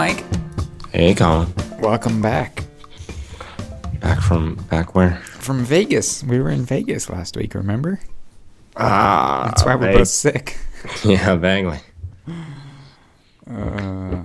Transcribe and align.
Mike. 0.00 0.24
Hey, 0.92 1.14
Colin. 1.14 1.52
Welcome 1.78 2.22
back 2.22 2.64
Back 4.00 4.22
from 4.22 4.54
back 4.70 4.94
where? 4.94 5.16
from 5.16 5.62
Vegas. 5.62 6.24
We 6.24 6.40
were 6.40 6.48
in 6.48 6.64
Vegas 6.64 7.10
last 7.10 7.36
week, 7.36 7.54
remember? 7.54 8.00
Ah, 8.78 9.42
That's 9.44 9.62
why 9.62 9.74
we're 9.74 9.88
vague- 9.88 9.98
both 9.98 10.08
sick. 10.08 10.56
Yeah, 11.04 11.34
vaguely. 11.36 11.80
Uh, 13.46 14.22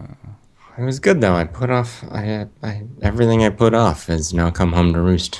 It 0.77 0.83
was 0.83 0.99
good 1.01 1.19
though. 1.19 1.35
I 1.35 1.43
put 1.43 1.69
off. 1.69 2.05
I, 2.09 2.47
I 2.63 2.83
everything 3.01 3.43
I 3.43 3.49
put 3.49 3.73
off 3.73 4.05
has 4.07 4.33
now 4.33 4.51
come 4.51 4.71
home 4.71 4.93
to 4.93 5.01
roost. 5.01 5.35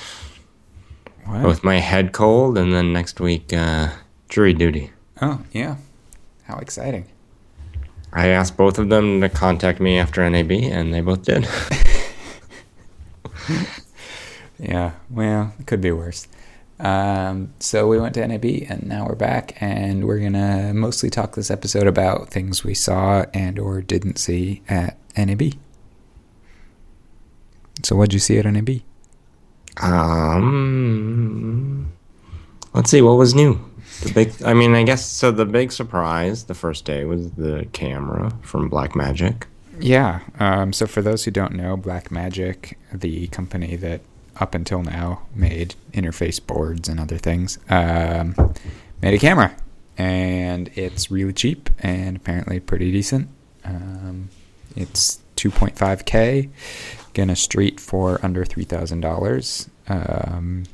what? 1.24 1.44
With 1.44 1.64
my 1.64 1.78
head 1.78 2.12
cold, 2.12 2.58
and 2.58 2.74
then 2.74 2.92
next 2.92 3.20
week 3.20 3.54
uh, 3.54 3.88
jury 4.28 4.52
duty. 4.52 4.90
Oh, 5.22 5.40
yeah. 5.52 5.76
How 6.44 6.58
exciting. 6.58 7.06
I 8.16 8.28
asked 8.28 8.56
both 8.56 8.78
of 8.78 8.88
them 8.88 9.20
to 9.20 9.28
contact 9.28 9.78
me 9.78 9.98
after 9.98 10.28
NAB, 10.28 10.50
and 10.50 10.92
they 10.92 11.02
both 11.02 11.22
did. 11.22 11.46
Yeah, 14.58 14.92
well, 15.10 15.52
it 15.58 15.66
could 15.66 15.80
be 15.80 15.92
worse. 15.92 16.28
Um, 16.78 17.52
so 17.58 17.86
we 17.88 17.98
went 17.98 18.14
to 18.14 18.26
NAB 18.26 18.44
and 18.68 18.86
now 18.86 19.06
we're 19.06 19.14
back 19.14 19.56
and 19.62 20.06
we're 20.06 20.18
gonna 20.18 20.74
mostly 20.74 21.08
talk 21.08 21.34
this 21.34 21.50
episode 21.50 21.86
about 21.86 22.28
things 22.28 22.64
we 22.64 22.74
saw 22.74 23.24
and 23.32 23.58
or 23.58 23.80
didn't 23.80 24.18
see 24.18 24.62
at 24.68 24.98
NAB. 25.16 25.54
So 27.82 27.96
what'd 27.96 28.12
you 28.12 28.20
see 28.20 28.38
at 28.38 28.44
NAB? 28.44 28.80
um, 29.82 30.42
let's 32.72 32.90
see 32.90 33.02
what 33.02 33.12
was 33.18 33.34
new. 33.34 33.58
The 34.02 34.12
big. 34.12 34.42
I 34.42 34.54
mean, 34.54 34.74
I 34.74 34.82
guess 34.82 35.04
so. 35.04 35.30
The 35.30 35.46
big 35.46 35.72
surprise 35.72 36.44
the 36.44 36.54
first 36.54 36.84
day 36.84 37.04
was 37.04 37.30
the 37.32 37.66
camera 37.72 38.32
from 38.42 38.70
Blackmagic. 38.70 39.44
Yeah. 39.78 40.20
Um, 40.38 40.72
so 40.72 40.86
for 40.86 41.02
those 41.02 41.24
who 41.24 41.30
don't 41.30 41.54
know, 41.54 41.76
Blackmagic, 41.76 42.74
the 42.92 43.26
company 43.28 43.76
that 43.76 44.00
up 44.38 44.54
until 44.54 44.82
now 44.82 45.22
made 45.34 45.74
interface 45.92 46.44
boards 46.44 46.88
and 46.88 47.00
other 47.00 47.18
things, 47.18 47.58
um, 47.70 48.34
made 49.02 49.14
a 49.14 49.18
camera, 49.18 49.56
and 49.96 50.70
it's 50.74 51.10
really 51.10 51.32
cheap 51.32 51.70
and 51.78 52.16
apparently 52.16 52.60
pretty 52.60 52.92
decent. 52.92 53.28
Um, 53.64 54.28
it's 54.76 55.20
2.5k, 55.36 56.50
gonna 57.14 57.36
street 57.36 57.80
for 57.80 58.20
under 58.22 58.44
three 58.44 58.64
thousand 58.64 59.00
dollars. 59.00 59.68
Um, 59.88 60.64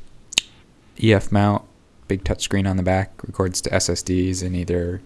EF 1.02 1.32
mount, 1.32 1.62
big 2.08 2.24
touchscreen 2.24 2.68
on 2.68 2.76
the 2.76 2.82
back, 2.82 3.12
records 3.26 3.60
to 3.62 3.70
SSDs 3.70 4.42
in 4.42 4.54
either 4.54 5.00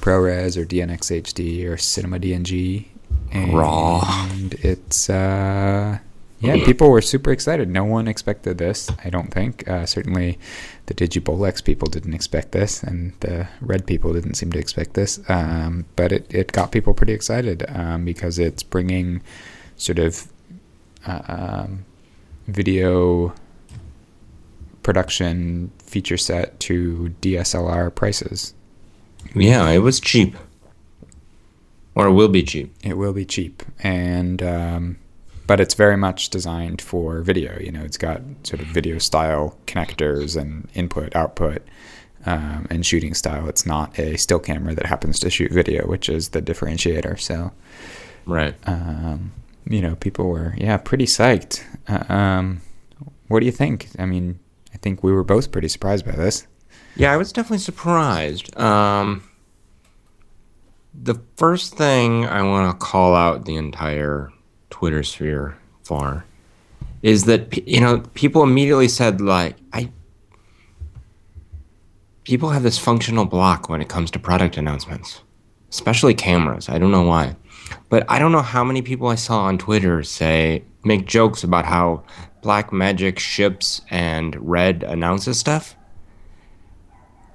ProRes 0.00 0.56
or 0.56 0.64
DNX 0.64 1.22
HD 1.22 1.68
or 1.68 1.76
Cinema 1.76 2.18
DNG. 2.18 2.86
And 3.32 3.52
Raw. 3.54 4.28
it's 4.62 5.10
uh 5.10 5.98
yeah, 6.40 6.64
people 6.64 6.90
were 6.90 7.00
super 7.00 7.32
excited. 7.32 7.68
No 7.68 7.84
one 7.84 8.06
expected 8.06 8.58
this, 8.58 8.88
I 9.04 9.10
don't 9.10 9.32
think. 9.32 9.68
Uh, 9.68 9.86
certainly, 9.86 10.38
the 10.86 10.94
Digibolex 10.94 11.64
people 11.64 11.88
didn't 11.88 12.14
expect 12.14 12.52
this, 12.52 12.80
and 12.82 13.12
the 13.20 13.48
Red 13.60 13.86
people 13.86 14.12
didn't 14.12 14.34
seem 14.34 14.52
to 14.52 14.58
expect 14.58 14.94
this. 14.94 15.18
Um, 15.28 15.86
but 15.96 16.12
it, 16.12 16.32
it 16.32 16.52
got 16.52 16.70
people 16.70 16.94
pretty 16.94 17.12
excited 17.12 17.64
um, 17.68 18.04
because 18.04 18.38
it's 18.38 18.62
bringing 18.62 19.20
sort 19.76 19.98
of 19.98 20.30
uh, 21.06 21.22
um, 21.26 21.84
video 22.46 23.34
production 24.84 25.72
feature 25.88 26.16
set 26.16 26.58
to 26.60 27.14
DSLR 27.22 27.94
prices. 27.94 28.54
Yeah, 29.34 29.68
it 29.70 29.78
was 29.78 30.00
cheap. 30.00 30.36
Or 31.94 32.06
it 32.06 32.12
will 32.12 32.28
be 32.28 32.42
cheap. 32.44 32.72
It 32.84 32.96
will 32.96 33.12
be 33.12 33.24
cheap, 33.24 33.62
and 33.82 34.40
um, 34.42 34.98
but 35.48 35.58
it's 35.60 35.74
very 35.74 35.96
much 35.96 36.30
designed 36.30 36.80
for 36.80 37.22
video. 37.22 37.58
You 37.58 37.72
know, 37.72 37.82
it's 37.82 37.96
got 37.98 38.20
sort 38.44 38.60
of 38.60 38.68
video 38.68 38.98
style 38.98 39.58
connectors 39.66 40.40
and 40.40 40.68
input 40.74 41.16
output 41.16 41.66
um, 42.24 42.68
and 42.70 42.86
shooting 42.86 43.14
style. 43.14 43.48
It's 43.48 43.66
not 43.66 43.98
a 43.98 44.16
still 44.16 44.38
camera 44.38 44.76
that 44.76 44.86
happens 44.86 45.18
to 45.20 45.30
shoot 45.30 45.50
video, 45.50 45.88
which 45.88 46.08
is 46.08 46.28
the 46.28 46.40
differentiator. 46.40 47.18
So, 47.18 47.50
Right. 48.26 48.54
um, 48.66 49.32
you 49.68 49.80
know, 49.80 49.96
people 49.96 50.28
were 50.28 50.54
yeah 50.56 50.76
pretty 50.76 51.06
psyched. 51.06 51.64
Uh, 51.88 52.12
um, 52.12 52.60
what 53.26 53.40
do 53.40 53.46
you 53.46 53.52
think? 53.52 53.88
I 53.98 54.06
mean, 54.06 54.38
think 54.88 55.02
we 55.02 55.12
were 55.12 55.24
both 55.24 55.52
pretty 55.52 55.68
surprised 55.68 56.06
by 56.06 56.12
this. 56.12 56.46
Yeah, 56.96 57.12
I 57.12 57.16
was 57.16 57.30
definitely 57.32 57.58
surprised. 57.58 58.58
Um, 58.58 59.22
the 60.94 61.20
first 61.36 61.76
thing 61.76 62.24
I 62.24 62.42
want 62.42 62.72
to 62.72 62.84
call 62.84 63.14
out 63.14 63.44
the 63.44 63.56
entire 63.56 64.32
Twitter 64.70 65.02
sphere 65.02 65.56
for 65.82 66.24
is 67.02 67.24
that 67.24 67.68
you 67.68 67.80
know 67.80 68.00
people 68.14 68.42
immediately 68.42 68.88
said 68.88 69.20
like 69.20 69.56
I 69.72 69.90
people 72.24 72.50
have 72.50 72.62
this 72.62 72.78
functional 72.78 73.24
block 73.24 73.68
when 73.68 73.80
it 73.80 73.88
comes 73.88 74.10
to 74.12 74.18
product 74.18 74.56
announcements, 74.56 75.20
especially 75.70 76.14
cameras. 76.14 76.68
I 76.68 76.78
don't 76.78 76.90
know 76.90 77.04
why, 77.04 77.36
but 77.90 78.04
I 78.08 78.18
don't 78.18 78.32
know 78.32 78.42
how 78.42 78.64
many 78.64 78.82
people 78.82 79.08
I 79.08 79.14
saw 79.14 79.42
on 79.42 79.58
Twitter 79.58 80.02
say 80.02 80.64
make 80.84 81.06
jokes 81.06 81.44
about 81.44 81.64
how 81.64 82.02
Black 82.42 82.72
Magic 82.72 83.18
ships 83.18 83.82
and 83.90 84.36
Red 84.40 84.82
announces 84.82 85.38
stuff 85.38 85.76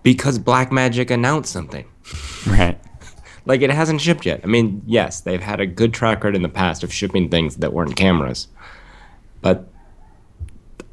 because 0.02 0.38
Black 0.40 0.72
Magic 0.72 1.10
announced 1.12 1.52
something. 1.52 1.86
Right. 2.48 2.80
Like 3.46 3.62
it 3.62 3.72
hasn't 3.72 4.00
shipped 4.00 4.26
yet. 4.26 4.40
I 4.46 4.48
mean, 4.48 4.82
yes, 4.86 5.20
they've 5.20 5.42
had 5.42 5.60
a 5.60 5.66
good 5.66 5.94
track 5.94 6.20
record 6.20 6.38
in 6.38 6.44
the 6.44 6.50
past 6.50 6.82
of 6.82 6.94
shipping 6.94 7.28
things 7.28 7.58
that 7.58 7.74
weren't 7.74 7.98
cameras. 7.98 8.48
But 9.42 9.68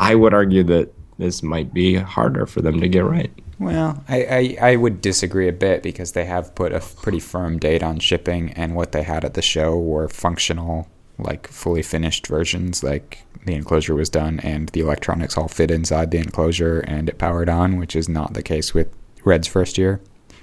I 0.01 0.17
would 0.17 0.35
argue 0.35 0.65
that 0.65 0.93
this 1.19 1.45
might 1.45 1.73
be 1.73 1.95
harder 1.95 2.47
for 2.47 2.61
them 2.61 2.81
to 2.81 2.89
get 2.89 3.05
right. 3.05 3.31
Well, 3.61 4.03
I, 4.09 4.57
I, 4.61 4.71
I 4.73 4.77
would 4.77 5.01
disagree 5.01 5.47
a 5.47 5.53
bit 5.53 5.83
because 5.83 6.13
they 6.13 6.25
have 6.25 6.55
put 6.55 6.73
a 6.73 6.81
pretty 6.81 7.21
firm 7.21 7.59
date 7.59 7.83
on 7.83 8.01
shipping, 8.01 8.53
and 8.55 8.75
what 8.75 8.93
they 8.93 9.03
had 9.03 9.25
at 9.25 9.35
the 9.35 9.43
show 9.43 9.79
were 9.79 10.09
functional, 10.09 10.89
like 11.19 11.47
fully 11.47 11.83
finished 11.83 12.27
versions. 12.27 12.83
Like 12.83 13.23
the 13.47 13.55
enclosure 13.55 13.95
was 13.95 14.09
done, 14.11 14.41
and 14.41 14.69
the 14.71 14.81
electronics 14.81 15.37
all 15.37 15.49
fit 15.49 15.71
inside 15.71 16.11
the 16.11 16.19
enclosure, 16.19 16.81
and 16.81 17.09
it 17.09 17.19
powered 17.19 17.49
on, 17.49 17.79
which 17.79 17.97
is 17.97 18.09
not 18.09 18.35
the 18.35 18.43
case 18.43 18.75
with 18.75 18.89
Red's 19.25 19.47
first 19.49 19.79
year. 19.79 20.01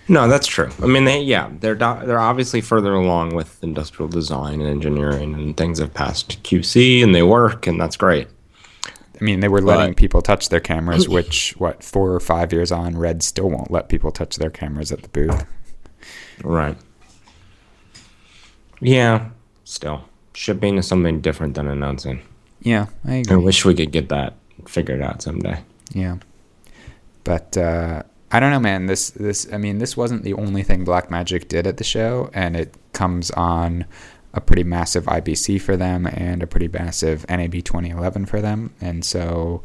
No, 0.10 0.28
that's 0.28 0.48
true. 0.48 0.70
I 0.82 0.86
mean, 0.86 1.04
they 1.04 1.22
yeah, 1.22 1.52
they're 1.60 1.76
do- 1.76 2.00
they're 2.06 2.20
obviously 2.20 2.62
further 2.62 2.94
along 2.94 3.36
with 3.36 3.62
industrial 3.62 4.08
design 4.08 4.62
and 4.62 4.70
engineering, 4.70 5.34
and 5.34 5.58
things 5.58 5.80
have 5.80 5.94
passed 5.94 6.42
QC 6.44 7.04
and 7.04 7.14
they 7.14 7.24
work, 7.24 7.68
and 7.68 7.80
that's 7.80 7.98
great. 7.98 8.28
I 9.20 9.24
mean, 9.24 9.42
they 9.42 9.48
were 9.50 9.62
letting 9.62 9.92
But- 9.92 9.98
people 9.98 10.22
touch 10.22 10.50
their 10.50 10.60
cameras, 10.60 11.10
which 11.10 11.56
what 11.58 11.84
four 11.84 12.14
or 12.14 12.20
five 12.20 12.54
years 12.54 12.72
on, 12.72 12.98
Red 12.98 13.22
still 13.22 13.50
won't 13.50 13.70
let 13.72 13.90
people 13.90 14.12
touch 14.12 14.38
their 14.38 14.50
cameras 14.52 14.92
at 14.92 15.02
the 15.02 15.10
booth. 15.10 15.44
Right. 16.44 16.78
Yeah. 18.80 19.30
Still, 19.64 20.06
shipping 20.34 20.78
is 20.78 20.88
something 20.88 21.20
different 21.20 21.56
than 21.56 21.68
announcing. 21.68 22.22
Yeah, 22.68 22.88
I 23.06 23.16
agree. 23.16 23.36
I 23.36 23.38
wish 23.38 23.64
we 23.64 23.74
could 23.74 23.94
get 23.94 24.10
that 24.10 24.34
figured 24.68 25.02
out 25.02 25.22
someday. 25.22 25.64
Yeah. 25.94 26.18
But 27.24 27.56
uh, 27.58 28.04
I 28.30 28.42
don't 28.42 28.52
know, 28.52 28.60
man. 28.60 28.88
This 28.88 29.10
this 29.12 29.48
I 29.54 29.58
mean, 29.58 29.78
this 29.78 29.96
wasn't 29.96 30.24
the 30.24 30.34
only 30.34 30.64
thing 30.64 30.84
Black 30.84 31.10
Magic 31.10 31.48
did 31.48 31.66
at 31.66 31.78
the 31.78 31.86
show, 31.86 32.30
and 32.34 32.58
it 32.58 32.76
comes 32.92 33.32
on 33.32 33.86
a 34.34 34.42
pretty 34.42 34.66
massive 34.66 35.06
IBC 35.06 35.62
for 35.62 35.78
them 35.78 36.06
and 36.08 36.44
a 36.44 36.48
pretty 36.48 36.68
massive 36.68 37.26
NAB 37.30 37.54
2011 37.54 38.26
for 38.26 38.42
them, 38.42 38.74
and 38.82 39.04
so. 39.06 39.64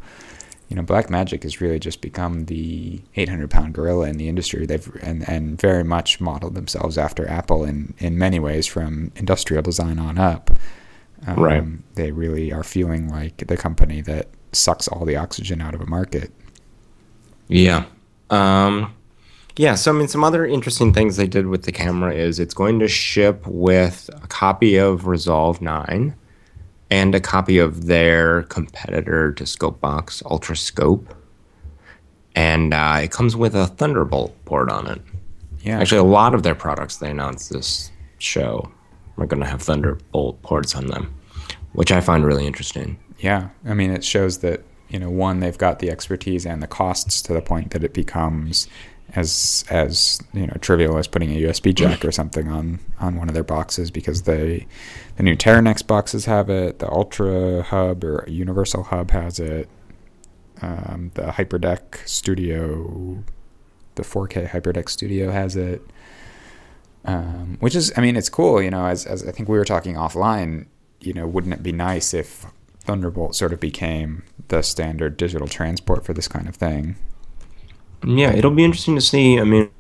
You 0.69 0.76
know, 0.76 0.82
Black 0.84 1.10
Magic 1.10 1.42
has 1.42 1.60
really 1.60 1.78
just 1.78 2.00
become 2.00 2.46
the 2.46 3.02
800 3.16 3.50
pound 3.50 3.74
gorilla 3.74 4.08
in 4.08 4.16
the 4.16 4.26
industry. 4.26 4.64
They've 4.64 4.90
and, 5.02 5.28
and 5.28 5.60
very 5.60 5.84
much 5.84 6.19
modeled 6.19 6.54
themselves 6.54 6.96
after 6.96 7.28
Apple 7.28 7.62
in, 7.62 7.93
in 7.98 8.16
many 8.16 8.38
ways, 8.38 8.66
from 8.66 9.12
industrial 9.16 9.62
design 9.62 9.98
on 9.98 10.16
up. 10.16 10.50
Um, 11.26 11.36
Right. 11.40 11.94
They 11.94 12.10
really 12.12 12.52
are 12.52 12.64
feeling 12.64 13.08
like 13.08 13.46
the 13.46 13.56
company 13.56 14.00
that 14.02 14.28
sucks 14.52 14.88
all 14.88 15.04
the 15.04 15.16
oxygen 15.16 15.60
out 15.60 15.74
of 15.74 15.80
a 15.80 15.86
market. 15.86 16.30
Yeah. 17.48 17.84
Um, 18.30 18.94
yeah. 19.56 19.74
So 19.74 19.92
I 19.92 19.94
mean, 19.94 20.08
some 20.08 20.24
other 20.24 20.46
interesting 20.46 20.92
things 20.92 21.16
they 21.16 21.26
did 21.26 21.46
with 21.46 21.64
the 21.64 21.72
camera 21.72 22.14
is 22.14 22.38
it's 22.38 22.54
going 22.54 22.78
to 22.80 22.88
ship 22.88 23.46
with 23.46 24.08
a 24.22 24.26
copy 24.26 24.76
of 24.76 25.06
Resolve 25.06 25.60
Nine 25.60 26.14
and 26.90 27.14
a 27.14 27.20
copy 27.20 27.58
of 27.58 27.86
their 27.86 28.42
competitor 28.44 29.32
to 29.32 29.44
Scopebox 29.44 30.22
Ultra 30.30 30.56
Scope, 30.56 31.14
and 32.34 32.74
uh, 32.74 33.00
it 33.02 33.10
comes 33.10 33.34
with 33.34 33.54
a 33.54 33.66
Thunderbolt 33.66 34.34
port 34.44 34.70
on 34.70 34.86
it. 34.86 35.00
Yeah. 35.62 35.78
Actually, 35.80 35.98
a 35.98 36.04
lot 36.04 36.34
of 36.34 36.42
their 36.42 36.54
products 36.54 36.96
they 36.96 37.10
announced 37.10 37.50
this 37.50 37.90
show 38.19 38.70
are 39.19 39.26
going 39.26 39.43
to 39.43 39.49
have 39.49 39.62
Thunderbolt 39.62 40.43
ports 40.43 40.75
on 40.75 40.87
them, 40.87 41.14
which 41.73 41.93
I 41.93 42.00
find 42.00 42.25
really 42.25 42.47
interesting. 42.47 42.99
Yeah, 43.19 43.50
I 43.64 43.75
mean, 43.75 43.91
it 43.91 44.05
shows 44.05 44.38
that 44.38 44.62
you 44.93 44.99
know, 44.99 45.09
one, 45.09 45.41
they've 45.41 45.56
got 45.56 45.79
the 45.79 45.91
expertise 45.91 46.44
and 46.44 46.62
the 46.62 46.67
costs 46.67 47.23
to 47.23 47.32
the 47.32 47.41
point 47.41 47.70
that 47.70 47.82
it 47.82 47.94
becomes 47.94 48.69
as 49.14 49.64
as 49.69 50.23
you 50.32 50.47
know 50.47 50.55
trivial 50.61 50.97
as 50.97 51.06
putting 51.06 51.32
a 51.32 51.43
USB 51.43 51.75
jack 51.75 52.05
or 52.05 52.12
something 52.12 52.49
on 52.49 52.79
on 53.00 53.17
one 53.17 53.29
of 53.29 53.35
their 53.35 53.43
boxes 53.43 53.91
because 53.91 54.23
they 54.23 54.67
the 55.17 55.23
new 55.23 55.37
Teranex 55.37 55.87
boxes 55.87 56.26
have 56.26 56.50
it, 56.50 56.79
the 56.79 56.91
Ultra 56.91 57.62
Hub 57.62 58.05
or 58.05 58.25
Universal 58.29 58.85
Hub 58.85 59.11
has 59.11 59.41
it, 59.41 59.69
um, 60.61 61.11
the 61.15 61.23
Hyperdeck 61.23 62.06
Studio, 62.06 63.25
the 63.94 64.03
4K 64.03 64.50
Hyperdeck 64.50 64.88
Studio 64.88 65.31
has 65.31 65.56
it. 65.56 65.82
Um, 67.04 67.56
which 67.60 67.75
is, 67.75 67.93
I 67.96 68.00
mean, 68.00 68.16
it's 68.16 68.28
cool, 68.28 68.62
you 68.62 68.70
know. 68.70 68.87
As 68.87 69.06
as 69.06 69.26
I 69.26 69.32
think 69.32 69.49
we 69.49 69.58
were 69.58 69.64
talking 69.64 69.96
offline, 69.96 70.66
you 71.00 71.12
know, 71.12 71.26
wouldn't 71.26 71.54
it 71.54 71.62
be 71.62 71.72
nice 71.72 72.14
if 72.14 72.46
Thunderbolt 72.81 73.34
sort 73.34 73.52
of 73.52 73.60
became 73.60 74.22
the 74.49 74.62
standard 74.62 75.16
digital 75.16 75.49
transport 75.49 76.04
for 76.04 76.12
this 76.12 76.28
kind 76.28 76.49
of 76.49 76.54
thing? 76.54 76.96
Yeah, 78.04 78.32
it'll 78.32 78.50
be 78.50 78.64
interesting 78.64 78.94
to 78.94 79.00
see. 79.00 79.38
I 79.38 79.44
mean, 79.44 79.70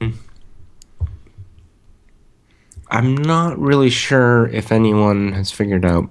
I'm 2.88 3.16
not 3.16 3.58
really 3.58 3.90
sure 3.90 4.48
if 4.48 4.70
anyone 4.70 5.32
has 5.32 5.50
figured 5.50 5.84
out 5.84 6.10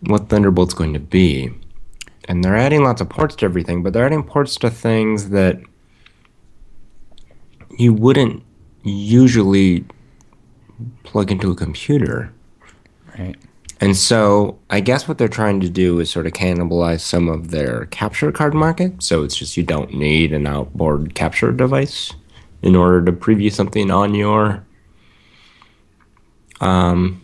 what 0.00 0.28
Thunderbolt's 0.28 0.74
going 0.74 0.94
to 0.94 1.00
be. 1.00 1.52
And 2.28 2.44
they're 2.44 2.56
adding 2.56 2.84
lots 2.84 3.00
of 3.00 3.08
ports 3.08 3.34
to 3.36 3.44
everything, 3.44 3.82
but 3.82 3.92
they're 3.92 4.04
adding 4.04 4.22
ports 4.22 4.56
to 4.56 4.70
things 4.70 5.30
that 5.30 5.60
you 7.78 7.94
wouldn't 7.94 8.42
usually 8.82 9.84
plug 11.02 11.30
into 11.30 11.50
a 11.50 11.54
computer. 11.54 12.32
Right. 13.18 13.36
And 13.80 13.96
so 13.96 14.58
I 14.68 14.80
guess 14.80 15.08
what 15.08 15.16
they're 15.16 15.28
trying 15.28 15.60
to 15.60 15.68
do 15.68 16.00
is 16.00 16.10
sort 16.10 16.26
of 16.26 16.34
cannibalize 16.34 17.00
some 17.00 17.28
of 17.28 17.50
their 17.50 17.86
capture 17.86 18.30
card 18.30 18.52
market. 18.52 19.02
So 19.02 19.22
it's 19.22 19.34
just 19.34 19.56
you 19.56 19.62
don't 19.62 19.94
need 19.94 20.32
an 20.32 20.46
outboard 20.46 21.14
capture 21.14 21.50
device 21.50 22.12
in 22.62 22.76
order 22.76 23.02
to 23.06 23.12
preview 23.12 23.50
something 23.50 23.90
on 23.90 24.14
your. 24.14 24.64
Um, 26.60 27.22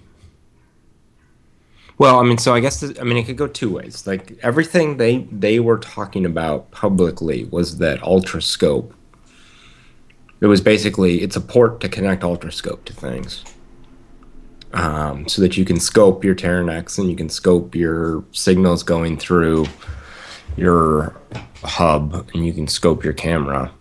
well, 1.98 2.20
I 2.20 2.22
mean, 2.24 2.38
so 2.38 2.54
I 2.54 2.60
guess 2.60 2.80
this, 2.80 2.98
I 2.98 3.04
mean 3.04 3.18
it 3.18 3.24
could 3.24 3.36
go 3.36 3.46
two 3.46 3.70
ways. 3.70 4.06
Like 4.06 4.38
everything 4.42 4.96
they 4.96 5.26
they 5.30 5.60
were 5.60 5.78
talking 5.78 6.24
about 6.24 6.70
publicly 6.70 7.44
was 7.44 7.78
that 7.78 8.00
Ultrascope. 8.00 8.92
It 10.40 10.46
was 10.46 10.60
basically 10.60 11.22
it's 11.22 11.36
a 11.36 11.40
port 11.40 11.80
to 11.80 11.88
connect 11.88 12.22
Ultrascope 12.22 12.84
to 12.84 12.92
things 12.92 13.44
um, 14.72 15.26
so 15.28 15.40
that 15.42 15.56
you 15.56 15.64
can 15.64 15.80
scope 15.80 16.24
your 16.24 16.34
Teranex 16.34 16.98
and 16.98 17.08
you 17.10 17.16
can 17.16 17.28
scope 17.28 17.74
your 17.74 18.24
signals 18.32 18.82
going 18.82 19.16
through 19.16 19.66
your 20.56 21.16
hub 21.62 22.28
and 22.34 22.46
you 22.46 22.52
can 22.52 22.68
scope 22.68 23.02
your 23.02 23.12
camera. 23.12 23.72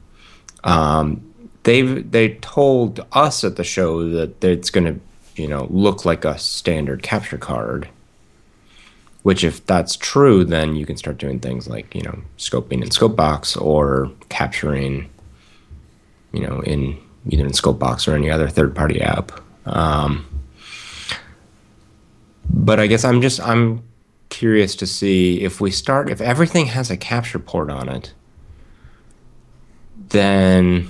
Um, 0.63 1.33
they've 1.63 2.09
they 2.09 2.35
told 2.35 3.05
us 3.11 3.43
at 3.43 3.57
the 3.57 3.63
show 3.63 4.09
that 4.09 4.43
it's 4.43 4.69
going 4.69 4.85
to 4.85 4.99
you 5.41 5.47
know 5.47 5.67
look 5.69 6.05
like 6.05 6.25
a 6.25 6.37
standard 6.37 7.03
capture 7.03 7.37
card. 7.37 7.89
Which, 9.23 9.43
if 9.43 9.65
that's 9.65 9.95
true, 9.95 10.43
then 10.43 10.75
you 10.75 10.85
can 10.85 10.97
start 10.97 11.17
doing 11.17 11.39
things 11.39 11.67
like 11.67 11.93
you 11.95 12.01
know 12.01 12.19
scoping 12.37 12.83
in 12.83 12.89
Scopebox 12.89 13.59
or 13.59 14.11
capturing, 14.29 15.09
you 16.35 16.45
know, 16.45 16.59
in 16.61 16.97
either 17.29 17.45
in 17.45 17.51
Scopebox 17.51 18.07
or 18.07 18.15
any 18.15 18.29
other 18.29 18.47
third-party 18.47 19.01
app. 19.01 19.31
Um, 19.65 20.27
but 22.49 22.79
I 22.79 22.87
guess 22.87 23.03
I'm 23.03 23.21
just 23.21 23.39
I'm 23.41 23.83
curious 24.29 24.75
to 24.75 24.87
see 24.87 25.41
if 25.41 25.61
we 25.61 25.71
start 25.71 26.09
if 26.09 26.21
everything 26.21 26.67
has 26.67 26.91
a 26.91 26.97
capture 26.97 27.39
port 27.39 27.69
on 27.69 27.89
it, 27.89 28.13
then 30.09 30.89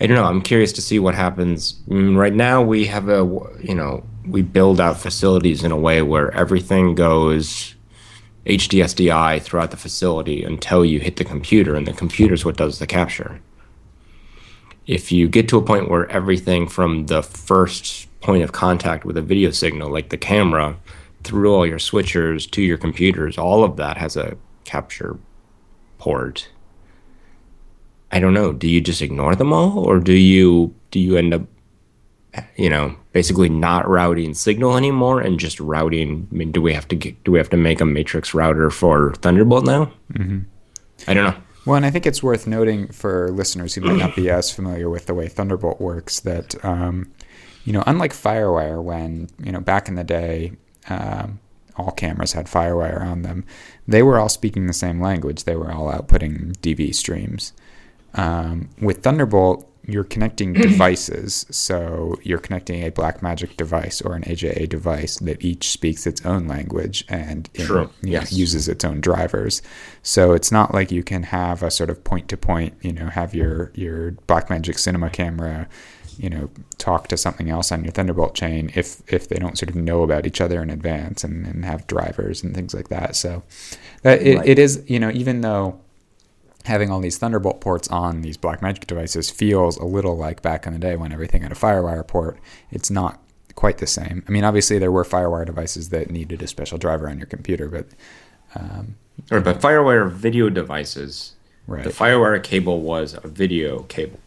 I 0.00 0.06
don't 0.06 0.16
know. 0.16 0.24
I'm 0.24 0.42
curious 0.42 0.72
to 0.74 0.82
see 0.82 0.98
what 0.98 1.14
happens. 1.14 1.74
Mm, 1.88 2.16
right 2.16 2.34
now, 2.34 2.62
we 2.62 2.86
have 2.86 3.08
a 3.08 3.18
you 3.62 3.74
know 3.74 4.04
we 4.26 4.42
build 4.42 4.80
out 4.80 4.98
facilities 4.98 5.64
in 5.64 5.72
a 5.72 5.76
way 5.76 6.02
where 6.02 6.32
everything 6.32 6.94
goes 6.94 7.74
HDSDI 8.46 9.40
throughout 9.42 9.70
the 9.70 9.76
facility 9.76 10.44
until 10.44 10.84
you 10.84 11.00
hit 11.00 11.16
the 11.16 11.24
computer, 11.24 11.74
and 11.74 11.86
the 11.86 11.92
computer 11.92 12.34
is 12.34 12.44
what 12.44 12.56
does 12.56 12.78
the 12.78 12.86
capture. 12.86 13.40
If 14.86 15.10
you 15.10 15.28
get 15.28 15.48
to 15.48 15.58
a 15.58 15.62
point 15.62 15.90
where 15.90 16.08
everything 16.10 16.68
from 16.68 17.06
the 17.06 17.22
first 17.22 18.08
point 18.20 18.42
of 18.42 18.52
contact 18.52 19.04
with 19.04 19.16
a 19.16 19.22
video 19.22 19.50
signal, 19.50 19.90
like 19.90 20.10
the 20.10 20.16
camera, 20.16 20.76
through 21.24 21.52
all 21.52 21.66
your 21.66 21.78
switchers 21.78 22.48
to 22.52 22.62
your 22.62 22.78
computers, 22.78 23.36
all 23.36 23.64
of 23.64 23.76
that 23.76 23.96
has 23.96 24.16
a 24.16 24.36
capture 24.64 25.18
port. 25.98 26.48
I 28.12 28.20
don't 28.20 28.34
know. 28.34 28.52
Do 28.52 28.68
you 28.68 28.80
just 28.80 29.02
ignore 29.02 29.34
them 29.34 29.52
all, 29.52 29.80
or 29.80 29.98
do 29.98 30.12
you 30.12 30.72
do 30.92 31.00
you 31.00 31.16
end 31.16 31.34
up, 31.34 31.42
you 32.54 32.70
know, 32.70 32.94
basically 33.12 33.48
not 33.48 33.88
routing 33.88 34.34
signal 34.34 34.76
anymore 34.76 35.20
and 35.20 35.40
just 35.40 35.58
routing? 35.58 36.28
I 36.30 36.34
mean, 36.34 36.52
do 36.52 36.62
we 36.62 36.72
have 36.72 36.86
to 36.88 36.94
get, 36.94 37.22
do 37.24 37.32
we 37.32 37.38
have 37.38 37.50
to 37.50 37.56
make 37.56 37.80
a 37.80 37.84
matrix 37.84 38.32
router 38.34 38.70
for 38.70 39.14
Thunderbolt 39.14 39.64
now? 39.64 39.90
Mm-hmm. 40.12 40.40
I 41.08 41.14
don't 41.14 41.24
know. 41.24 41.42
Well, 41.66 41.74
and 41.74 41.84
I 41.84 41.90
think 41.90 42.06
it's 42.06 42.22
worth 42.22 42.46
noting 42.46 42.88
for 42.88 43.30
listeners 43.30 43.74
who 43.74 43.80
might 43.82 43.98
not 43.98 44.16
be 44.16 44.30
as 44.30 44.52
familiar 44.52 44.88
with 44.88 45.06
the 45.06 45.14
way 45.14 45.28
Thunderbolt 45.28 45.80
works 45.80 46.20
that 46.20 46.64
um, 46.64 47.12
you 47.66 47.72
know, 47.72 47.82
unlike 47.86 48.12
FireWire, 48.12 48.82
when 48.82 49.28
you 49.42 49.52
know 49.52 49.60
back 49.60 49.88
in 49.88 49.96
the 49.96 50.04
day, 50.04 50.52
um, 50.88 51.40
all 51.76 51.90
cameras 51.90 52.32
had 52.32 52.46
FireWire 52.46 53.02
on 53.02 53.22
them, 53.22 53.44
they 53.86 54.02
were 54.02 54.18
all 54.18 54.28
speaking 54.28 54.66
the 54.66 54.72
same 54.72 55.00
language. 55.00 55.44
They 55.44 55.56
were 55.56 55.72
all 55.72 55.92
outputting 55.92 56.56
DV 56.58 56.94
streams. 56.94 57.52
Um, 58.14 58.70
with 58.80 59.02
Thunderbolt, 59.02 59.68
you're 59.86 60.04
connecting 60.04 60.52
devices. 60.54 61.46
So 61.50 62.16
you're 62.22 62.38
connecting 62.38 62.82
a 62.82 62.90
Blackmagic 62.90 63.56
device 63.56 64.02
or 64.02 64.14
an 64.14 64.22
AJA 64.22 64.68
device 64.68 65.18
that 65.18 65.44
each 65.44 65.70
speaks 65.70 66.06
its 66.06 66.24
own 66.26 66.46
language 66.46 67.04
and 67.08 67.48
True. 67.54 67.90
In, 68.02 68.08
yes. 68.10 68.32
know, 68.32 68.38
uses 68.38 68.68
its 68.68 68.84
own 68.84 69.00
drivers. 69.00 69.62
So 70.02 70.32
it's 70.32 70.52
not 70.52 70.74
like 70.74 70.90
you 70.90 71.02
can 71.02 71.24
have 71.24 71.62
a 71.62 71.70
sort 71.70 71.90
of 71.90 72.02
point 72.04 72.28
to 72.28 72.36
point, 72.36 72.74
you 72.82 72.92
know, 72.92 73.06
have 73.06 73.34
your 73.34 73.72
your 73.74 74.12
Blackmagic 74.28 74.78
cinema 74.78 75.10
camera 75.10 75.68
you 76.18 76.30
know 76.30 76.48
talk 76.78 77.08
to 77.08 77.16
something 77.16 77.50
else 77.50 77.70
on 77.70 77.84
your 77.84 77.92
Thunderbolt 77.92 78.34
chain 78.34 78.70
if 78.74 79.02
if 79.12 79.28
they 79.28 79.36
don't 79.36 79.58
sort 79.58 79.68
of 79.68 79.76
know 79.76 80.02
about 80.02 80.26
each 80.26 80.40
other 80.40 80.62
in 80.62 80.70
advance 80.70 81.24
and, 81.24 81.46
and 81.46 81.64
have 81.64 81.86
drivers 81.86 82.42
and 82.42 82.54
things 82.54 82.74
like 82.74 82.88
that. 82.88 83.16
So 83.16 83.42
that 84.02 84.22
it, 84.22 84.38
right. 84.38 84.48
it 84.48 84.58
is 84.58 84.82
you 84.86 84.98
know 84.98 85.10
even 85.10 85.42
though 85.42 85.78
having 86.66 86.90
all 86.90 87.00
these 87.00 87.18
Thunderbolt 87.18 87.60
ports 87.60 87.88
on 87.88 88.22
these 88.22 88.36
Blackmagic 88.36 88.86
devices 88.86 89.30
feels 89.30 89.76
a 89.78 89.84
little 89.84 90.16
like 90.16 90.42
back 90.42 90.66
in 90.66 90.72
the 90.72 90.78
day 90.78 90.96
when 90.96 91.12
everything 91.12 91.42
had 91.42 91.52
a 91.52 91.56
FireWire 91.56 92.06
port. 92.06 92.38
It's 92.70 92.90
not 92.90 93.20
quite 93.54 93.78
the 93.78 93.86
same. 93.86 94.22
I 94.28 94.30
mean, 94.30 94.44
obviously 94.44 94.78
there 94.78 94.92
were 94.92 95.04
FireWire 95.04 95.46
devices 95.46 95.88
that 95.88 96.10
needed 96.10 96.42
a 96.42 96.46
special 96.46 96.78
driver 96.78 97.08
on 97.08 97.18
your 97.18 97.26
computer, 97.26 97.68
but 97.68 97.86
um, 98.54 98.96
or 99.30 99.40
but 99.40 99.60
FireWire 99.60 100.10
video 100.10 100.48
devices. 100.50 101.32
Right. 101.66 101.82
The 101.82 101.90
FireWire 101.90 102.42
cable 102.42 102.80
was 102.80 103.14
a 103.14 103.26
video 103.26 103.82
cable. 103.84 104.20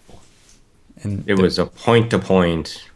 And 1.03 1.23
it 1.29 1.37
the, 1.37 1.41
was 1.41 1.57
a 1.57 1.65
point 1.65 2.09
to 2.11 2.19
point 2.19 2.88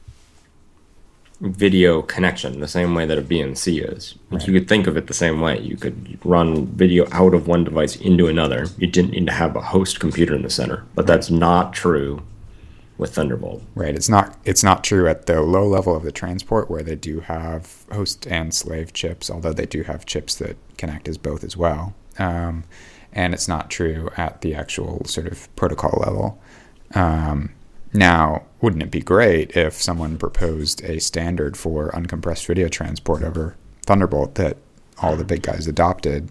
video 1.44 2.02
connection, 2.02 2.62
the 2.62 2.68
same 2.68 2.96
way 2.96 3.06
that 3.06 3.18
a 3.18 3.22
BNC 3.22 3.94
is. 3.94 4.16
Right. 4.32 4.48
You 4.48 4.54
could 4.54 4.70
think 4.70 4.88
of 4.88 4.96
it 4.96 5.08
the 5.08 5.14
same 5.14 5.42
way. 5.42 5.60
You 5.60 5.76
could 5.76 6.18
run 6.26 6.68
video 6.68 7.06
out 7.12 7.34
of 7.34 7.48
one 7.48 7.66
device 7.66 7.98
into 7.98 8.28
another. 8.28 8.68
You 8.78 8.88
didn't 8.88 9.12
need 9.12 9.28
to 9.28 9.34
have 9.34 9.56
a 9.56 9.62
host 9.62 10.00
computer 10.00 10.34
in 10.34 10.42
the 10.42 10.50
center, 10.50 10.86
but 10.96 11.06
that's 11.06 11.30
not 11.30 11.74
true 11.74 12.24
with 12.98 13.16
Thunderbolt. 13.16 13.62
Right. 13.76 13.94
It's 13.94 14.08
not. 14.08 14.38
It's 14.46 14.64
not 14.64 14.86
true 14.86 15.08
at 15.08 15.26
the 15.26 15.42
low 15.42 15.68
level 15.68 15.96
of 15.96 16.04
the 16.04 16.12
transport 16.14 16.70
where 16.70 16.84
they 16.84 16.96
do 16.96 17.20
have 17.20 17.86
host 17.92 18.26
and 18.28 18.54
slave 18.54 18.94
chips, 18.94 19.30
although 19.30 19.54
they 19.54 19.66
do 19.66 19.84
have 19.84 20.06
chips 20.06 20.36
that 20.36 20.56
connect 20.78 21.10
as 21.10 21.18
both 21.18 21.44
as 21.44 21.58
well. 21.58 21.94
Um, 22.18 22.64
and 23.12 23.34
it's 23.34 23.50
not 23.50 23.70
true 23.70 24.10
at 24.16 24.42
the 24.42 24.56
actual 24.56 25.04
sort 25.06 25.28
of 25.28 25.54
protocol 25.58 26.00
level. 26.00 26.42
Um, 26.96 27.50
now, 27.94 28.44
wouldn't 28.60 28.82
it 28.82 28.92
be 28.92 29.02
great 29.02 29.56
if 29.56 29.74
someone 29.74 30.18
proposed 30.18 30.84
a 30.84 31.00
standard 31.00 31.56
for 31.56 31.92
uncompressed 31.92 32.46
video 32.48 32.68
transport 32.68 33.24
over 33.24 33.56
Thunderbolt 33.86 34.36
that 34.36 34.58
all 35.02 35.16
the 35.16 35.24
big 35.24 35.44
guys 35.44 35.68
adopted, 35.68 36.30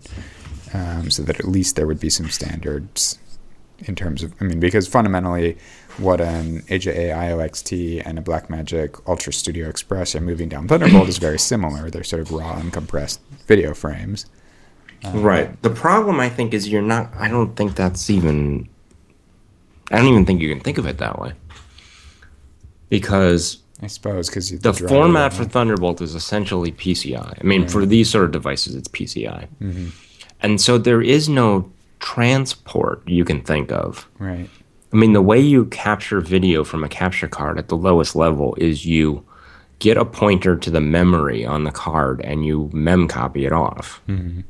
um, 0.74 1.10
so 1.10 1.22
that 1.22 1.38
at 1.38 1.46
least 1.46 1.76
there 1.76 1.86
would 1.86 2.00
be 2.00 2.10
some 2.10 2.30
standards 2.30 3.18
in 3.80 3.94
terms 3.94 4.22
of, 4.22 4.32
I 4.40 4.44
mean, 4.44 4.60
because 4.60 4.88
fundamentally, 4.88 5.56
what 5.98 6.20
an 6.20 6.62
AJA 6.62 7.10
IOXT 7.10 8.02
and 8.04 8.18
a 8.18 8.22
Blackmagic 8.22 9.00
Ultra 9.06 9.32
Studio 9.32 9.68
Express 9.68 10.14
are 10.14 10.20
moving 10.20 10.48
down 10.48 10.68
Thunderbolt 10.68 11.08
is 11.08 11.18
very 11.18 11.38
similar. 11.38 11.90
They're 11.90 12.04
sort 12.04 12.22
of 12.22 12.32
raw, 12.32 12.60
uncompressed 12.60 13.18
video 13.46 13.74
frames. 13.74 14.26
Um, 15.04 15.22
right. 15.22 15.62
The 15.62 15.70
problem, 15.70 16.20
I 16.20 16.28
think, 16.28 16.54
is 16.54 16.68
you're 16.68 16.80
not. 16.80 17.12
I 17.16 17.28
don't 17.28 17.54
think 17.56 17.74
that's 17.74 18.08
even. 18.08 18.68
I 19.90 19.98
don't 19.98 20.06
even 20.06 20.24
think 20.24 20.40
you 20.40 20.48
can 20.48 20.60
think 20.60 20.78
of 20.78 20.86
it 20.86 20.98
that 20.98 21.18
way 21.18 21.34
because 22.92 23.58
I 23.80 23.86
suppose 23.86 24.28
because 24.28 24.50
the, 24.50 24.58
the 24.58 24.86
format 24.86 25.32
for 25.32 25.44
Thunderbolt 25.44 26.02
is 26.02 26.14
essentially 26.14 26.72
PCI. 26.72 27.38
I 27.40 27.42
mean, 27.42 27.62
right. 27.62 27.70
for 27.70 27.86
these 27.86 28.10
sort 28.10 28.26
of 28.26 28.32
devices, 28.32 28.76
it's 28.76 28.86
PCI, 28.88 29.48
mm-hmm. 29.62 29.88
and 30.42 30.60
so 30.60 30.76
there 30.76 31.00
is 31.00 31.26
no 31.26 31.72
transport 32.00 33.02
you 33.08 33.24
can 33.24 33.40
think 33.40 33.72
of. 33.72 34.06
Right. 34.18 34.48
I 34.92 34.96
mean, 34.96 35.14
the 35.14 35.22
way 35.22 35.40
you 35.40 35.64
capture 35.66 36.20
video 36.20 36.64
from 36.64 36.84
a 36.84 36.88
capture 36.88 37.28
card 37.28 37.58
at 37.58 37.68
the 37.68 37.76
lowest 37.76 38.14
level 38.14 38.54
is 38.58 38.84
you 38.84 39.24
get 39.78 39.96
a 39.96 40.04
pointer 40.04 40.54
to 40.54 40.70
the 40.70 40.82
memory 40.82 41.46
on 41.46 41.64
the 41.64 41.70
card 41.70 42.20
and 42.20 42.44
you 42.44 42.68
mem 42.74 43.08
copy 43.08 43.46
it 43.46 43.52
off. 43.52 44.02
Mm-hmm. 44.06 44.40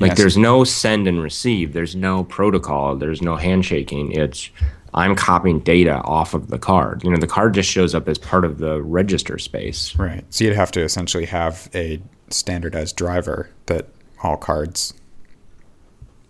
Like 0.00 0.12
Yes. 0.12 0.18
there's 0.18 0.38
no 0.38 0.64
send 0.64 1.06
and 1.06 1.22
receive, 1.22 1.74
there's 1.74 1.94
no 1.94 2.24
protocol, 2.24 2.96
there's 2.96 3.20
no 3.20 3.36
handshaking. 3.36 4.12
It's 4.12 4.48
I'm 4.94 5.14
copying 5.14 5.60
data 5.60 6.00
off 6.02 6.34
of 6.34 6.48
the 6.48 6.58
card. 6.58 7.04
You 7.04 7.10
know, 7.10 7.18
the 7.18 7.26
card 7.26 7.54
just 7.54 7.70
shows 7.70 7.94
up 7.94 8.08
as 8.08 8.18
part 8.18 8.44
of 8.44 8.58
the 8.58 8.82
register 8.82 9.38
space. 9.38 9.94
Right. 9.96 10.24
So 10.30 10.44
you'd 10.44 10.56
have 10.56 10.72
to 10.72 10.82
essentially 10.82 11.26
have 11.26 11.70
a 11.74 12.00
standardized 12.28 12.96
driver 12.96 13.48
that 13.66 13.88
all 14.22 14.36
cards. 14.36 14.94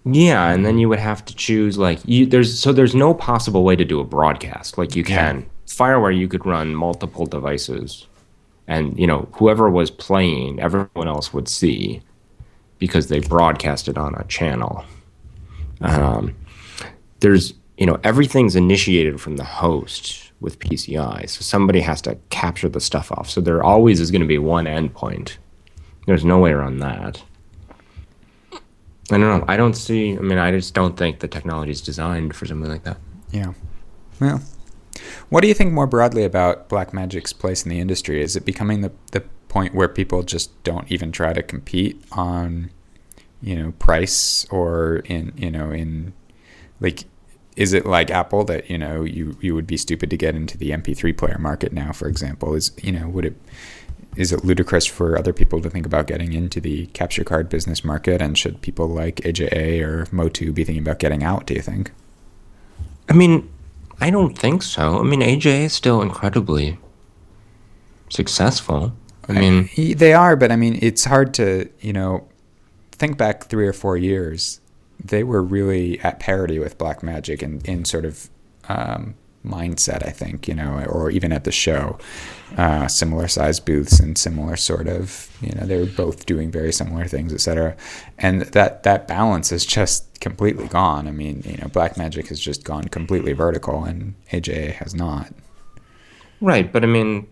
Yeah, 0.05 0.51
and 0.51 0.65
then 0.65 0.79
you 0.79 0.89
would 0.89 0.99
have 0.99 1.25
to 1.27 1.35
choose 1.35 1.77
like 1.77 2.01
you 2.07 2.25
there's 2.25 2.59
so 2.59 2.73
there's 2.73 2.95
no 2.95 3.13
possible 3.13 3.65
way 3.65 3.77
to 3.77 3.85
do 3.85 4.01
a 4.01 4.05
broadcast 4.05 4.79
like 4.79 4.97
you 4.97 5.05
can. 5.05 5.49
FireWire 5.67 6.17
you 6.17 6.27
could 6.27 6.45
run 6.45 6.75
multiple 6.75 7.27
devices 7.27 8.07
and 8.67 8.99
you 8.99 9.07
know 9.07 9.29
whoever 9.35 9.71
was 9.71 9.91
playing 9.91 10.59
everyone 10.61 11.07
else 11.07 11.33
would 11.33 11.49
see 11.49 12.01
because 12.79 13.09
they 13.09 13.21
broadcast 13.21 13.89
it 13.89 13.99
on 13.99 14.15
a 14.15 14.25
channel. 14.25 14.85
Um, 15.83 16.35
there's 17.21 17.53
you 17.81 17.87
know 17.87 17.99
everything's 18.05 18.55
initiated 18.55 19.21
from 19.21 19.37
the 19.37 19.45
host 19.45 20.33
with 20.41 20.59
PCI, 20.59 21.29
so 21.29 21.41
somebody 21.41 21.81
has 21.81 22.01
to 22.03 22.17
capture 22.29 22.69
the 22.69 22.81
stuff 22.81 23.11
off. 23.11 23.29
So 23.29 23.41
there 23.41 23.63
always 23.63 24.01
is 24.01 24.11
going 24.11 24.21
to 24.21 24.29
be 24.29 24.39
one 24.39 24.67
endpoint. 24.67 25.39
There's 26.07 26.25
no 26.25 26.39
way 26.39 26.53
around 26.53 26.79
that. 26.79 27.23
I 28.53 29.19
don't 29.19 29.21
know. 29.21 29.45
I 29.49 29.57
don't 29.57 29.75
see. 29.75 30.17
I 30.17 30.21
mean, 30.21 30.39
I 30.39 30.51
just 30.51 30.75
don't 30.75 30.97
think 30.97 31.19
the 31.19 31.29
technology 31.29 31.73
is 31.73 31.81
designed 31.81 32.37
for 32.37 32.47
something 32.47 32.71
like 32.71 32.85
that. 32.85 32.99
Yeah. 33.31 33.55
Well, 34.21 34.43
what 35.31 35.41
do 35.41 35.49
you 35.49 35.55
think 35.55 35.73
more 35.73 35.87
broadly 35.87 36.25
about 36.25 36.69
Blackmagic's 36.69 37.33
place 37.33 37.65
in 37.65 37.71
the 37.71 37.81
industry? 37.81 38.23
Is 38.23 38.37
it 38.37 38.45
becoming 38.45 38.83
the, 38.83 38.93
the 39.13 39.23
point 39.49 39.75
where 39.75 39.89
people 39.89 40.23
just 40.23 40.63
don't 40.63 40.91
even 40.93 41.13
try 41.13 41.33
to 41.33 41.43
compete 41.43 42.01
on, 42.13 42.71
you 43.43 43.57
know, 43.57 43.73
price 43.73 44.47
or 44.51 44.97
in, 45.07 45.33
you 45.37 45.51
know, 45.51 45.71
in 45.71 46.13
like, 46.81 47.05
is 47.57 47.73
it 47.73 47.85
like 47.87 48.11
Apple 48.11 48.45
that, 48.45 48.71
you 48.71 48.79
know, 48.79 49.03
you, 49.03 49.37
you 49.41 49.55
would 49.55 49.67
be 49.67 49.77
stupid 49.77 50.11
to 50.11 50.17
get 50.17 50.35
into 50.35 50.57
the 50.57 50.71
MP3 50.71 51.17
player 51.17 51.39
market 51.39 51.73
now, 51.73 51.93
for 51.93 52.09
example? 52.09 52.55
Is, 52.55 52.73
you 52.83 52.93
know, 52.93 53.09
would 53.09 53.25
it, 53.25 53.37
is 54.17 54.33
it 54.33 54.45
ludicrous 54.45 54.87
for 54.87 55.19
other 55.19 55.33
people 55.33 55.61
to 55.63 55.71
think 55.71 55.87
about 55.87 56.07
getting 56.07 56.33
into 56.33 56.61
the 56.61 56.87
capture 56.89 57.25
card 57.25 57.49
business 57.49 57.85
market? 57.85 58.23
And 58.23 58.37
should 58.39 58.61
people 58.63 58.89
like 58.89 59.17
AJA 59.17 59.83
or 59.83 60.07
Motu 60.13 60.53
be 60.53 60.65
thinking 60.65 60.83
about 60.83 60.99
getting 60.99 61.23
out, 61.23 61.47
do 61.47 61.55
you 61.55 61.63
think? 61.63 61.93
I 63.09 63.13
mean, 63.13 63.49
I 64.01 64.11
don't 64.11 64.37
think 64.39 64.63
so. 64.63 64.99
I 64.99 65.03
mean, 65.03 65.21
AJA 65.21 65.65
is 65.65 65.73
still 65.73 66.01
incredibly 66.03 66.79
successful. 68.09 68.93
I 69.29 69.33
mean, 69.33 69.69
Y- 69.77 69.95
They 69.95 70.13
are, 70.13 70.37
but 70.37 70.51
I 70.51 70.57
mean, 70.57 70.79
it's 70.83 71.05
hard 71.05 71.35
to, 71.35 71.69
you 71.81 71.93
know, 71.93 72.27
think 72.93 73.17
back 73.17 73.45
three 73.47 73.67
or 73.67 73.73
four 73.73 73.97
years. 73.97 74.61
They 75.05 75.25
were 75.25 75.43
really 75.43 75.99
at 76.01 76.21
parity 76.21 76.59
with 76.59 76.79
Black 76.79 77.03
Magic 77.03 77.43
in, 77.43 77.61
in 77.65 77.85
sort 77.85 78.05
of 78.05 78.29
um, 78.69 79.15
mindset, 79.45 80.07
I 80.07 80.11
think, 80.11 80.47
you 80.49 80.55
know, 80.55 80.85
or 80.85 81.11
even 81.11 81.33
at 81.33 81.45
the 81.45 81.53
show. 81.53 81.99
Uh, 82.57 82.89
similar 82.89 83.29
size 83.29 83.61
booths 83.61 84.01
and 84.01 84.19
similar 84.19 84.57
sort 84.57 84.89
of, 84.89 85.35
you 85.41 85.53
know, 85.53 85.65
they 85.67 85.79
were 85.79 85.87
both 85.87 86.27
doing 86.27 86.51
very 86.51 86.73
similar 86.73 87.07
things, 87.07 87.33
et 87.33 87.41
cetera. 87.41 87.77
And 88.19 88.43
that, 88.43 88.83
that 88.83 89.07
balance 89.07 89.53
is 89.53 89.65
just 89.65 90.21
completely 90.21 90.67
gone. 90.67 91.07
I 91.07 91.13
mean, 91.13 91.43
you 91.47 91.57
know, 91.59 91.69
Black 91.69 91.97
Magic 91.97 92.27
has 92.29 92.41
just 92.41 92.65
gone 92.65 92.85
completely 92.89 93.33
vertical 93.33 93.85
and 93.85 94.15
AJA 94.33 94.73
has 94.75 94.95
not. 94.95 95.33
right, 96.41 96.71
but 96.71 96.83
I 96.83 96.87
mean, 96.87 97.29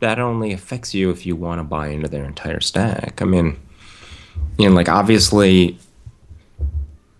that 0.00 0.18
only 0.18 0.52
affects 0.52 0.94
you 0.94 1.10
if 1.10 1.26
you 1.26 1.34
want 1.34 1.58
to 1.58 1.64
buy 1.64 1.88
into 1.88 2.08
their 2.08 2.24
entire 2.24 2.60
stack. 2.60 3.20
I 3.20 3.24
mean, 3.24 3.58
know, 4.58 4.74
like 4.74 4.88
obviously, 4.88 5.78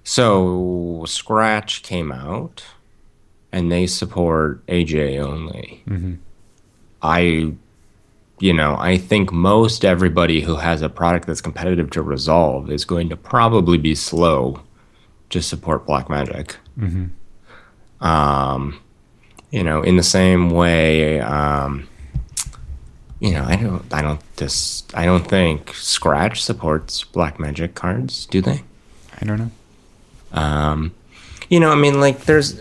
so 0.05 1.05
Scratch 1.07 1.83
came 1.83 2.13
out 2.13 2.65
and 3.53 3.71
they 3.71 3.87
support 3.87 4.65
AJA 4.67 5.19
only. 5.19 5.83
I, 7.03 7.53
you 8.41 8.53
know, 8.53 8.77
I 8.79 8.99
think 8.99 9.33
most 9.33 9.85
everybody 9.85 10.41
who 10.41 10.57
has 10.57 10.83
a 10.83 10.89
product 10.89 11.27
that's 11.27 11.41
competitive 11.41 11.91
to 11.91 12.03
Resolve 12.03 12.71
is 12.71 12.85
going 12.85 13.09
to 13.11 13.17
probably 13.17 13.79
be 13.79 13.95
slow 13.95 14.61
to 15.31 15.43
support 15.43 15.87
Blackmagic. 15.87 16.57
Um, 18.01 18.81
you 19.51 19.63
know, 19.63 19.83
in 19.83 19.97
the 19.97 20.03
same 20.03 20.51
way, 20.51 21.21
um, 21.21 21.89
you 23.21 23.33
know, 23.33 23.45
I 23.45 23.57
don't, 23.57 23.93
I 23.93 24.03
don't 24.03 24.21
just, 24.37 24.95
I 24.97 25.05
don't 25.05 25.27
think 25.27 25.75
Scratch 25.75 26.43
supports 26.43 27.05
Black 27.05 27.41
Magic 27.41 27.75
cards, 27.75 28.27
do 28.27 28.41
they? 28.41 28.63
I 29.21 29.25
don't 29.25 29.39
know. 29.39 29.51
Um, 30.33 30.95
you 31.49 31.61
know, 31.61 31.71
I 31.71 31.77
mean, 31.77 32.01
like 32.01 32.25
there's 32.25 32.61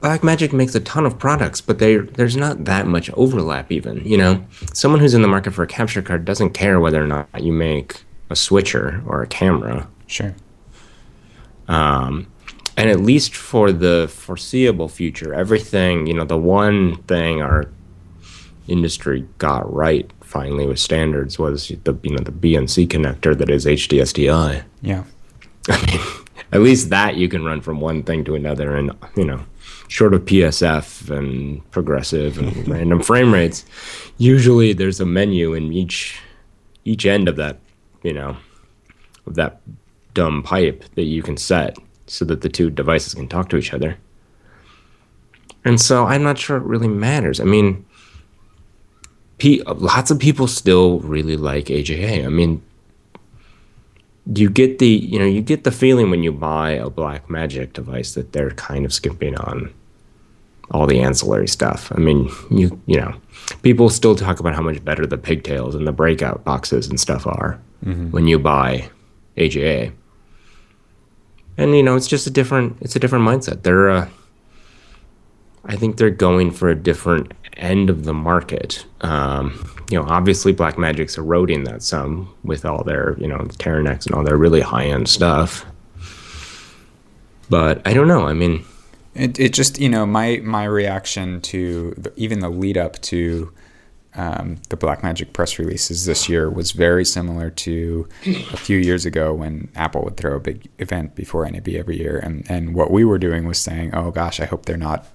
Black 0.00 0.22
Magic 0.22 0.52
makes 0.52 0.74
a 0.74 0.80
ton 0.80 1.06
of 1.06 1.18
products, 1.18 1.60
but 1.60 1.78
they 1.78 1.96
there's 1.96 2.36
not 2.36 2.66
that 2.66 2.86
much 2.86 3.10
overlap. 3.14 3.72
Even 3.72 4.04
you 4.04 4.18
know, 4.18 4.44
someone 4.72 5.00
who's 5.00 5.14
in 5.14 5.22
the 5.22 5.28
market 5.28 5.52
for 5.52 5.62
a 5.62 5.66
capture 5.66 6.02
card 6.02 6.24
doesn't 6.24 6.50
care 6.50 6.78
whether 6.78 7.02
or 7.02 7.06
not 7.06 7.42
you 7.42 7.52
make 7.52 8.02
a 8.30 8.36
switcher 8.36 9.02
or 9.06 9.22
a 9.22 9.26
camera. 9.26 9.88
Sure. 10.06 10.34
Um, 11.68 12.26
and 12.76 12.90
at 12.90 13.00
least 13.00 13.34
for 13.34 13.72
the 13.72 14.10
foreseeable 14.12 14.88
future, 14.88 15.32
everything 15.32 16.06
you 16.06 16.12
know, 16.14 16.24
the 16.24 16.36
one 16.36 16.96
thing 17.04 17.40
our 17.40 17.70
industry 18.68 19.26
got 19.38 19.72
right 19.72 20.10
finally 20.22 20.66
with 20.66 20.78
standards 20.78 21.38
was 21.38 21.68
the 21.68 21.98
you 22.02 22.10
know 22.10 22.22
the 22.22 22.32
BNC 22.32 22.88
connector 22.88 23.36
that 23.36 23.50
is 23.50 23.66
HDSDI. 23.66 24.64
Yeah. 24.82 25.04
I 25.68 25.86
mean, 25.86 26.24
at 26.52 26.60
least 26.60 26.90
that 26.90 27.16
you 27.16 27.28
can 27.28 27.44
run 27.44 27.60
from 27.60 27.80
one 27.80 28.02
thing 28.02 28.24
to 28.24 28.34
another, 28.34 28.76
and 28.76 28.92
you 29.16 29.24
know, 29.24 29.40
short 29.88 30.14
of 30.14 30.24
PSF 30.24 31.10
and 31.10 31.68
progressive 31.70 32.38
and 32.38 32.68
random 32.74 33.02
frame 33.02 33.32
rates, 33.32 33.64
usually 34.18 34.72
there's 34.72 35.00
a 35.00 35.06
menu 35.06 35.54
in 35.54 35.72
each 35.72 36.20
each 36.84 37.06
end 37.06 37.28
of 37.28 37.36
that, 37.36 37.58
you 38.02 38.12
know, 38.12 38.36
of 39.26 39.34
that 39.36 39.60
dumb 40.12 40.42
pipe 40.42 40.84
that 40.94 41.04
you 41.04 41.22
can 41.22 41.36
set 41.36 41.76
so 42.06 42.24
that 42.24 42.42
the 42.42 42.48
two 42.48 42.70
devices 42.70 43.14
can 43.14 43.28
talk 43.28 43.48
to 43.48 43.56
each 43.56 43.72
other. 43.72 43.96
And 45.64 45.80
so 45.80 46.04
I'm 46.04 46.22
not 46.22 46.38
sure 46.38 46.58
it 46.58 46.62
really 46.62 46.88
matters. 46.88 47.40
I 47.40 47.44
mean, 47.44 47.86
pe- 49.44 49.62
lots 49.66 50.10
of 50.10 50.18
people 50.18 50.46
still 50.46 51.00
really 51.00 51.36
like 51.36 51.66
AJA. 51.66 52.24
I 52.24 52.28
mean, 52.28 52.62
you 54.34 54.48
get 54.48 54.78
the 54.78 54.88
you 54.88 55.18
know 55.18 55.26
you 55.26 55.42
get 55.42 55.64
the 55.64 55.70
feeling 55.70 56.10
when 56.10 56.22
you 56.22 56.32
buy 56.32 56.70
a 56.70 56.88
black 56.88 57.28
magic 57.28 57.74
device 57.74 58.14
that 58.14 58.32
they're 58.32 58.52
kind 58.52 58.86
of 58.86 58.92
skipping 58.92 59.36
on 59.36 59.72
all 60.70 60.86
the 60.86 60.98
ancillary 61.00 61.46
stuff. 61.46 61.92
I 61.94 61.98
mean 61.98 62.30
you 62.50 62.80
you 62.86 62.98
know 62.98 63.14
people 63.62 63.90
still 63.90 64.16
talk 64.16 64.40
about 64.40 64.54
how 64.54 64.62
much 64.62 64.82
better 64.82 65.04
the 65.06 65.18
pigtails 65.18 65.74
and 65.74 65.86
the 65.86 65.92
breakout 65.92 66.42
boxes 66.42 66.88
and 66.88 66.98
stuff 66.98 67.26
are 67.26 67.60
when 68.12 68.26
you 68.26 68.38
buy 68.38 68.88
aja 69.36 69.92
and 71.58 71.76
you 71.76 71.82
know 71.82 71.94
it's 71.96 72.06
just 72.06 72.26
a 72.26 72.30
different 72.30 72.78
it's 72.80 72.96
a 72.96 72.98
different 72.98 73.26
mindset. 73.28 73.62
They're 73.62 73.90
uh, 73.90 74.08
i 75.66 75.76
think 75.76 75.96
they're 75.96 76.10
going 76.10 76.50
for 76.50 76.68
a 76.68 76.74
different 76.74 77.32
end 77.56 77.88
of 77.88 78.04
the 78.04 78.14
market. 78.14 78.84
Um, 79.02 79.70
you 79.90 79.98
know 79.98 80.04
obviously 80.08 80.52
black 80.52 80.76
magic's 80.78 81.16
eroding 81.18 81.64
that 81.64 81.82
some 81.82 82.34
with 82.42 82.64
all 82.64 82.82
their 82.84 83.16
you 83.18 83.28
know 83.28 83.38
Teranex 83.38 84.06
and 84.06 84.14
all 84.14 84.24
their 84.24 84.36
really 84.36 84.60
high-end 84.60 85.08
stuff. 85.08 85.64
But 87.50 87.86
i 87.86 87.92
don't 87.92 88.08
know 88.08 88.26
i 88.26 88.32
mean 88.32 88.64
It, 89.14 89.38
it 89.38 89.52
just 89.52 89.78
you 89.78 89.88
know 89.88 90.06
my 90.06 90.40
my 90.42 90.64
reaction 90.64 91.40
to 91.42 91.94
the, 91.96 92.12
even 92.16 92.40
the 92.40 92.48
lead 92.48 92.76
up 92.76 93.00
to 93.02 93.52
um, 94.16 94.58
the 94.68 94.76
Blackmagic 94.76 95.32
press 95.32 95.58
releases 95.58 96.04
this 96.04 96.28
year 96.28 96.48
was 96.48 96.70
very 96.70 97.04
similar 97.04 97.50
to 97.50 98.08
a 98.24 98.56
few 98.56 98.78
years 98.78 99.04
ago 99.04 99.34
when 99.34 99.68
Apple 99.74 100.04
would 100.04 100.16
throw 100.16 100.36
a 100.36 100.40
big 100.40 100.68
event 100.78 101.16
before 101.16 101.48
NAB 101.50 101.68
every 101.70 101.98
year, 101.98 102.18
and 102.18 102.48
and 102.48 102.74
what 102.74 102.90
we 102.92 103.04
were 103.04 103.18
doing 103.18 103.44
was 103.46 103.58
saying, 103.58 103.92
oh 103.94 104.10
gosh, 104.12 104.38
I 104.40 104.44
hope 104.44 104.66
they're 104.66 104.76
not 104.76 105.06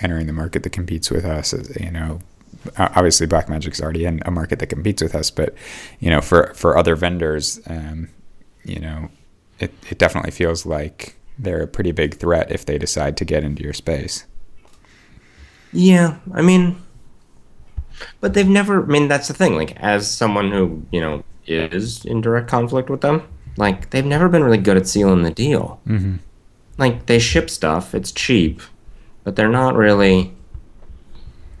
entering 0.00 0.26
the 0.26 0.32
market 0.32 0.62
that 0.62 0.70
competes 0.70 1.10
with 1.10 1.24
us. 1.24 1.54
You 1.80 1.90
know, 1.90 2.20
uh, 2.76 2.88
obviously 2.94 3.26
Blackmagic's 3.26 3.80
already 3.80 4.04
in 4.04 4.20
a 4.24 4.30
market 4.30 4.58
that 4.58 4.66
competes 4.66 5.02
with 5.02 5.14
us, 5.14 5.30
but 5.30 5.54
you 6.00 6.10
know, 6.10 6.20
for 6.20 6.52
for 6.54 6.76
other 6.76 6.96
vendors, 6.96 7.60
um, 7.66 8.08
you 8.64 8.80
know, 8.80 9.08
it 9.58 9.72
it 9.90 9.98
definitely 9.98 10.30
feels 10.30 10.66
like 10.66 11.16
they're 11.38 11.62
a 11.62 11.66
pretty 11.66 11.92
big 11.92 12.16
threat 12.16 12.50
if 12.50 12.64
they 12.64 12.78
decide 12.78 13.16
to 13.18 13.24
get 13.24 13.44
into 13.44 13.62
your 13.62 13.72
space. 13.72 14.24
Yeah, 15.72 16.18
I 16.32 16.42
mean, 16.42 16.82
but 18.20 18.34
they've 18.34 18.48
never. 18.48 18.82
I 18.82 18.86
mean, 18.86 19.08
that's 19.08 19.28
the 19.28 19.34
thing. 19.34 19.54
Like, 19.56 19.76
as 19.76 20.10
someone 20.10 20.50
who 20.50 20.86
you 20.90 21.00
know 21.00 21.24
is 21.46 22.04
in 22.04 22.20
direct 22.20 22.48
conflict 22.48 22.88
with 22.90 23.02
them, 23.02 23.22
like 23.56 23.90
they've 23.90 24.04
never 24.04 24.28
been 24.28 24.44
really 24.44 24.58
good 24.58 24.76
at 24.76 24.86
sealing 24.86 25.22
the 25.22 25.30
deal. 25.30 25.80
Mm-hmm. 25.86 26.16
like 26.78 27.06
they 27.06 27.18
ship 27.18 27.50
stuff. 27.50 27.94
It's 27.94 28.12
cheap, 28.12 28.62
but 29.26 29.34
they're 29.34 29.48
not 29.48 29.74
really. 29.74 30.32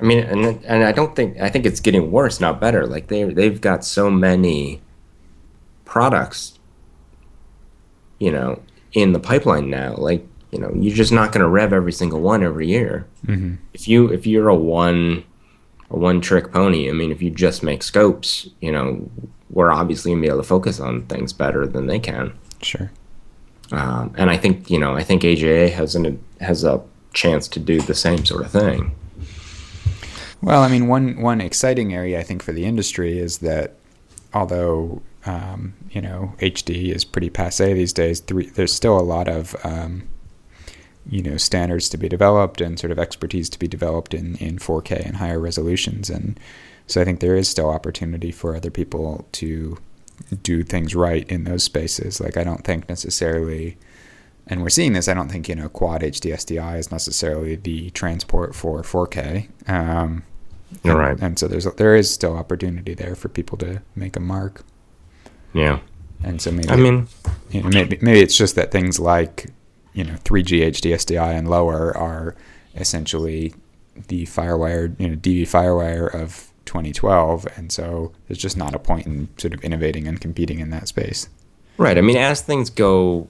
I 0.00 0.04
mean, 0.04 0.20
and 0.20 0.64
and 0.64 0.84
I 0.84 0.92
don't 0.92 1.16
think 1.16 1.40
I 1.40 1.48
think 1.48 1.66
it's 1.66 1.80
getting 1.80 2.12
worse, 2.12 2.40
not 2.40 2.60
better. 2.60 2.86
Like 2.86 3.08
they 3.08 3.24
they've 3.24 3.60
got 3.60 3.84
so 3.84 4.08
many 4.08 4.80
products, 5.84 6.60
you 8.20 8.30
know, 8.30 8.62
in 8.92 9.12
the 9.12 9.18
pipeline 9.18 9.68
now. 9.68 9.96
Like 9.96 10.24
you 10.52 10.60
know, 10.60 10.70
you're 10.76 10.94
just 10.94 11.10
not 11.10 11.32
going 11.32 11.40
to 11.40 11.48
rev 11.48 11.72
every 11.72 11.92
single 11.92 12.20
one 12.20 12.44
every 12.44 12.68
year. 12.68 13.08
Mm-hmm. 13.26 13.56
If 13.74 13.88
you 13.88 14.12
if 14.12 14.28
you're 14.28 14.48
a 14.48 14.54
one 14.54 15.24
a 15.90 15.98
one 15.98 16.20
trick 16.20 16.52
pony, 16.52 16.88
I 16.88 16.92
mean, 16.92 17.10
if 17.10 17.20
you 17.20 17.30
just 17.30 17.64
make 17.64 17.82
scopes, 17.82 18.48
you 18.60 18.70
know, 18.70 19.10
we're 19.50 19.72
obviously 19.72 20.12
gonna 20.12 20.22
be 20.22 20.28
able 20.28 20.38
to 20.38 20.44
focus 20.44 20.78
on 20.78 21.06
things 21.06 21.32
better 21.32 21.66
than 21.66 21.88
they 21.88 21.98
can. 21.98 22.32
Sure. 22.62 22.92
Um, 23.72 24.14
and 24.16 24.30
I 24.30 24.36
think 24.36 24.70
you 24.70 24.78
know, 24.78 24.94
I 24.94 25.02
think 25.02 25.22
AJA 25.22 25.72
has 25.72 25.96
an 25.96 26.22
has 26.40 26.62
a 26.62 26.80
chance 27.16 27.48
to 27.48 27.58
do 27.58 27.80
the 27.80 27.94
same 27.94 28.24
sort 28.24 28.44
of 28.44 28.50
thing. 28.52 28.94
Well, 30.42 30.62
I 30.62 30.68
mean, 30.68 30.86
one 30.86 31.20
one 31.20 31.40
exciting 31.40 31.92
area 31.94 32.20
I 32.20 32.22
think 32.22 32.42
for 32.42 32.52
the 32.52 32.64
industry 32.64 33.18
is 33.18 33.38
that 33.38 33.74
although 34.32 35.02
um, 35.24 35.74
you 35.90 36.00
know 36.00 36.34
HD 36.38 36.94
is 36.94 37.04
pretty 37.04 37.30
passe 37.30 37.72
these 37.72 37.92
days, 37.92 38.20
three, 38.20 38.50
there's 38.50 38.72
still 38.72 38.98
a 38.98 39.02
lot 39.02 39.28
of 39.28 39.56
um, 39.64 40.06
you 41.08 41.22
know 41.22 41.36
standards 41.36 41.88
to 41.88 41.96
be 41.96 42.08
developed 42.08 42.60
and 42.60 42.78
sort 42.78 42.90
of 42.90 42.98
expertise 42.98 43.48
to 43.50 43.58
be 43.58 43.66
developed 43.66 44.14
in 44.14 44.36
in 44.36 44.58
4K 44.58 45.04
and 45.04 45.16
higher 45.16 45.40
resolutions, 45.40 46.10
and 46.10 46.38
so 46.86 47.00
I 47.00 47.04
think 47.04 47.20
there 47.20 47.36
is 47.36 47.48
still 47.48 47.70
opportunity 47.70 48.30
for 48.30 48.54
other 48.54 48.70
people 48.70 49.26
to 49.32 49.78
do 50.42 50.62
things 50.62 50.94
right 50.94 51.28
in 51.28 51.44
those 51.44 51.64
spaces. 51.64 52.20
Like 52.20 52.36
I 52.36 52.44
don't 52.44 52.64
think 52.64 52.88
necessarily 52.88 53.76
and 54.46 54.62
we're 54.62 54.68
seeing 54.68 54.92
this. 54.92 55.08
I 55.08 55.14
don't 55.14 55.28
think 55.28 55.48
you 55.48 55.54
know 55.54 55.68
quad 55.68 56.02
HD 56.02 56.32
SDI 56.32 56.78
is 56.78 56.90
necessarily 56.90 57.56
the 57.56 57.90
transport 57.90 58.54
for 58.54 58.82
4K. 58.82 59.48
Um, 59.68 60.22
You're 60.82 61.00
and, 61.00 61.00
right. 61.00 61.18
And 61.20 61.38
so 61.38 61.48
there's 61.48 61.64
there 61.74 61.96
is 61.96 62.12
still 62.12 62.36
opportunity 62.36 62.94
there 62.94 63.14
for 63.14 63.28
people 63.28 63.58
to 63.58 63.82
make 63.94 64.16
a 64.16 64.20
mark. 64.20 64.64
Yeah. 65.52 65.80
And 66.22 66.40
so 66.40 66.50
maybe 66.50 66.70
I 66.70 66.76
mean, 66.76 67.08
you 67.50 67.62
know, 67.62 67.68
maybe 67.68 67.98
maybe 68.00 68.20
it's 68.20 68.36
just 68.36 68.54
that 68.56 68.70
things 68.70 68.98
like 68.98 69.50
you 69.92 70.04
know 70.04 70.14
3G 70.24 70.62
HD 70.62 70.94
SDI 70.94 71.36
and 71.36 71.48
lower 71.48 71.96
are 71.96 72.34
essentially 72.74 73.54
the 74.08 74.24
FireWire 74.24 74.98
you 75.00 75.08
know 75.08 75.16
DV 75.16 75.42
FireWire 75.42 76.14
of 76.14 76.52
2012, 76.66 77.46
and 77.56 77.72
so 77.72 78.12
there's 78.26 78.38
just 78.38 78.56
not 78.56 78.74
a 78.74 78.78
point 78.78 79.06
in 79.06 79.28
sort 79.38 79.54
of 79.54 79.64
innovating 79.64 80.06
and 80.06 80.20
competing 80.20 80.58
in 80.58 80.70
that 80.70 80.88
space. 80.88 81.28
right. 81.78 81.96
I 81.96 82.00
mean, 82.00 82.16
as 82.16 82.42
things 82.42 82.70
go, 82.70 83.28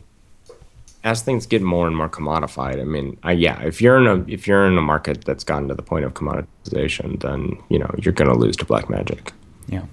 as 1.06 1.22
things 1.22 1.46
get 1.46 1.62
more 1.62 1.86
and 1.86 1.96
more 1.96 2.08
commodified, 2.08 2.80
I 2.80 2.84
mean, 2.84 3.16
I, 3.22 3.30
yeah, 3.32 3.62
if 3.62 3.80
you're 3.80 3.96
in 3.96 4.06
a 4.08 4.24
if 4.26 4.46
you're 4.48 4.66
in 4.66 4.76
a 4.76 4.82
market 4.82 5.24
that's 5.24 5.44
gotten 5.44 5.68
to 5.68 5.74
the 5.74 5.82
point 5.82 6.04
of 6.04 6.12
commoditization, 6.14 7.20
then 7.20 7.56
you 7.70 7.78
know 7.78 7.88
you're 8.02 8.12
going 8.12 8.28
to 8.30 8.36
lose 8.36 8.56
to 8.56 8.64
Blackmagic. 8.66 9.30
Yeah. 9.68 9.84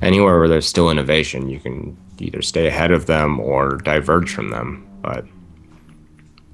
Anywhere 0.00 0.38
where 0.38 0.48
there's 0.48 0.66
still 0.66 0.90
innovation, 0.90 1.48
you 1.50 1.60
can 1.60 1.96
either 2.18 2.40
stay 2.42 2.66
ahead 2.66 2.90
of 2.90 3.04
them 3.06 3.38
or 3.38 3.76
diverge 3.76 4.32
from 4.34 4.48
them. 4.50 4.86
But 5.02 5.26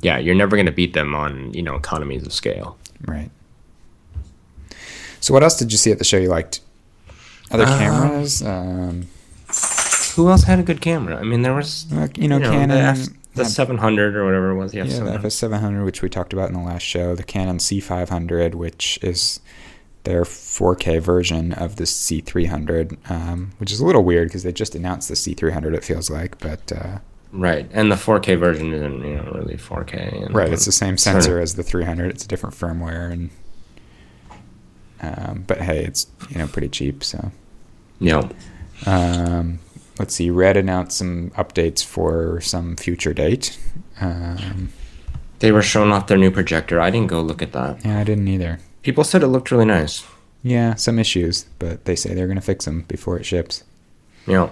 yeah, 0.01 0.19
you're 0.19 0.35
never 0.35 0.57
going 0.57 0.67
to 0.67 0.73
beat 0.73 0.95
them 0.95 1.15
on 1.15 1.55
you 1.55 1.63
know 1.63 1.77
economies 1.77 2.27
of 2.27 2.33
scale. 2.33 2.77
Right. 3.07 3.31
So 5.21 5.33
what 5.33 5.43
else 5.45 5.57
did 5.59 5.71
you 5.71 5.79
see 5.79 5.93
at 5.93 5.99
the 5.99 6.05
show 6.05 6.17
you 6.19 6.29
liked? 6.29 6.61
Other 7.53 7.65
Um, 7.65 7.79
cameras? 7.79 8.43
Um, 8.43 9.07
Who 10.17 10.29
else 10.29 10.43
had 10.43 10.59
a 10.59 10.63
good 10.65 10.81
camera? 10.81 11.17
I 11.17 11.23
mean, 11.23 11.43
there 11.43 11.55
was 11.55 11.87
uh, 11.93 12.09
you 12.17 12.27
know, 12.29 12.37
you 12.37 12.43
know, 12.43 12.51
Canon. 12.51 13.18
The, 13.39 13.45
F, 13.45 13.51
700 13.51 14.17
or 14.17 14.25
whatever 14.25 14.51
it 14.51 14.57
was. 14.57 14.75
Yeah, 14.75 14.85
yeah, 14.85 15.01
the 15.19 15.31
700. 15.31 15.81
FS700, 15.81 15.85
which 15.85 16.03
we 16.03 16.09
talked 16.09 16.33
about 16.33 16.49
in 16.49 16.55
the 16.55 16.61
last 16.61 16.83
show. 16.83 17.15
The 17.15 17.23
Canon 17.23 17.59
C500, 17.59 18.55
which 18.55 18.99
is 19.03 19.41
their 20.05 20.23
4K 20.23 21.01
version 21.01 21.53
of 21.53 21.77
the 21.77 21.85
C300, 21.85 23.11
um, 23.11 23.53
which 23.59 23.73
is 23.73 23.81
a 23.81 23.85
little 23.87 24.05
weird 24.05 24.29
because 24.29 24.43
they 24.43 24.53
just 24.53 24.75
announced 24.75 25.09
the 25.09 25.15
C300. 25.15 25.75
It 25.75 25.85
feels 25.85 26.11
like, 26.11 26.39
but 26.39 26.73
uh, 26.73 26.99
Right, 27.31 27.69
and 27.73 27.93
the 27.93 27.97
4K 27.97 28.39
version 28.39 28.73
isn't 28.73 29.05
you 29.05 29.17
know 29.17 29.31
really 29.35 29.57
4K. 29.57 30.25
And 30.27 30.35
right, 30.35 30.51
it's 30.53 30.65
the 30.65 30.73
same 30.73 30.97
sensor 30.97 31.39
as 31.39 31.57
the 31.57 31.63
300. 31.63 32.11
It's 32.11 32.25
a 32.25 32.29
different 32.29 32.55
firmware, 32.57 33.13
and 33.13 33.31
um, 35.01 35.45
but 35.47 35.59
hey, 35.59 35.85
it's 35.85 36.07
you 36.31 36.39
know 36.39 36.47
pretty 36.47 36.69
cheap, 36.69 37.05
so. 37.05 37.31
Yeah, 38.01 38.29
Um, 38.87 39.59
let's 39.99 40.15
see. 40.15 40.31
Red 40.31 40.57
announced 40.57 40.99
some 40.99 41.31
updates 41.31 41.85
for 41.85 42.41
some 42.41 42.77
future 42.77 43.13
date. 43.13 43.59
Um, 44.01 44.71
they 45.41 45.53
were 45.53 45.63
showing 45.63 45.93
off 45.93 46.07
their 46.07 46.19
new 46.19 46.31
projector. 46.31 46.81
I 46.81 46.91
didn't 46.91 47.09
go 47.09 47.21
look 47.21 47.43
at 47.43 47.53
that. 47.53 47.85
yeah, 47.85 47.99
I 47.99 48.05
didn't 48.05 48.29
either. 48.29 48.61
People 48.83 49.05
said 49.05 49.23
it 49.23 49.29
looked 49.29 49.51
really 49.51 49.65
nice. 49.65 50.05
Yeah, 50.43 50.75
some 50.75 50.99
issues, 50.99 51.45
but 51.59 51.85
they 51.85 51.97
say 51.97 52.15
they're 52.15 52.27
going 52.27 52.37
to 52.39 52.43
fix 52.43 52.65
them 52.65 52.83
before 52.83 53.19
it 53.19 53.27
ships. 53.27 53.65
Yeah. 54.27 54.51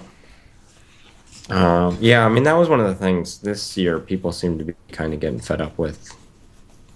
Um, 1.49 1.97
yeah, 2.01 2.27
I 2.27 2.29
mean 2.29 2.43
that 2.43 2.55
was 2.55 2.69
one 2.69 2.81
of 2.81 2.89
the 2.89 2.95
things 2.95 3.39
this 3.39 3.77
year. 3.77 4.01
People 4.01 4.33
seem 4.33 4.59
to 4.59 4.65
be 4.65 4.75
kind 4.91 5.15
of 5.15 5.21
getting 5.21 5.39
fed 5.39 5.61
up 5.61 5.79
with, 5.79 6.13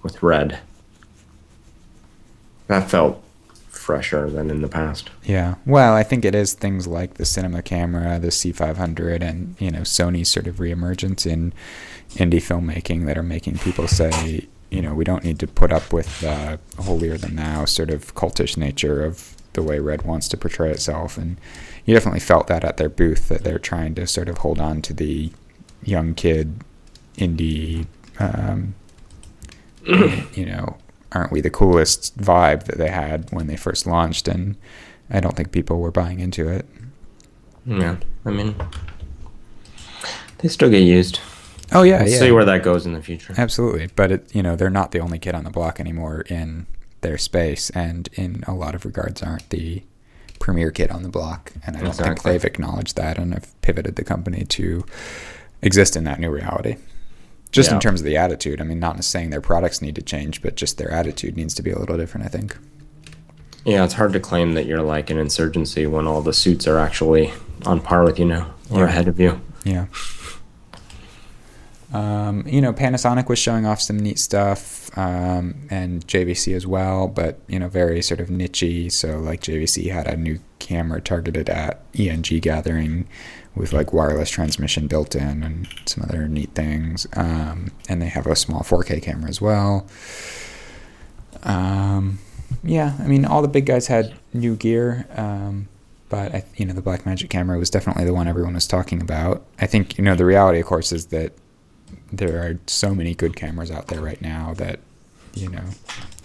with 0.02 0.22
red. 0.22 0.58
That 2.66 2.90
felt 2.90 3.22
fresher 3.80 4.28
than 4.28 4.50
in 4.50 4.60
the 4.60 4.68
past. 4.68 5.08
Yeah. 5.24 5.54
Well, 5.64 5.94
I 5.94 6.02
think 6.02 6.24
it 6.24 6.34
is 6.34 6.52
things 6.52 6.86
like 6.86 7.14
the 7.14 7.24
cinema 7.24 7.62
camera, 7.62 8.18
the 8.18 8.28
C500, 8.28 9.22
and 9.22 9.56
you 9.58 9.70
know 9.70 9.80
Sony's 9.80 10.28
sort 10.28 10.46
of 10.46 10.56
reemergence 10.56 11.26
in 11.26 11.52
indie 12.10 12.42
filmmaking 12.42 13.06
that 13.06 13.16
are 13.16 13.22
making 13.22 13.58
people 13.58 13.88
say, 13.88 14.46
you 14.70 14.82
know, 14.82 14.94
we 14.94 15.04
don't 15.04 15.24
need 15.24 15.38
to 15.38 15.46
put 15.46 15.72
up 15.72 15.92
with 15.92 16.20
the 16.20 16.60
holier 16.78 17.16
than 17.16 17.36
thou 17.36 17.64
sort 17.64 17.90
of 17.90 18.14
cultish 18.14 18.56
nature 18.56 19.02
of 19.02 19.34
the 19.54 19.62
way 19.62 19.78
Red 19.78 20.02
wants 20.02 20.28
to 20.28 20.36
portray 20.36 20.70
itself, 20.70 21.16
and 21.16 21.38
you 21.86 21.94
definitely 21.94 22.20
felt 22.20 22.46
that 22.48 22.64
at 22.64 22.76
their 22.76 22.90
booth 22.90 23.28
that 23.28 23.44
they're 23.44 23.58
trying 23.58 23.94
to 23.94 24.06
sort 24.06 24.28
of 24.28 24.38
hold 24.38 24.60
on 24.60 24.82
to 24.82 24.92
the 24.92 25.32
young 25.82 26.14
kid 26.14 26.60
indie, 27.16 27.86
um, 28.18 28.74
you 30.34 30.44
know, 30.44 30.76
aren't 31.12 31.32
we 31.32 31.40
the 31.40 31.50
coolest 31.50 32.16
vibe 32.18 32.64
that 32.64 32.78
they 32.78 32.90
had 32.90 33.30
when 33.32 33.46
they 33.46 33.56
first 33.56 33.86
launched, 33.86 34.28
and 34.28 34.56
I 35.10 35.20
don't 35.20 35.36
think 35.36 35.52
people 35.52 35.80
were 35.80 35.90
buying 35.90 36.20
into 36.20 36.48
it. 36.48 36.66
Yeah, 37.66 37.96
I 38.24 38.30
mean, 38.30 38.54
they 40.38 40.48
still 40.48 40.70
get 40.70 40.80
used. 40.82 41.20
Oh 41.72 41.82
yeah, 41.82 42.02
We'll 42.02 42.12
yeah, 42.12 42.18
see 42.18 42.32
where 42.32 42.44
that 42.44 42.62
goes 42.62 42.84
in 42.86 42.94
the 42.94 43.02
future. 43.02 43.34
absolutely. 43.38 43.88
But 43.94 44.10
it, 44.10 44.34
you 44.34 44.42
know, 44.42 44.56
they're 44.56 44.70
not 44.70 44.90
the 44.90 45.00
only 45.00 45.18
kid 45.18 45.34
on 45.34 45.44
the 45.44 45.50
block 45.50 45.78
anymore 45.78 46.22
in 46.22 46.66
their 47.02 47.18
space, 47.18 47.70
and 47.70 48.08
in 48.14 48.42
a 48.46 48.54
lot 48.54 48.74
of 48.74 48.84
regards, 48.84 49.22
aren't 49.22 49.48
the 49.50 49.82
premier 50.40 50.70
kid 50.70 50.90
on 50.90 51.02
the 51.02 51.08
block. 51.08 51.52
And 51.66 51.76
I 51.76 51.82
don't 51.82 51.94
think 51.94 52.22
they've 52.22 52.44
acknowledged 52.44 52.96
that 52.96 53.18
and 53.18 53.34
have 53.34 53.60
pivoted 53.62 53.96
the 53.96 54.04
company 54.04 54.44
to 54.46 54.84
exist 55.62 55.96
in 55.96 56.04
that 56.04 56.18
new 56.18 56.30
reality. 56.30 56.76
Just 57.52 57.70
Yeah. 57.70 57.74
in 57.76 57.80
terms 57.80 58.00
of 58.00 58.04
the 58.06 58.16
attitude, 58.16 58.60
I 58.60 58.64
mean, 58.64 58.78
not 58.78 59.02
saying 59.04 59.30
their 59.30 59.40
products 59.40 59.82
need 59.82 59.94
to 59.96 60.02
change, 60.02 60.40
but 60.42 60.54
just 60.54 60.78
their 60.78 60.90
attitude 60.90 61.36
needs 61.36 61.52
to 61.54 61.62
be 61.62 61.70
a 61.70 61.78
little 61.78 61.96
different. 61.96 62.26
I 62.26 62.28
think. 62.28 62.56
Yeah, 63.64 63.84
it's 63.84 63.94
hard 63.94 64.12
to 64.14 64.20
claim 64.20 64.52
that 64.54 64.66
you're 64.66 64.82
like 64.82 65.10
an 65.10 65.18
insurgency 65.18 65.86
when 65.86 66.06
all 66.06 66.22
the 66.22 66.32
suits 66.32 66.66
are 66.66 66.78
actually 66.78 67.32
on 67.66 67.80
par 67.80 68.04
with 68.04 68.18
you 68.18 68.24
now 68.24 68.54
or 68.70 68.80
Yeah. 68.80 68.84
ahead 68.86 69.08
of 69.08 69.18
you. 69.20 69.40
Yeah. 69.64 69.86
Um, 71.92 72.44
you 72.46 72.60
know, 72.60 72.72
Panasonic 72.72 73.28
was 73.28 73.38
showing 73.40 73.66
off 73.66 73.80
some 73.80 73.98
neat 73.98 74.18
stuff, 74.20 74.96
um, 74.96 75.56
and 75.70 76.06
JVC 76.06 76.54
as 76.54 76.64
well, 76.64 77.08
but 77.08 77.40
you 77.48 77.58
know, 77.58 77.68
very 77.68 78.00
sort 78.00 78.20
of 78.20 78.28
nichey. 78.28 78.90
So, 78.92 79.18
like 79.18 79.40
JVC 79.42 79.88
had 79.90 80.06
a 80.06 80.16
new 80.16 80.38
camera 80.60 81.00
targeted 81.00 81.48
at 81.50 81.82
ENG 81.98 82.22
gathering 82.40 83.08
with 83.60 83.72
like 83.72 83.92
wireless 83.92 84.30
transmission 84.30 84.86
built 84.86 85.14
in 85.14 85.42
and 85.42 85.68
some 85.86 86.02
other 86.04 86.26
neat 86.26 86.54
things. 86.54 87.06
Um, 87.14 87.70
and 87.88 88.00
they 88.00 88.08
have 88.08 88.26
a 88.26 88.34
small 88.34 88.60
4K 88.60 89.02
camera 89.02 89.28
as 89.28 89.40
well. 89.40 89.86
Um, 91.42 92.18
yeah, 92.62 92.96
I 92.98 93.06
mean, 93.06 93.24
all 93.24 93.42
the 93.42 93.48
big 93.48 93.66
guys 93.66 93.86
had 93.86 94.14
new 94.32 94.56
gear. 94.56 95.06
Um, 95.16 95.68
but 96.08 96.34
I, 96.34 96.44
you 96.56 96.66
know, 96.66 96.74
the 96.74 96.82
Blackmagic 96.82 97.30
camera 97.30 97.58
was 97.58 97.70
definitely 97.70 98.04
the 98.04 98.14
one 98.14 98.26
everyone 98.26 98.54
was 98.54 98.66
talking 98.66 99.00
about. 99.00 99.44
I 99.60 99.66
think 99.66 99.96
you 99.96 100.02
know 100.02 100.16
the 100.16 100.24
reality, 100.24 100.58
of 100.58 100.66
course, 100.66 100.90
is 100.90 101.06
that 101.06 101.32
there 102.12 102.42
are 102.42 102.58
so 102.66 102.94
many 102.94 103.14
good 103.14 103.36
cameras 103.36 103.70
out 103.70 103.86
there 103.86 104.00
right 104.00 104.20
now 104.20 104.52
that 104.54 104.80
you 105.34 105.48
know 105.48 105.62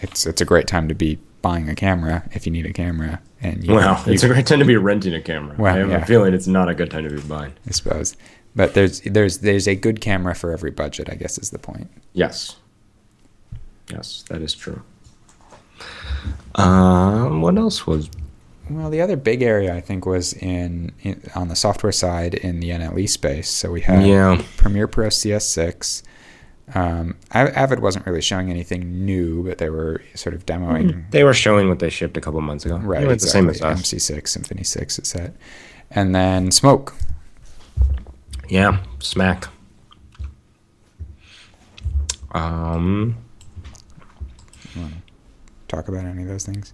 it's 0.02 0.26
it's 0.26 0.42
a 0.42 0.46
great 0.46 0.66
time 0.68 0.88
to 0.88 0.96
be 0.96 1.20
buying 1.46 1.70
a 1.70 1.76
camera 1.76 2.24
if 2.32 2.46
you 2.48 2.52
need 2.52 2.66
a 2.66 2.74
camera. 2.74 3.22
And 3.42 3.64
you, 3.64 3.76
Well, 3.76 4.02
you- 4.08 4.14
it's 4.14 4.24
a 4.24 4.28
great 4.28 4.48
time 4.48 4.60
to 4.60 4.66
be 4.66 4.78
renting 4.78 5.14
a 5.14 5.22
camera. 5.22 5.56
Well, 5.60 5.76
I 5.76 5.78
have 5.80 5.90
yeah. 5.90 5.98
a 6.02 6.06
feeling 6.06 6.34
it's 6.34 6.48
not 6.48 6.68
a 6.70 6.74
good 6.74 6.90
time 6.90 7.04
to 7.08 7.14
be 7.16 7.22
buying. 7.22 7.54
I 7.68 7.72
suppose, 7.72 8.18
but 8.56 8.74
there's 8.74 9.02
there's 9.02 9.38
there's 9.40 9.68
a 9.68 9.76
good 9.76 10.02
camera 10.02 10.34
for 10.34 10.52
every 10.52 10.72
budget. 10.72 11.08
I 11.10 11.16
guess 11.16 11.38
is 11.38 11.52
the 11.52 11.60
point. 11.60 11.90
Yes. 12.14 12.56
Yes, 13.92 14.24
that 14.30 14.42
is 14.42 14.54
true. 14.56 14.82
Um, 16.56 17.42
what 17.42 17.56
else 17.58 17.86
was? 17.86 18.10
Well, 18.70 18.90
the 18.90 19.02
other 19.02 19.16
big 19.16 19.44
area 19.44 19.76
I 19.76 19.82
think 19.82 20.08
was 20.08 20.34
in, 20.34 20.92
in 21.04 21.22
on 21.36 21.50
the 21.50 21.56
software 21.56 21.92
side 21.92 22.34
in 22.34 22.60
the 22.62 22.70
NLE 22.72 23.08
space. 23.08 23.48
So 23.50 23.72
we 23.72 23.82
had 23.82 24.04
Yeah. 24.08 24.42
Premiere 24.58 24.88
Pro 24.88 25.10
CS6, 25.10 26.02
Um, 26.74 27.16
Avid 27.32 27.80
wasn't 27.80 28.08
really 28.08 28.22
showing 28.22 28.50
anything 28.50 29.06
new, 29.06 29.44
but 29.44 29.60
they 29.60 29.70
were 29.70 30.02
sort 30.16 30.34
of 30.34 30.46
demoing. 30.48 31.10
They 31.12 31.24
were 31.24 31.34
showing 31.34 31.70
what 31.70 31.78
they 31.80 31.90
shipped 31.92 32.18
a 32.18 32.22
couple 32.22 32.42
months 32.42 32.66
ago. 32.66 32.78
Right, 32.78 33.04
It's 33.04 33.24
exactly. 33.24 33.48
the 33.50 33.54
same 33.60 33.70
as 33.70 33.80
us. 33.82 33.94
MC6, 33.94 34.28
Symphony 34.28 34.64
6, 34.64 34.98
it's 35.00 35.14
that. 35.14 35.34
And 35.92 36.16
then 36.16 36.52
Smoke. 36.52 36.96
Yeah, 38.50 38.80
smack. 39.00 39.48
Um, 42.32 43.16
talk 45.68 45.88
about 45.88 46.06
any 46.06 46.24
of 46.24 46.28
those 46.28 46.46
things? 46.46 46.74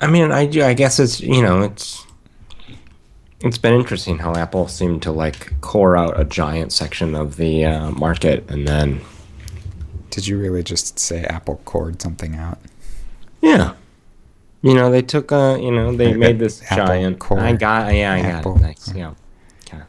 I 0.00 0.06
mean, 0.06 0.30
I 0.32 0.46
do- 0.46 0.64
I 0.64 0.74
guess 0.74 0.98
it's 1.00 1.20
you 1.20 1.42
know 1.42 1.62
it's 1.62 2.06
it's 3.44 3.58
been 3.58 3.74
interesting 3.74 4.18
how 4.18 4.34
Apple 4.34 4.68
seemed 4.68 5.02
to 5.02 5.12
like 5.12 5.60
core 5.60 5.96
out 5.96 6.18
a 6.18 6.24
giant 6.24 6.72
section 6.72 7.14
of 7.14 7.36
the 7.36 7.64
uh, 7.64 7.90
market 7.92 8.48
and 8.50 8.66
then 8.68 9.00
Did 10.10 10.26
you 10.26 10.38
really 10.38 10.62
just 10.62 10.98
say 10.98 11.24
Apple 11.24 11.60
cored 11.64 12.00
something 12.02 12.34
out? 12.36 12.58
yeah, 13.40 13.74
you 14.62 14.74
know 14.74 14.90
they 14.90 15.02
took 15.02 15.32
a, 15.32 15.58
you 15.60 15.70
know 15.72 15.94
they 15.96 16.12
Uh, 16.14 16.16
made 16.18 16.38
this 16.38 16.62
Apple 16.70 16.86
giant. 16.86 17.18
core. 17.18 17.40
I 17.40 17.52
got 17.54 17.92
yeah 17.94 18.12
I 18.12 18.18
Apple. 18.20 18.52
got 18.54 18.60
it. 18.60 18.64
Thanks. 18.64 18.92
Yeah. 18.94 19.14
Okay. 19.66 19.82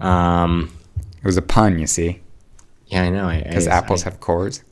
Um. 0.00 0.72
It 1.16 1.24
was 1.24 1.36
a 1.36 1.42
pun, 1.42 1.78
you 1.80 1.86
see, 1.88 2.20
Yeah, 2.86 3.02
I 3.02 3.10
know. 3.10 3.28
Because 3.42 3.66
apples 3.66 4.02
I, 4.02 4.10
have 4.10 4.20
cores. 4.20 4.62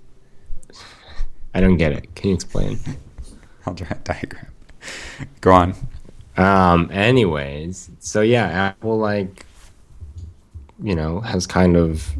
I 1.54 1.60
don't 1.60 1.76
get 1.76 1.92
it. 1.92 2.14
Can 2.14 2.28
you 2.30 2.34
explain? 2.36 2.78
I'll 3.66 3.74
draw 3.74 3.88
a 3.90 3.94
diagram. 3.96 4.46
Go 5.40 5.50
on. 5.52 5.74
Um, 6.36 6.90
anyways, 6.92 7.90
so 7.98 8.20
yeah, 8.20 8.46
Apple 8.46 8.98
like, 8.98 9.46
you 10.82 10.94
know, 10.94 11.20
has 11.20 11.46
kind 11.46 11.76
of 11.76 12.14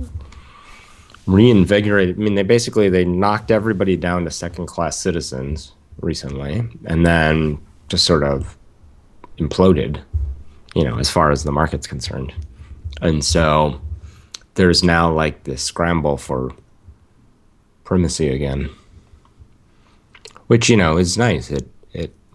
reinvigorated. 1.27 2.17
I 2.17 2.19
mean, 2.19 2.35
they 2.35 2.43
basically 2.43 2.89
they 2.89 3.05
knocked 3.05 3.51
everybody 3.51 3.97
down 3.97 4.25
to 4.25 4.31
second 4.31 4.67
class 4.67 4.99
citizens 4.99 5.73
recently, 6.01 6.67
and 6.87 7.05
then 7.05 7.59
just 7.89 8.05
sort 8.05 8.25
of 8.25 8.57
imploded, 9.39 10.01
you 10.75 10.85
know, 10.85 10.99
as 10.99 11.11
far 11.11 11.31
as 11.31 11.45
the 11.45 11.53
market's 11.53 11.87
concerned. 11.87 12.33
And 13.03 13.23
so 13.23 13.81
there's 14.55 14.83
now 14.83 15.13
like 15.13 15.45
this 15.45 15.63
scramble 15.63 16.17
for 16.17 16.51
primacy 17.85 18.29
again, 18.29 18.71
which 20.47 20.71
you 20.71 20.77
know 20.77 20.97
is 20.97 21.19
nice. 21.19 21.51
It 21.51 21.69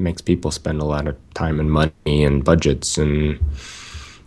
makes 0.02 0.22
people 0.22 0.52
spend 0.52 0.82
a 0.82 0.86
lot 0.86 1.08
of 1.08 1.16
time 1.34 1.60
and 1.60 1.72
money 1.72 1.92
and 2.24 2.44
budgets 2.44 2.98
and 2.98 3.40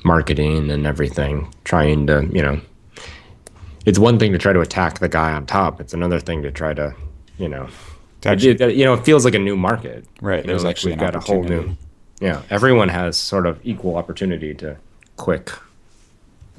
marketing 0.04 0.70
and 0.70 0.86
everything 0.86 1.52
trying 1.64 2.06
to 2.06 2.28
you 2.32 2.42
know. 2.42 2.60
It's 3.86 3.98
one 3.98 4.18
thing 4.18 4.32
to 4.32 4.38
try 4.38 4.54
to 4.54 4.60
attack 4.60 4.98
the 5.00 5.08
guy 5.10 5.32
on 5.32 5.44
top. 5.44 5.78
It's 5.80 5.92
another 5.92 6.18
thing 6.18 6.42
to 6.42 6.50
try 6.50 6.72
to, 6.72 6.94
you 7.36 7.48
know, 7.50 7.68
actually- 8.24 8.52
it- 8.52 8.74
you 8.76 8.84
know, 8.86 8.94
it 8.94 9.04
feels 9.04 9.26
like 9.26 9.34
a 9.34 9.38
new 9.38 9.56
market. 9.56 10.06
Right, 10.22 10.46
there's 10.46 10.64
like 10.64 10.82
we've 10.84 10.96
got 10.98 11.14
a 11.14 11.20
whole 11.20 11.42
new. 11.44 11.76
Yeah, 12.20 12.40
everyone 12.48 12.88
has 12.88 13.16
sort 13.18 13.46
of 13.46 13.58
equal 13.62 13.96
opportunity 13.96 14.54
to 14.54 14.76
quick 15.16 15.50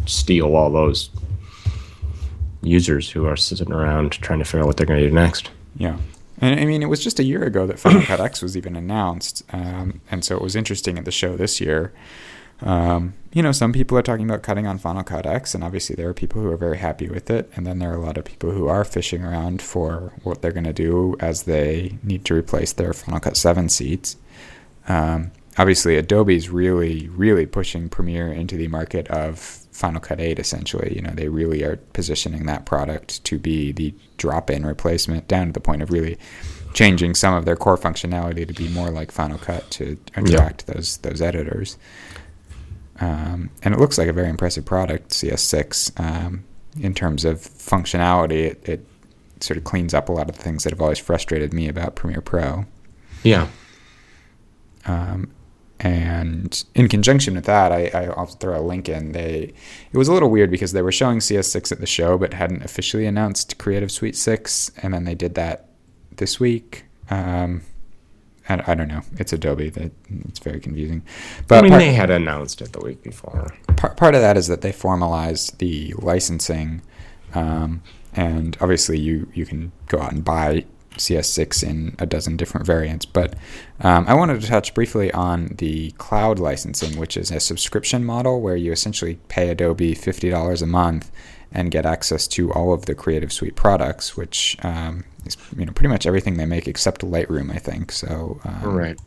steal 0.06 0.56
all 0.56 0.69
those 0.71 1.10
users 2.62 3.10
who 3.10 3.25
are 3.25 3.36
sitting 3.38 3.71
around 3.71 4.12
trying 4.12 4.39
to 4.39 4.45
figure 4.45 4.62
out 4.62 4.67
what 4.67 4.78
they're 4.78 4.86
going 4.86 4.99
to 5.01 5.08
do 5.08 5.13
next. 5.13 5.49
Yeah. 5.78 5.97
And 6.41 6.59
I 6.59 6.65
mean, 6.65 6.83
it 6.83 6.89
was 6.89 7.03
just 7.03 7.19
a 7.19 7.23
year 7.23 7.43
ago 7.43 7.65
that 7.65 7.79
Final 7.79 8.01
Cut 8.01 8.19
X 8.19 8.41
was 8.41 8.57
even 8.57 8.75
announced. 8.75 9.43
Um, 9.51 10.01
and 10.11 10.23
so 10.23 10.35
it 10.35 10.41
was 10.41 10.55
interesting 10.55 10.97
at 10.97 11.05
the 11.05 11.11
show 11.11 11.35
this 11.37 11.61
year. 11.61 11.93
Um, 12.61 13.13
you 13.33 13.41
know, 13.41 13.51
some 13.51 13.73
people 13.73 13.97
are 13.97 14.01
talking 14.01 14.25
about 14.25 14.43
cutting 14.43 14.65
on 14.65 14.77
Final 14.77 15.03
Cut 15.03 15.25
X, 15.25 15.53
and 15.53 15.63
obviously 15.63 15.95
there 15.95 16.07
are 16.07 16.13
people 16.13 16.41
who 16.41 16.49
are 16.51 16.57
very 16.57 16.77
happy 16.77 17.09
with 17.09 17.29
it. 17.29 17.51
And 17.55 17.65
then 17.65 17.79
there 17.79 17.91
are 17.91 17.97
a 17.97 18.05
lot 18.05 18.17
of 18.17 18.25
people 18.25 18.51
who 18.51 18.67
are 18.67 18.85
fishing 18.85 19.23
around 19.23 19.61
for 19.61 20.13
what 20.23 20.41
they're 20.41 20.51
going 20.51 20.65
to 20.65 20.73
do 20.73 21.15
as 21.19 21.43
they 21.43 21.97
need 22.03 22.25
to 22.25 22.33
replace 22.33 22.73
their 22.73 22.93
Final 22.93 23.19
Cut 23.19 23.37
7 23.37 23.69
seats. 23.69 24.17
Um, 24.87 25.31
obviously, 25.57 25.97
Adobe's 25.97 26.49
really, 26.49 27.09
really 27.09 27.45
pushing 27.45 27.89
Premiere 27.89 28.31
into 28.31 28.55
the 28.55 28.67
market 28.67 29.07
of 29.07 29.64
Final 29.75 29.99
Cut 29.99 30.21
8, 30.21 30.39
essentially. 30.39 30.93
You 30.95 31.01
know, 31.01 31.11
they 31.11 31.27
really 31.27 31.63
are 31.63 31.75
positioning 31.91 32.45
that 32.45 32.65
product 32.65 33.21
to 33.25 33.38
be 33.38 33.73
the 33.73 33.93
drop 34.15 34.49
in 34.49 34.65
replacement 34.65 35.27
down 35.27 35.47
to 35.47 35.53
the 35.53 35.59
point 35.59 35.81
of 35.81 35.91
really 35.91 36.17
changing 36.73 37.13
some 37.13 37.33
of 37.33 37.43
their 37.43 37.57
core 37.57 37.77
functionality 37.77 38.47
to 38.47 38.53
be 38.53 38.69
more 38.69 38.89
like 38.89 39.11
Final 39.11 39.38
Cut 39.38 39.69
to 39.71 39.97
attract 40.15 40.67
those 40.67 40.97
those 40.97 41.21
editors. 41.21 41.77
Um, 43.01 43.49
and 43.63 43.73
it 43.73 43.79
looks 43.79 43.97
like 43.97 44.07
a 44.07 44.13
very 44.13 44.29
impressive 44.29 44.63
product, 44.63 45.09
CS6. 45.09 45.99
Um, 45.99 46.45
in 46.79 46.93
terms 46.93 47.25
of 47.25 47.39
functionality, 47.39 48.51
it, 48.51 48.69
it 48.69 48.88
sort 49.41 49.57
of 49.57 49.65
cleans 49.65 49.93
up 49.93 50.07
a 50.07 50.13
lot 50.13 50.29
of 50.29 50.38
the 50.38 50.41
things 50.41 50.63
that 50.63 50.71
have 50.71 50.81
always 50.81 50.99
frustrated 50.99 51.51
me 51.51 51.67
about 51.67 51.95
Premiere 51.95 52.21
Pro. 52.21 52.65
Yeah. 53.23 53.49
Um, 54.85 55.31
and 55.79 56.63
in 56.73 56.88
conjunction 56.88 57.35
with 57.35 57.45
that, 57.45 57.71
I, 57.71 57.88
I, 57.93 58.05
I'll 58.05 58.27
throw 58.27 58.59
a 58.59 58.63
link 58.63 58.88
in. 58.88 59.11
They 59.11 59.53
it 59.91 59.97
was 59.97 60.07
a 60.07 60.13
little 60.13 60.29
weird 60.29 60.49
because 60.49 60.71
they 60.71 60.81
were 60.81 60.91
showing 60.91 61.19
CS6 61.19 61.71
at 61.71 61.79
the 61.79 61.85
show, 61.85 62.17
but 62.17 62.33
hadn't 62.33 62.63
officially 62.63 63.05
announced 63.05 63.57
Creative 63.57 63.91
Suite 63.91 64.15
6, 64.15 64.71
and 64.81 64.93
then 64.93 65.03
they 65.03 65.15
did 65.15 65.35
that 65.35 65.69
this 66.15 66.39
week. 66.39 66.85
Um, 67.09 67.61
I, 68.47 68.63
I 68.67 68.75
don't 68.75 68.88
know. 68.88 69.01
It's 69.17 69.33
Adobe. 69.33 69.69
That 69.69 69.91
it's 70.27 70.39
very 70.39 70.61
confusing. 70.61 71.03
But 71.47 71.59
I 71.59 71.61
mean, 71.61 71.71
part, 71.71 71.81
they 71.81 71.93
had 71.93 72.09
announced 72.09 72.61
it 72.61 72.71
the 72.71 72.79
week 72.79 73.03
before. 73.03 73.53
part, 73.75 73.97
part 73.97 74.15
of 74.15 74.21
that 74.21 74.38
is 74.38 74.47
that 74.47 74.61
they 74.61 74.71
formalized 74.71 75.59
the 75.59 75.93
licensing, 75.97 76.81
um, 77.33 77.81
and 78.13 78.57
obviously 78.61 78.97
you 78.97 79.27
you 79.33 79.45
can 79.45 79.73
go 79.88 79.99
out 79.99 80.13
and 80.13 80.23
buy 80.23 80.65
CS6 80.97 81.63
in 81.63 81.95
a 81.99 82.05
dozen 82.05 82.38
different 82.38 82.65
variants. 82.65 83.05
But 83.05 83.36
um, 83.81 84.05
I 84.08 84.13
wanted 84.13 84.41
to 84.41 84.47
touch 84.47 84.73
briefly 84.73 85.12
on 85.12 85.55
the 85.58 85.91
cloud 85.91 86.39
licensing, 86.39 86.97
which 86.99 87.17
is 87.17 87.31
a 87.31 87.39
subscription 87.39 88.03
model 88.03 88.41
where 88.41 88.55
you 88.55 88.71
essentially 88.71 89.19
pay 89.27 89.49
Adobe 89.49 89.93
fifty 89.95 90.29
dollars 90.29 90.62
a 90.62 90.67
month 90.67 91.12
and 91.51 91.71
get 91.71 91.86
access 91.86 92.27
to 92.27 92.51
all 92.51 92.73
of 92.73 92.86
the 92.86 92.95
Creative 92.95 93.31
Suite 93.31 93.55
products, 93.55 94.17
which 94.17 94.58
um, 94.63 95.03
is 95.25 95.38
you 95.58 95.65
know 95.65 95.71
pretty 95.71 95.89
much 95.89 96.05
everything 96.05 96.36
they 96.38 96.45
make 96.45 96.67
except 96.67 97.01
Lightroom, 97.01 97.53
I 97.53 97.60
think. 97.60 97.91
So 97.91 98.39
um, 98.43 98.75
Right. 98.75 98.99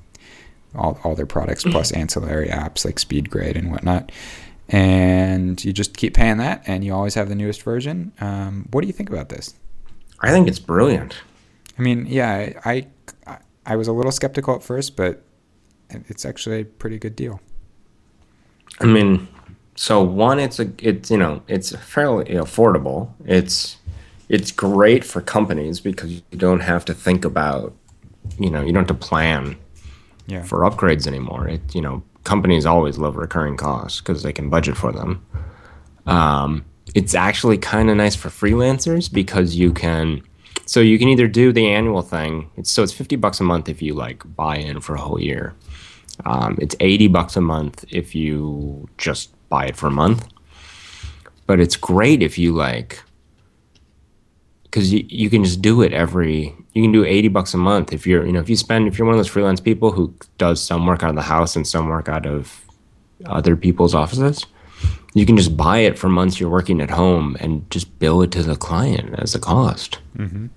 all, 0.75 0.99
all 1.05 1.15
their 1.15 1.27
products 1.27 1.65
plus 1.65 1.93
ancillary 1.93 2.49
apps 2.49 2.85
like 2.85 2.97
SpeedGrade 2.97 3.57
and 3.57 3.71
whatnot. 3.71 4.13
And 4.71 5.63
you 5.65 5.73
just 5.73 5.97
keep 5.97 6.15
paying 6.15 6.37
that, 6.39 6.63
and 6.67 6.85
you 6.85 6.93
always 6.95 7.15
have 7.15 7.29
the 7.31 7.35
newest 7.35 7.63
version. 7.63 8.13
Um, 8.21 8.69
what 8.71 8.83
do 8.83 8.87
you 8.87 8.93
think 8.93 9.09
about 9.09 9.31
this? 9.31 9.55
I 10.21 10.31
think 10.31 10.47
it's 10.49 10.59
brilliant. 10.59 11.17
I 11.79 11.83
mean, 11.83 12.07
yeah, 12.07 12.61
I, 12.65 12.87
I 13.27 13.39
I 13.67 13.77
was 13.77 13.87
a 13.89 13.93
little 13.93 14.13
skeptical 14.13 14.55
at 14.55 14.63
first, 14.63 14.97
but 14.97 15.23
it's 15.91 16.25
actually 16.25 16.61
a 16.61 16.65
pretty 16.65 16.99
good 16.99 17.15
deal. 17.15 17.41
I 18.81 18.87
mean, 18.87 19.29
so 19.77 20.03
one, 20.03 20.39
it's 20.39 20.59
a, 20.59 20.71
it's 20.79 21.11
you 21.11 21.17
know, 21.19 21.43
it's 21.49 21.75
fairly 21.77 22.25
affordable. 22.27 23.11
It's 23.25 23.77
it's 24.29 24.51
great 24.51 25.05
for 25.05 25.21
companies 25.21 25.81
because 25.81 26.13
you 26.13 26.23
don't 26.37 26.61
have 26.61 26.85
to 26.87 26.95
think 26.95 27.25
about, 27.25 27.75
you 28.39 28.51
know, 28.51 28.61
you 28.61 28.73
don't 28.73 28.89
have 28.89 28.99
to 28.99 29.07
plan 29.07 29.57
Yeah. 30.27 30.43
for 30.43 30.61
upgrades 30.61 31.07
anymore. 31.07 31.49
It 31.49 31.75
you 31.75 31.81
know, 31.81 32.03
companies 32.25 32.67
always 32.67 32.99
love 32.99 33.17
recurring 33.17 33.57
costs 33.57 34.01
because 34.01 34.23
they 34.23 34.33
can 34.33 34.51
budget 34.51 34.77
for 34.77 34.93
them. 34.93 35.25
Um, 36.07 36.65
it's 36.95 37.15
actually 37.15 37.59
kind 37.59 37.91
of 37.91 37.97
nice 37.97 38.17
for 38.17 38.29
freelancers 38.31 39.13
because 39.13 39.55
you 39.57 39.73
can. 39.73 40.23
So 40.69 40.81
you 40.81 40.99
can 40.99 41.09
either 41.09 41.27
do 41.27 41.51
the 41.51 41.67
annual 41.69 42.03
thing. 42.03 42.51
It's 42.57 42.71
so 42.71 42.83
it's 42.83 42.93
fifty 42.93 43.17
bucks 43.17 43.41
a 43.41 43.45
month 43.45 43.69
if 43.69 43.81
you 43.81 43.95
like 43.95 44.23
buy 44.37 44.57
in 44.57 44.81
for 44.81 44.95
a 44.95 45.01
whole 45.01 45.21
year. 45.21 45.55
Um, 46.25 46.59
it's 46.61 46.75
80 46.81 47.09
bucks 47.09 47.37
a 47.37 47.41
month 47.41 47.85
if 47.91 48.15
you 48.15 48.89
just 48.99 49.31
buy 49.49 49.67
it 49.67 49.77
for 49.77 49.87
a 49.87 49.91
month. 49.91 50.27
But 51.47 51.61
it's 51.61 51.77
great 51.77 52.23
if 52.23 52.39
you 52.39 52.53
like, 52.53 53.03
because 54.65 54.93
you, 54.93 55.07
you 55.09 55.31
can 55.31 55.45
just 55.45 55.63
do 55.63 55.81
it 55.81 55.95
every, 55.95 56.55
you 56.75 56.83
can 56.83 56.93
do 56.93 57.05
80 57.05 57.29
bucks 57.29 57.55
a 57.55 57.57
month. 57.59 57.93
If 57.93 58.07
you're, 58.07 58.27
you 58.27 58.33
know, 58.33 58.41
if 58.41 58.51
you 58.51 58.57
spend, 58.57 58.87
if 58.87 58.99
you're 58.99 59.07
one 59.07 59.15
of 59.15 59.19
those 59.19 59.29
freelance 59.29 59.61
people 59.61 59.93
who 59.93 60.13
does 60.37 60.63
some 60.63 60.85
work 60.85 61.03
out 61.03 61.11
of 61.11 61.17
the 61.17 61.23
house 61.23 61.57
and 61.57 61.67
some 61.67 61.89
work 61.89 62.09
out 62.09 62.27
of 62.27 62.65
other 63.25 63.57
people's 63.57 63.95
offices, 63.95 64.45
you 65.15 65.25
can 65.25 65.37
just 65.37 65.57
buy 65.57 65.79
it 65.79 65.99
for 65.99 66.09
months 66.11 66.39
you're 66.39 66.51
working 66.51 66.83
at 66.83 66.91
home 66.91 67.37
and 67.41 67.69
just 67.71 67.99
bill 67.99 68.21
it 68.21 68.31
to 68.33 68.43
the 68.43 68.57
client 68.57 69.19
as 69.19 69.35
a 69.35 69.39
cost. 69.39 69.99
Mm-hmm. 70.19 70.49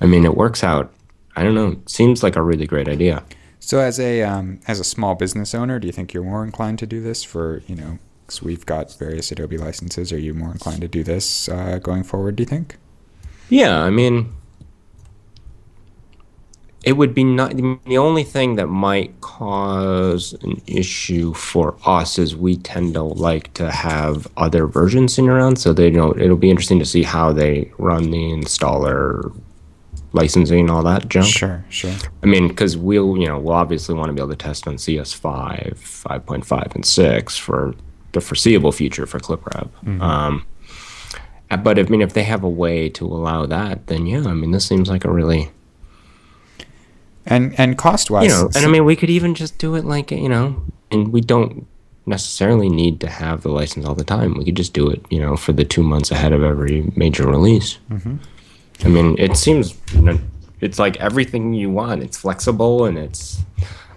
I 0.00 0.06
mean, 0.06 0.24
it 0.24 0.36
works 0.36 0.62
out. 0.64 0.92
I 1.36 1.42
don't 1.42 1.54
know. 1.54 1.72
It 1.72 1.88
seems 1.88 2.22
like 2.22 2.36
a 2.36 2.42
really 2.42 2.66
great 2.66 2.88
idea. 2.88 3.24
So, 3.60 3.80
as 3.80 3.98
a 3.98 4.22
um, 4.22 4.60
as 4.68 4.78
a 4.78 4.84
small 4.84 5.14
business 5.14 5.54
owner, 5.54 5.78
do 5.78 5.86
you 5.86 5.92
think 5.92 6.12
you're 6.12 6.22
more 6.22 6.44
inclined 6.44 6.78
to 6.80 6.86
do 6.86 7.00
this 7.00 7.24
for 7.24 7.62
you 7.66 7.74
know? 7.74 7.98
Because 8.26 8.42
we've 8.42 8.64
got 8.66 8.94
various 8.98 9.32
Adobe 9.32 9.58
licenses. 9.58 10.12
Are 10.12 10.18
you 10.18 10.34
more 10.34 10.52
inclined 10.52 10.80
to 10.82 10.88
do 10.88 11.02
this 11.02 11.48
uh, 11.48 11.78
going 11.78 12.04
forward? 12.04 12.36
Do 12.36 12.42
you 12.42 12.46
think? 12.46 12.76
Yeah, 13.50 13.82
I 13.82 13.90
mean, 13.90 14.32
it 16.84 16.92
would 16.92 17.14
be 17.14 17.24
not 17.24 17.56
the 17.56 17.98
only 17.98 18.22
thing 18.22 18.56
that 18.56 18.66
might 18.66 19.18
cause 19.22 20.34
an 20.42 20.60
issue 20.66 21.32
for 21.32 21.76
us 21.86 22.18
is 22.18 22.36
we 22.36 22.58
tend 22.58 22.94
to 22.94 23.02
like 23.02 23.52
to 23.54 23.70
have 23.70 24.28
other 24.36 24.66
versions 24.66 25.14
sitting 25.14 25.30
around 25.30 25.56
so 25.56 25.72
they 25.72 25.90
know 25.90 26.14
it'll 26.16 26.36
be 26.36 26.50
interesting 26.50 26.78
to 26.78 26.84
see 26.84 27.02
how 27.02 27.32
they 27.32 27.72
run 27.78 28.10
the 28.10 28.18
installer 28.18 29.34
licensing 30.14 30.60
and 30.60 30.70
all 30.70 30.82
that 30.82 31.08
junk 31.08 31.26
Sure, 31.26 31.64
sure. 31.68 31.92
i 32.22 32.26
mean 32.26 32.48
because 32.48 32.76
we'll 32.76 33.16
you 33.18 33.26
know 33.26 33.38
we'll 33.38 33.54
obviously 33.54 33.94
want 33.94 34.08
to 34.08 34.12
be 34.14 34.20
able 34.20 34.30
to 34.30 34.36
test 34.36 34.66
on 34.68 34.76
cs5 34.76 35.74
5.5 35.74 36.74
and 36.74 36.86
6 36.86 37.36
for 37.36 37.74
the 38.12 38.20
foreseeable 38.20 38.72
future 38.72 39.06
for 39.06 39.18
ClipWrap 39.18 39.68
um, 40.00 40.46
uh, 41.50 41.56
but 41.56 41.78
i 41.78 41.82
mean 41.82 42.00
if 42.00 42.12
they 42.14 42.22
have 42.22 42.42
a 42.44 42.48
way 42.48 42.88
to 42.88 43.04
allow 43.04 43.44
that 43.44 43.86
then 43.88 44.06
yeah 44.06 44.24
i 44.26 44.34
mean 44.34 44.50
this 44.52 44.64
seems 44.66 44.88
like 44.88 45.04
a 45.04 45.10
really 45.10 45.50
And 47.26 47.54
and 47.58 47.76
cost 47.78 48.10
wise, 48.10 48.24
you 48.24 48.30
know, 48.36 48.50
and 48.54 48.64
I 48.66 48.68
mean, 48.68 48.84
we 48.84 48.96
could 48.96 49.08
even 49.10 49.34
just 49.34 49.56
do 49.58 49.74
it 49.76 49.84
like 49.84 50.10
you 50.10 50.28
know, 50.28 50.62
and 50.90 51.08
we 51.12 51.20
don't 51.22 51.66
necessarily 52.06 52.68
need 52.68 53.00
to 53.00 53.08
have 53.08 53.40
the 53.42 53.48
license 53.48 53.86
all 53.86 53.94
the 53.94 54.04
time. 54.04 54.34
We 54.36 54.44
could 54.44 54.56
just 54.58 54.74
do 54.74 54.90
it, 54.90 55.00
you 55.08 55.18
know, 55.20 55.34
for 55.36 55.54
the 55.54 55.64
two 55.64 55.82
months 55.82 56.10
ahead 56.10 56.32
of 56.34 56.42
every 56.42 56.92
major 56.96 57.26
release. 57.26 57.78
I 58.84 58.88
mean, 58.88 59.16
it 59.18 59.36
seems 59.36 59.74
it's 60.60 60.78
like 60.78 60.96
everything 60.98 61.54
you 61.54 61.70
want. 61.70 62.02
It's 62.02 62.18
flexible 62.18 62.84
and 62.84 62.98
it's 62.98 63.42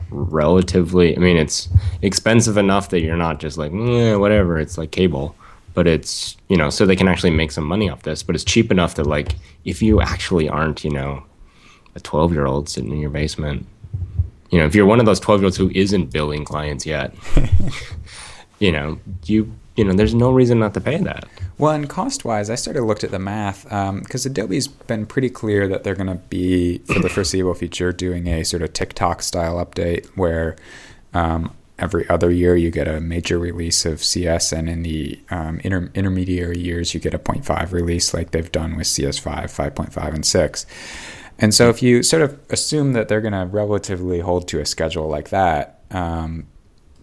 relatively. 0.10 1.16
I 1.16 1.20
mean, 1.20 1.38
it's 1.38 1.70
expensive 2.02 2.58
enough 2.58 2.90
that 2.90 3.02
you're 3.02 3.18
not 3.18 3.40
just 3.40 3.58
like 3.58 3.72
eh, 3.74 4.16
whatever. 4.16 4.60
It's 4.60 4.78
like 4.78 4.92
cable, 4.92 5.36
but 5.74 5.88
it's 5.88 6.38
you 6.48 6.58
know, 6.58 6.70
so 6.70 6.86
they 6.86 6.96
can 6.96 7.08
actually 7.08 7.32
make 7.32 7.52
some 7.52 7.66
money 7.66 7.90
off 7.90 8.04
this. 8.04 8.24
But 8.24 8.36
it's 8.36 8.44
cheap 8.44 8.72
enough 8.72 8.96
that 8.96 9.06
like 9.06 9.36
if 9.66 9.82
you 9.82 10.02
actually 10.02 10.48
aren't, 10.48 10.84
you 10.84 10.92
know, 10.92 11.24
a 11.96 12.00
12 12.00 12.32
year 12.32 12.46
old 12.46 12.70
sitting 12.70 12.92
in 12.92 13.00
your 13.00 13.10
basement. 13.10 13.66
You 14.50 14.60
know, 14.60 14.66
if 14.66 14.74
you're 14.74 14.86
one 14.86 15.02
of 15.02 15.06
those 15.06 15.20
12 15.20 15.42
year 15.42 15.46
olds 15.48 15.58
who 15.58 15.70
isn't 15.72 16.14
billing 16.14 16.46
clients 16.46 16.86
yet, 16.86 17.14
you 18.60 18.72
know, 18.72 19.00
you 19.26 19.52
you 19.78 19.84
know, 19.84 19.94
there's 19.94 20.16
no 20.16 20.32
reason 20.32 20.60
not 20.60 20.74
to 20.74 20.82
pay 20.82 20.98
that. 20.98 21.26
Well, 21.60 21.72
and 21.72 21.88
cost 21.88 22.26
wise, 22.26 22.50
I 22.50 22.56
started 22.56 22.82
looked 22.84 23.04
at 23.04 23.12
the 23.12 23.20
math 23.20 23.64
because 23.64 24.26
Adobe's 24.26 24.68
been 24.68 25.06
pretty 25.06 25.30
clear 25.30 25.68
that 25.68 25.84
they're 25.84 25.96
going 25.96 26.08
to 26.08 26.16
be 26.16 26.80
for 26.80 27.00
the 27.00 27.10
foreseeable 27.10 27.54
future 27.54 27.94
doing 27.94 28.28
a 28.28 28.44
sort 28.44 28.64
of 28.64 28.74
tick-tock 28.74 29.22
style 29.22 29.64
update 29.64 30.08
where 30.18 30.56
um, 31.14 31.56
every 31.78 32.10
other 32.10 32.32
year 32.32 32.56
you 32.56 32.72
get 32.72 32.88
a 32.88 33.00
major 33.00 33.38
release 33.38 33.86
of 33.86 34.04
CS, 34.04 34.52
and 34.52 34.68
in 34.68 34.82
the 34.82 35.20
um, 35.30 35.60
inter- 35.64 35.92
intermediary 35.94 36.58
years 36.58 36.94
you 36.96 37.00
get 37.00 37.14
a 37.14 37.20
0.5 37.20 37.72
release 37.72 38.14
like 38.14 38.32
they've 38.32 38.52
done 38.52 38.76
with 38.76 38.88
CS5, 38.88 39.44
5.5, 39.44 40.14
and 40.14 40.26
6. 40.26 40.66
And 41.40 41.54
so 41.54 41.70
if 41.70 41.84
you 41.84 42.02
sort 42.02 42.24
of 42.24 42.40
assume 42.50 42.94
that 42.94 43.10
they're 43.10 43.22
going 43.22 43.34
to 43.34 43.46
relatively 43.46 44.22
hold 44.22 44.48
to 44.48 44.60
a 44.60 44.66
schedule 44.66 45.08
like 45.08 45.30
that, 45.30 45.82
um, 45.92 46.48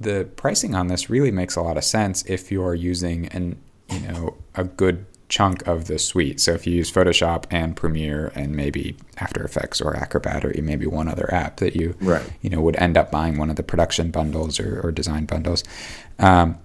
the 0.01 0.29
pricing 0.37 0.75
on 0.75 0.89
this 0.89 1.09
really 1.09 1.31
makes 1.31 1.57
a 1.57 1.63
lot 1.63 1.77
of 1.77 1.85
sense 1.85 2.25
if 2.27 2.51
you're 2.51 2.75
using 2.75 3.27
an 3.29 3.57
you 3.91 4.01
know 4.01 4.37
a 4.55 4.65
good 4.65 5.07
chunk 5.29 5.67
of 5.67 5.87
the 5.87 5.99
suite. 5.99 6.39
So 6.41 6.53
if 6.53 6.67
you 6.67 6.75
use 6.75 6.93
Photoshop 6.93 7.45
and 7.51 7.75
Premiere 7.75 8.31
and 8.35 8.55
maybe 8.55 8.97
After 9.17 9.43
Effects 9.43 9.81
or 9.81 9.97
Acrobat 9.97 10.45
or 10.45 10.53
maybe 10.63 10.87
one 10.87 11.09
other 11.09 11.33
app 11.33 11.57
that 11.57 11.75
you 11.75 11.97
Right. 12.01 12.23
you 12.43 12.51
know 12.51 12.61
would 12.61 12.77
end 12.77 12.97
up 12.97 13.11
buying 13.11 13.39
one 13.39 13.51
of 13.51 13.57
the 13.57 13.63
production 13.63 14.11
bundles 14.11 14.61
or, 14.61 14.81
or 14.83 14.93
design 14.93 15.25
bundles. 15.25 15.65
Um, 16.19 16.59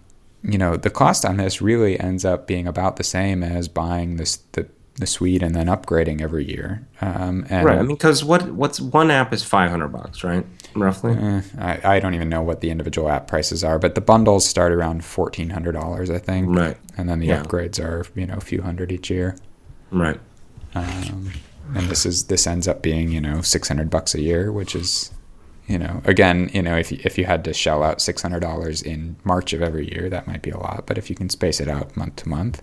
you 0.44 0.58
know 0.58 0.76
the 0.78 0.89
cost 0.89 1.26
on 1.26 1.38
this 1.38 1.62
really 1.62 2.00
ends 2.00 2.24
up 2.26 2.48
being 2.48 2.68
about 2.68 2.96
the 2.98 3.04
same 3.04 3.44
as 3.44 3.68
buying 3.68 4.18
this 4.18 4.38
the 4.54 4.68
the 5.00 5.08
suite 5.08 5.42
and 5.42 5.56
then 5.56 5.68
upgrading 5.68 6.22
every 6.22 6.46
year. 6.48 6.86
Um, 7.02 7.46
and 7.50 7.66
Right. 7.66 7.78
I 7.80 7.82
mean, 7.82 7.96
because 7.96 8.24
what 8.24 8.52
what's 8.52 8.80
one 8.80 9.10
app 9.10 9.34
is 9.34 9.44
500 9.44 9.88
bucks, 9.88 10.24
right? 10.24 10.46
Roughly. 10.76 11.14
Eh, 11.14 11.42
I, 11.58 11.96
I 11.96 12.00
don't 12.00 12.14
even 12.14 12.30
know 12.30 12.42
what 12.44 12.62
the 12.62 12.70
individual 12.70 13.10
app 13.10 13.28
prices 13.28 13.64
are, 13.64 13.80
but 13.80 13.96
the 13.96 14.02
bundles 14.02 14.46
start 14.48 14.72
around 14.72 15.04
fourteen 15.04 15.50
hundred 15.50 15.72
dollars, 15.72 16.10
I 16.12 16.20
think. 16.20 16.56
Right. 16.56 16.78
And 16.98 17.10
then 17.10 17.20
the 17.20 17.28
Yeah. 17.28 17.42
upgrades 17.42 17.80
are 17.84 18.06
you 18.14 18.28
know 18.28 18.36
a 18.36 18.42
few 18.42 18.62
hundred 18.62 18.92
each 18.92 19.10
year. 19.10 19.36
Right. 19.90 20.20
Um, 20.76 21.32
and 21.76 21.88
this 21.90 22.06
is 22.06 22.26
this 22.26 22.46
ends 22.46 22.68
up 22.68 22.82
being 22.84 23.10
you 23.12 23.20
know 23.22 23.42
six 23.42 23.68
hundred 23.68 23.90
bucks 23.90 24.14
a 24.14 24.22
year, 24.22 24.52
which 24.52 24.76
is 24.76 25.12
you 25.68 25.80
know 25.80 26.02
again 26.06 26.50
you 26.54 26.62
know 26.62 26.78
if 26.78 26.92
you, 26.92 27.00
if 27.04 27.18
you 27.18 27.26
had 27.26 27.44
to 27.46 27.54
shell 27.54 27.82
out 27.82 28.00
six 28.02 28.22
hundred 28.22 28.42
dollars 28.42 28.82
in 28.84 29.16
March 29.24 29.54
of 29.54 29.64
every 29.64 29.90
year, 29.92 30.08
that 30.10 30.28
might 30.28 30.44
be 30.44 30.52
a 30.52 30.58
lot. 30.58 30.86
But 30.86 30.98
if 31.00 31.10
you 31.10 31.16
can 31.16 31.30
space 31.30 31.60
it 31.60 31.68
out 31.68 31.98
month 31.98 32.18
to 32.18 32.30
month, 32.30 32.62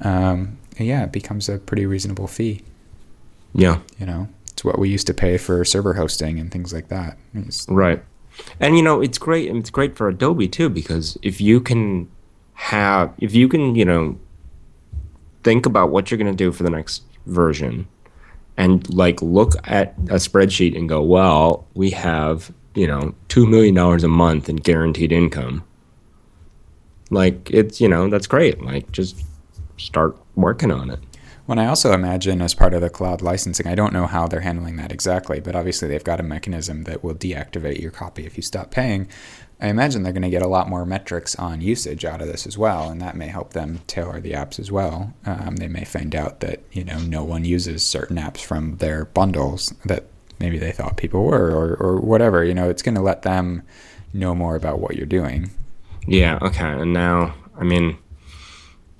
um, 0.00 0.58
yeah, 0.78 1.04
it 1.04 1.12
becomes 1.12 1.48
a 1.48 1.58
pretty 1.58 1.86
reasonable 1.86 2.26
fee. 2.26 2.62
Yeah. 3.54 3.78
You 3.98 4.06
know, 4.06 4.28
it's 4.50 4.64
what 4.64 4.78
we 4.78 4.88
used 4.88 5.06
to 5.06 5.14
pay 5.14 5.38
for 5.38 5.64
server 5.64 5.94
hosting 5.94 6.38
and 6.38 6.50
things 6.50 6.72
like 6.72 6.88
that. 6.88 7.16
It's- 7.34 7.66
Right. 7.68 8.02
And 8.60 8.76
you 8.76 8.82
know, 8.82 9.00
it's 9.00 9.16
great 9.16 9.50
it's 9.54 9.70
great 9.70 9.96
for 9.96 10.08
Adobe 10.08 10.46
too 10.48 10.68
because 10.68 11.16
if 11.22 11.40
you 11.40 11.58
can 11.60 12.08
have 12.52 13.12
if 13.18 13.34
you 13.34 13.48
can, 13.48 13.74
you 13.74 13.84
know, 13.86 14.18
think 15.42 15.64
about 15.64 15.90
what 15.90 16.10
you're 16.10 16.18
going 16.18 16.30
to 16.30 16.36
do 16.36 16.52
for 16.52 16.62
the 16.62 16.70
next 16.70 17.02
version 17.26 17.86
and 18.58 18.92
like 18.92 19.22
look 19.22 19.54
at 19.64 19.94
a 20.10 20.16
spreadsheet 20.16 20.76
and 20.76 20.86
go, 20.88 21.02
"Well, 21.02 21.66
we 21.74 21.90
have, 21.90 22.52
you 22.74 22.86
know, 22.86 23.14
2 23.28 23.46
million 23.46 23.74
dollars 23.74 24.04
a 24.04 24.08
month 24.08 24.48
in 24.50 24.56
guaranteed 24.56 25.12
income." 25.12 25.62
Like 27.10 27.50
it's, 27.50 27.80
you 27.80 27.88
know, 27.88 28.08
that's 28.10 28.26
great. 28.26 28.60
Like 28.62 28.90
just 28.92 29.22
start 29.78 30.16
working 30.36 30.70
on 30.70 30.90
it. 30.90 31.00
When 31.46 31.58
I 31.60 31.66
also 31.66 31.92
imagine 31.92 32.42
as 32.42 32.54
part 32.54 32.74
of 32.74 32.80
the 32.80 32.90
cloud 32.90 33.22
licensing, 33.22 33.68
I 33.68 33.76
don't 33.76 33.92
know 33.92 34.06
how 34.06 34.26
they're 34.26 34.40
handling 34.40 34.76
that 34.76 34.90
exactly, 34.90 35.38
but 35.38 35.54
obviously 35.54 35.86
they've 35.86 36.02
got 36.02 36.18
a 36.18 36.24
mechanism 36.24 36.84
that 36.84 37.04
will 37.04 37.14
deactivate 37.14 37.80
your 37.80 37.92
copy 37.92 38.26
if 38.26 38.36
you 38.36 38.42
stop 38.42 38.72
paying. 38.72 39.08
I 39.60 39.68
imagine 39.68 40.02
they're 40.02 40.12
going 40.12 40.22
to 40.22 40.28
get 40.28 40.42
a 40.42 40.48
lot 40.48 40.68
more 40.68 40.84
metrics 40.84 41.36
on 41.36 41.60
usage 41.60 42.04
out 42.04 42.20
of 42.20 42.26
this 42.26 42.46
as 42.46 42.58
well, 42.58 42.90
and 42.90 43.00
that 43.00 43.16
may 43.16 43.28
help 43.28 43.52
them 43.52 43.80
tailor 43.86 44.20
the 44.20 44.32
apps 44.32 44.58
as 44.58 44.70
well. 44.70 45.14
Um, 45.24 45.56
they 45.56 45.68
may 45.68 45.84
find 45.84 46.14
out 46.14 46.40
that 46.40 46.60
you 46.72 46.84
know 46.84 46.98
no 46.98 47.24
one 47.24 47.44
uses 47.44 47.82
certain 47.84 48.16
apps 48.16 48.44
from 48.44 48.76
their 48.78 49.06
bundles 49.06 49.72
that 49.86 50.04
maybe 50.38 50.58
they 50.58 50.72
thought 50.72 50.98
people 50.98 51.24
were, 51.24 51.50
or, 51.50 51.74
or 51.76 52.00
whatever. 52.00 52.44
You 52.44 52.54
know, 52.54 52.68
it's 52.68 52.82
going 52.82 52.96
to 52.96 53.00
let 53.00 53.22
them 53.22 53.62
know 54.12 54.34
more 54.34 54.56
about 54.56 54.80
what 54.80 54.96
you're 54.96 55.06
doing. 55.06 55.50
Yeah, 56.06 56.38
okay. 56.42 56.68
And 56.68 56.92
now, 56.92 57.34
I 57.56 57.64
mean, 57.64 57.96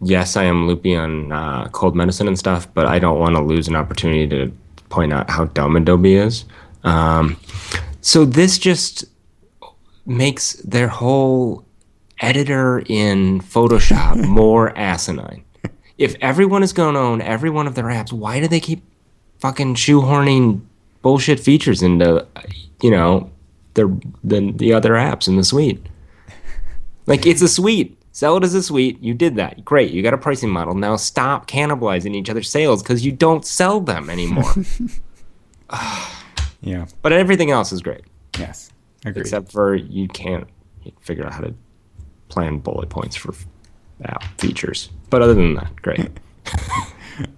yes, 0.01 0.37
I 0.37 0.45
am 0.45 0.67
loopy 0.67 0.97
on 0.97 1.33
uh, 1.33 1.69
cold 1.69 1.97
medicine 1.97 2.29
and 2.29 2.39
stuff, 2.39 2.73
but 2.75 2.87
I 2.87 2.99
don't 2.99 3.19
want 3.19 3.37
to 3.37 3.43
lose 3.43 3.69
an 3.69 3.77
opportunity 3.77 4.27
to 4.29 4.53
point 4.89 5.13
out 5.13 5.31
how 5.31 5.47
dumb 5.47 5.77
Adobe 5.77 6.15
is. 6.15 6.45
Um, 6.85 7.37
so 8.01 8.25
this 8.25 8.59
just 8.59 9.05
makes 10.07 10.55
their 10.55 10.89
whole 10.89 11.65
editor 12.21 12.83
in 12.87 13.41
Photoshop 13.41 14.25
more 14.29 14.77
asinine. 14.79 15.45
If 15.99 16.15
everyone 16.21 16.63
is 16.63 16.73
going 16.73 16.95
to 16.95 17.01
own 17.01 17.23
every 17.23 17.51
one 17.51 17.67
of 17.67 17.75
their 17.75 17.87
apps, 17.87 18.13
why 18.13 18.41
do 18.41 18.49
they 18.49 18.61
keep 18.61 18.83
fucking 19.41 19.75
shoehorning 19.75 20.61
bullshit 21.03 21.41
features 21.41 21.83
into, 21.83 22.27
you 22.83 22.91
know, 22.91 23.31
their 23.75 23.89
the 24.23 24.53
the 24.53 24.73
other 24.73 24.93
apps 24.93 25.27
in 25.27 25.37
the 25.37 25.45
suite? 25.45 25.85
Like 27.07 27.25
it's 27.25 27.43
a 27.43 27.49
suite. 27.49 27.97
Sell 28.17 28.39
it 28.39 28.45
as 28.45 28.55
a 28.55 28.63
suite. 28.63 28.99
You 29.03 29.13
did 29.13 29.37
that. 29.37 29.63
Great. 29.63 29.91
You 29.91 30.03
got 30.03 30.15
a 30.15 30.17
pricing 30.17 30.49
model. 30.49 30.73
Now 30.73 30.97
stop 30.97 31.47
cannibalizing 31.47 32.17
each 32.17 32.31
other's 32.31 32.49
sales 32.49 32.83
because 32.83 33.05
you 33.05 33.13
don't 33.13 33.45
sell 33.45 33.79
them 33.79 34.09
anymore. 34.09 34.55
Yeah. 36.63 36.87
but 37.03 37.13
everything 37.13 37.51
else 37.51 37.71
is 37.73 37.83
great, 37.83 38.01
Yes. 38.39 38.73
Agreed. 39.05 39.21
except 39.21 39.53
for 39.53 39.75
you 39.75 40.09
can't 40.09 40.49
figure 41.03 41.27
out 41.27 41.33
how 41.35 41.43
to 41.43 41.55
plan 42.29 42.59
bullet 42.59 42.89
points 42.89 43.15
for 43.15 43.35
app 44.03 44.25
features. 44.41 44.89
But 45.11 45.21
other 45.21 45.35
than 45.35 45.55
that, 45.55 45.77
great. 45.83 46.09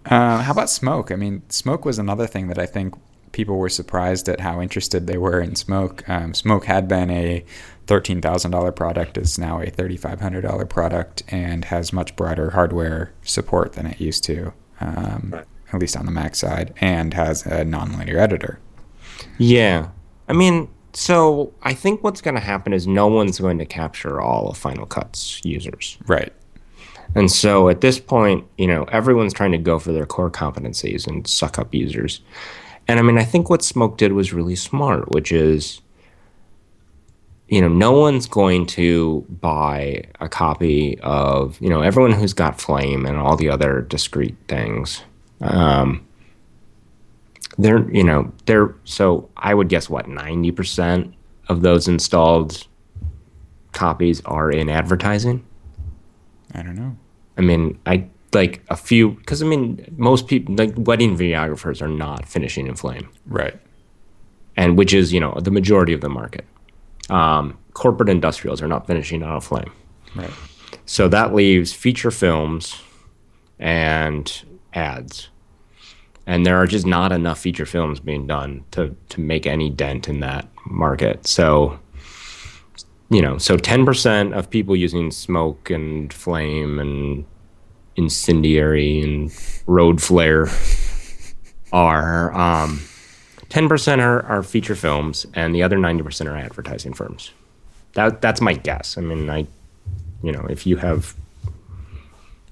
Uh, 0.06 0.42
how 0.42 0.50
about 0.52 0.70
Smoke? 0.70 1.10
I 1.12 1.16
mean, 1.16 1.42
Smoke 1.50 1.84
was 1.84 1.98
another 1.98 2.26
thing 2.26 2.48
that 2.48 2.58
I 2.58 2.66
think 2.66 2.94
people 3.32 3.58
were 3.58 3.68
surprised 3.68 4.28
at 4.28 4.40
how 4.40 4.60
interested 4.60 5.06
they 5.06 5.18
were 5.18 5.40
in 5.40 5.54
Smoke. 5.54 6.08
Um, 6.08 6.34
Smoke 6.34 6.64
had 6.64 6.88
been 6.88 7.10
a 7.10 7.44
thirteen 7.88 8.20
thousand 8.20 8.52
dollar 8.52 8.70
product, 8.70 9.18
is 9.18 9.38
now 9.38 9.60
a 9.60 9.68
thirty 9.70 9.96
five 9.96 10.20
hundred 10.20 10.42
dollar 10.42 10.64
product, 10.66 11.24
and 11.28 11.64
has 11.64 11.92
much 11.92 12.14
broader 12.14 12.50
hardware 12.50 13.12
support 13.22 13.72
than 13.72 13.86
it 13.86 14.00
used 14.00 14.22
to, 14.24 14.52
um, 14.80 15.30
Right. 15.32 15.44
at 15.72 15.80
least 15.80 15.96
on 15.96 16.06
the 16.06 16.12
Mac 16.12 16.36
side, 16.36 16.72
and 16.80 17.14
has 17.14 17.44
a 17.46 17.64
nonlinear 17.64 18.16
editor. 18.16 18.60
Yeah. 19.38 19.88
I 20.28 20.32
mean, 20.34 20.68
so 20.92 21.52
I 21.62 21.74
think 21.74 22.04
what's 22.04 22.20
going 22.20 22.34
to 22.34 22.40
happen 22.40 22.72
is 22.72 22.86
no 22.86 23.06
one's 23.08 23.40
going 23.40 23.58
to 23.58 23.66
capture 23.66 24.20
all 24.20 24.48
of 24.48 24.56
Final 24.56 24.86
Cut's 24.86 25.40
users. 25.44 25.98
Right. 26.06 26.32
And 27.14 27.30
so 27.30 27.70
at 27.70 27.80
this 27.80 27.98
point, 27.98 28.46
you 28.58 28.66
know, 28.66 28.84
everyone's 28.92 29.32
trying 29.32 29.52
to 29.52 29.58
go 29.58 29.78
for 29.78 29.92
their 29.92 30.04
core 30.06 30.30
competencies 30.30 31.06
and 31.06 31.26
suck 31.26 31.58
up 31.58 31.74
users. 31.74 32.20
And 32.86 32.98
I 33.00 33.02
mean, 33.02 33.16
I 33.18 33.24
think 33.24 33.48
what 33.48 33.62
Smoke 33.62 33.96
did 33.96 34.12
was 34.12 34.32
really 34.34 34.56
smart, 34.56 35.10
which 35.12 35.32
is, 35.32 35.80
you 37.48 37.60
know, 37.62 37.68
no 37.68 37.92
one's 37.92 38.26
going 38.26 38.66
to 38.66 39.24
buy 39.40 40.04
a 40.20 40.28
copy 40.28 40.98
of, 41.00 41.58
you 41.60 41.68
know, 41.70 41.80
everyone 41.80 42.12
who's 42.12 42.34
got 42.34 42.60
Flame 42.60 43.06
and 43.06 43.16
all 43.16 43.36
the 43.36 43.48
other 43.48 43.80
discrete 43.82 44.36
things. 44.48 45.02
Um, 45.40 46.04
they're 47.56 47.90
you 47.90 48.04
know 48.04 48.30
they're 48.46 48.74
so 48.84 49.28
I 49.36 49.52
would 49.54 49.68
guess 49.68 49.90
what 49.90 50.08
ninety 50.08 50.52
percent 50.52 51.12
of 51.48 51.62
those 51.62 51.88
installed 51.88 52.66
copies 53.72 54.20
are 54.26 54.50
in 54.50 54.68
advertising. 54.68 55.44
I 56.54 56.62
don't 56.62 56.76
know. 56.76 56.96
I 57.36 57.40
mean, 57.40 57.78
I 57.86 58.06
like 58.32 58.62
a 58.68 58.76
few 58.76 59.10
because 59.10 59.42
I 59.42 59.46
mean 59.46 59.92
most 59.96 60.28
people 60.28 60.54
like 60.54 60.72
wedding 60.76 61.16
videographers 61.16 61.82
are 61.82 61.88
not 61.88 62.26
finishing 62.28 62.66
in 62.68 62.74
flame, 62.76 63.08
Right. 63.26 63.58
and 64.56 64.78
which 64.78 64.94
is 64.94 65.12
you 65.12 65.18
know 65.20 65.36
the 65.42 65.50
majority 65.50 65.92
of 65.92 66.00
the 66.00 66.08
market. 66.08 66.44
Um, 67.10 67.58
corporate 67.74 68.08
industrials 68.08 68.60
are 68.60 68.68
not 68.68 68.86
finishing 68.86 69.22
on 69.22 69.36
a 69.36 69.40
flame. 69.40 69.72
Right. 70.14 70.30
So 70.86 71.08
that 71.08 71.34
leaves 71.34 71.72
feature 71.72 72.10
films 72.10 72.80
and 73.58 74.42
ads. 74.74 75.28
And 76.26 76.44
there 76.44 76.56
are 76.56 76.66
just 76.66 76.86
not 76.86 77.10
enough 77.12 77.38
feature 77.38 77.66
films 77.66 78.00
being 78.00 78.26
done 78.26 78.64
to, 78.72 78.94
to 79.08 79.20
make 79.20 79.46
any 79.46 79.70
dent 79.70 80.08
in 80.08 80.20
that 80.20 80.46
market. 80.66 81.26
So, 81.26 81.78
you 83.08 83.22
know, 83.22 83.38
so 83.38 83.56
10% 83.56 84.36
of 84.36 84.50
people 84.50 84.76
using 84.76 85.10
smoke 85.10 85.70
and 85.70 86.12
flame 86.12 86.78
and 86.78 87.24
incendiary 87.96 89.00
and 89.00 89.32
road 89.66 90.02
flare 90.02 90.48
are 91.72 92.34
um, 92.34 92.80
10% 93.50 94.00
are, 94.00 94.22
are 94.26 94.42
feature 94.42 94.74
films 94.74 95.26
and 95.34 95.54
the 95.54 95.62
other 95.62 95.78
90% 95.78 96.26
are 96.26 96.36
advertising 96.36 96.92
firms. 96.92 97.32
That, 97.94 98.20
that's 98.20 98.40
my 98.40 98.52
guess. 98.52 98.98
I 98.98 99.00
mean, 99.00 99.30
I 99.30 99.46
you 100.22 100.32
know, 100.32 100.46
if 100.48 100.66
you 100.66 100.76
have 100.76 101.14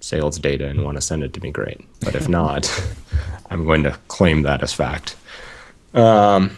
sales 0.01 0.39
data 0.39 0.69
and 0.69 0.85
want 0.85 0.97
to 0.97 1.01
send 1.01 1.23
it 1.25 1.33
to 1.35 1.41
me, 1.41 1.51
great. 1.51 1.81
But 2.01 2.15
if 2.15 2.29
not, 2.39 2.71
I'm 3.51 3.65
going 3.65 3.83
to 3.85 3.99
claim 4.09 4.43
that 4.43 4.63
as 4.63 4.73
fact. 4.73 5.17
Um, 5.95 6.57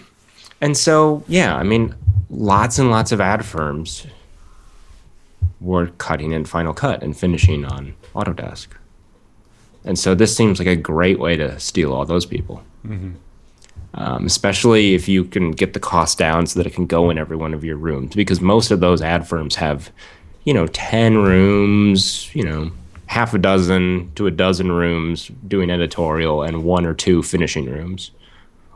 and 0.61 0.77
so, 0.77 1.22
yeah, 1.29 1.57
I 1.57 1.62
mean, 1.62 1.94
lots 2.31 2.79
and 2.79 2.90
lots 2.90 3.12
of 3.12 3.20
ad 3.20 3.44
firms 3.44 4.07
were 5.61 5.88
cutting 5.98 6.33
in 6.33 6.44
Final 6.44 6.74
Cut 6.74 7.03
and 7.03 7.16
finishing 7.16 7.64
on 7.64 7.94
Autodesk. 8.14 8.68
And 9.85 9.98
so 9.98 10.14
this 10.14 10.37
seems 10.37 10.59
like 10.59 10.68
a 10.68 10.77
great 10.77 11.18
way 11.18 11.37
to 11.37 11.59
steal 11.59 11.92
all 11.92 12.05
those 12.05 12.27
people. 12.27 12.62
Um, 13.94 14.27
especially 14.27 14.94
if 14.94 15.09
you 15.09 15.24
can 15.24 15.51
get 15.51 15.72
the 15.72 15.81
cost 15.81 16.18
down 16.18 16.46
so 16.46 16.61
that 16.61 16.66
it 16.66 16.74
can 16.74 16.87
go 16.87 17.09
in 17.09 17.18
every 17.18 17.37
one 17.37 17.55
of 17.55 17.64
your 17.64 17.77
rooms, 17.77 18.14
because 18.14 18.40
most 18.40 18.70
of 18.70 18.81
those 18.81 19.01
ad 19.01 19.27
firms 19.27 19.57
have 19.57 19.90
you 20.48 20.55
know, 20.55 20.66
10 20.68 21.18
rooms, 21.18 22.35
you 22.35 22.42
know, 22.42 22.70
half 23.05 23.35
a 23.35 23.38
dozen 23.38 24.11
to 24.14 24.27
a 24.27 24.31
dozen 24.31 24.72
rooms 24.72 25.31
doing 25.46 25.68
editorial 25.68 26.42
and 26.42 26.64
one 26.64 26.87
or 26.87 26.94
two 26.94 27.22
finishing 27.22 27.66
rooms. 27.66 28.12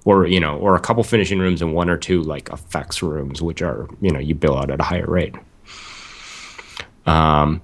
Or, 0.05 0.27
you 0.27 0.38
know, 0.38 0.59
or 0.59 0.75
a 0.75 0.81
couple 0.81 1.03
finishing 1.03 1.38
rooms 1.38 1.62
and 1.62 1.72
one 1.72 1.88
or 1.88 1.96
two 1.96 2.22
like 2.22 2.51
effects 2.51 3.03
rooms, 3.03 3.40
which 3.40 3.62
are, 3.62 3.88
you 4.03 4.11
know, 4.11 4.18
you 4.18 4.35
bill 4.35 4.59
out 4.59 4.70
at 4.70 4.81
a 4.81 4.83
higher 4.83 5.07
rate. 5.07 5.35
Um, 7.07 7.62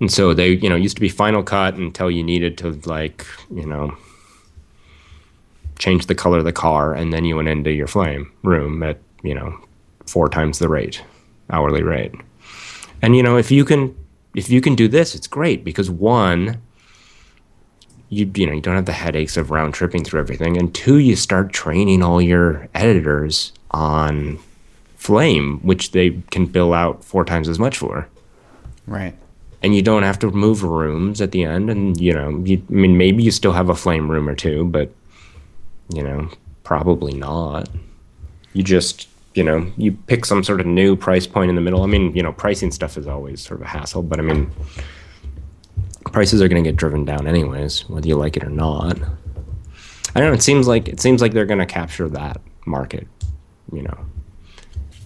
and 0.00 0.10
so 0.10 0.34
they, 0.34 0.54
you 0.54 0.68
know, 0.68 0.74
used 0.74 0.96
to 0.96 1.00
be 1.00 1.08
Final 1.08 1.44
Cut 1.44 1.76
until 1.76 2.10
you 2.10 2.24
needed 2.24 2.58
to 2.58 2.72
like, 2.86 3.24
you 3.52 3.66
know, 3.66 3.96
change 5.78 6.06
the 6.06 6.14
color 6.14 6.38
of 6.38 6.44
the 6.44 6.52
car, 6.52 6.94
and 6.94 7.12
then 7.12 7.24
you 7.24 7.36
went 7.36 7.48
into 7.48 7.72
your 7.72 7.86
flame 7.86 8.30
room 8.42 8.82
at, 8.82 8.98
you 9.22 9.34
know, 9.34 9.58
four 10.06 10.28
times 10.28 10.58
the 10.58 10.68
rate, 10.68 11.02
hourly 11.50 11.82
rate. 11.82 12.14
And 13.02 13.16
you 13.16 13.22
know, 13.22 13.36
if 13.36 13.50
you 13.50 13.64
can 13.64 13.94
if 14.34 14.50
you 14.50 14.60
can 14.60 14.74
do 14.74 14.88
this, 14.88 15.14
it's 15.14 15.26
great 15.26 15.64
because 15.64 15.90
one, 15.90 16.60
you 18.08 18.30
you 18.34 18.46
know, 18.46 18.52
you 18.52 18.60
don't 18.60 18.76
have 18.76 18.86
the 18.86 18.92
headaches 18.92 19.36
of 19.36 19.50
round 19.50 19.74
tripping 19.74 20.04
through 20.04 20.20
everything, 20.20 20.56
and 20.56 20.74
two, 20.74 20.98
you 20.98 21.16
start 21.16 21.52
training 21.52 22.02
all 22.02 22.20
your 22.20 22.68
editors 22.74 23.52
on 23.70 24.38
Flame, 24.96 25.58
which 25.60 25.90
they 25.90 26.22
can 26.30 26.46
bill 26.46 26.72
out 26.72 27.04
four 27.04 27.26
times 27.26 27.48
as 27.48 27.58
much 27.58 27.76
for. 27.76 28.08
Right. 28.86 29.14
And 29.62 29.74
you 29.74 29.82
don't 29.82 30.02
have 30.02 30.18
to 30.20 30.30
move 30.30 30.62
rooms 30.62 31.20
at 31.20 31.30
the 31.30 31.44
end, 31.44 31.68
and 31.68 32.00
you 32.00 32.12
know, 32.14 32.42
you, 32.44 32.62
I 32.70 32.72
mean, 32.72 32.96
maybe 32.96 33.22
you 33.22 33.30
still 33.30 33.52
have 33.52 33.68
a 33.68 33.74
flame 33.74 34.10
room 34.10 34.28
or 34.28 34.34
two, 34.34 34.64
but 34.64 34.90
you 35.88 36.02
know, 36.02 36.30
probably 36.62 37.14
not. 37.14 37.68
You 38.52 38.62
just 38.62 39.08
you 39.34 39.42
know, 39.42 39.70
you 39.76 39.92
pick 39.92 40.24
some 40.24 40.44
sort 40.44 40.60
of 40.60 40.66
new 40.66 40.96
price 40.96 41.26
point 41.26 41.48
in 41.48 41.56
the 41.56 41.60
middle. 41.60 41.82
I 41.82 41.86
mean, 41.86 42.14
you 42.14 42.22
know, 42.22 42.32
pricing 42.32 42.70
stuff 42.70 42.96
is 42.96 43.06
always 43.06 43.42
sort 43.42 43.60
of 43.60 43.66
a 43.66 43.68
hassle, 43.68 44.02
but 44.02 44.20
I 44.20 44.22
mean, 44.22 44.50
prices 46.12 46.40
are 46.40 46.48
going 46.48 46.62
to 46.62 46.70
get 46.70 46.76
driven 46.76 47.04
down 47.04 47.26
anyways, 47.26 47.88
whether 47.88 48.06
you 48.06 48.16
like 48.16 48.36
it 48.36 48.44
or 48.44 48.50
not. 48.50 48.96
I 50.14 50.20
don't 50.20 50.28
know. 50.28 50.34
It 50.34 50.42
seems 50.42 50.68
like 50.68 50.88
it 50.88 51.00
seems 51.00 51.20
like 51.20 51.32
they're 51.32 51.46
going 51.46 51.58
to 51.58 51.66
capture 51.66 52.08
that 52.10 52.40
market. 52.64 53.08
You 53.72 53.82
know, 53.82 53.98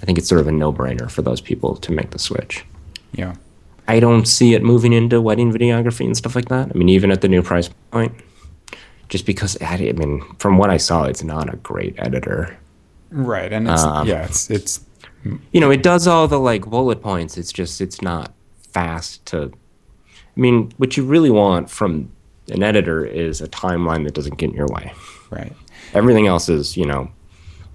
I 0.02 0.04
think 0.04 0.18
it's 0.18 0.28
sort 0.28 0.42
of 0.42 0.48
a 0.48 0.52
no-brainer 0.52 1.10
for 1.10 1.22
those 1.22 1.40
people 1.40 1.76
to 1.76 1.92
make 1.92 2.10
the 2.10 2.18
switch. 2.18 2.64
Yeah. 3.12 3.34
I 3.86 4.00
don't 4.00 4.28
see 4.28 4.52
it 4.52 4.62
moving 4.62 4.92
into 4.92 5.18
wedding 5.22 5.50
videography 5.50 6.04
and 6.04 6.14
stuff 6.14 6.36
like 6.36 6.50
that. 6.50 6.70
I 6.70 6.76
mean, 6.76 6.90
even 6.90 7.10
at 7.10 7.22
the 7.22 7.28
new 7.28 7.42
price 7.42 7.70
point, 7.90 8.12
just 9.08 9.26
because 9.26 9.60
I 9.62 9.76
mean, 9.76 10.22
from 10.38 10.58
what 10.58 10.70
I 10.70 10.76
saw, 10.76 11.04
it's 11.04 11.22
not 11.22 11.52
a 11.52 11.56
great 11.58 11.94
editor. 11.98 12.56
Right. 13.10 13.52
And 13.52 13.68
it's 13.68 13.82
um, 13.82 14.06
yeah, 14.06 14.24
it's 14.24 14.50
it's 14.50 14.80
you 15.52 15.60
know, 15.60 15.70
it 15.70 15.82
does 15.82 16.06
all 16.06 16.28
the 16.28 16.38
like 16.38 16.66
bullet 16.66 17.02
points. 17.02 17.36
It's 17.36 17.52
just 17.52 17.80
it's 17.80 18.02
not 18.02 18.32
fast 18.72 19.24
to 19.26 19.52
I 20.38 20.40
mean, 20.40 20.72
what 20.76 20.96
you 20.96 21.04
really 21.04 21.30
want 21.30 21.68
from 21.68 22.12
an 22.48 22.62
editor 22.62 23.04
is 23.04 23.40
a 23.40 23.48
timeline 23.48 24.04
that 24.04 24.14
doesn't 24.14 24.38
get 24.38 24.50
in 24.50 24.56
your 24.56 24.68
way. 24.68 24.92
Right. 25.30 25.52
Everything 25.94 26.26
else 26.28 26.48
is, 26.48 26.76
you 26.76 26.86
know, 26.86 27.10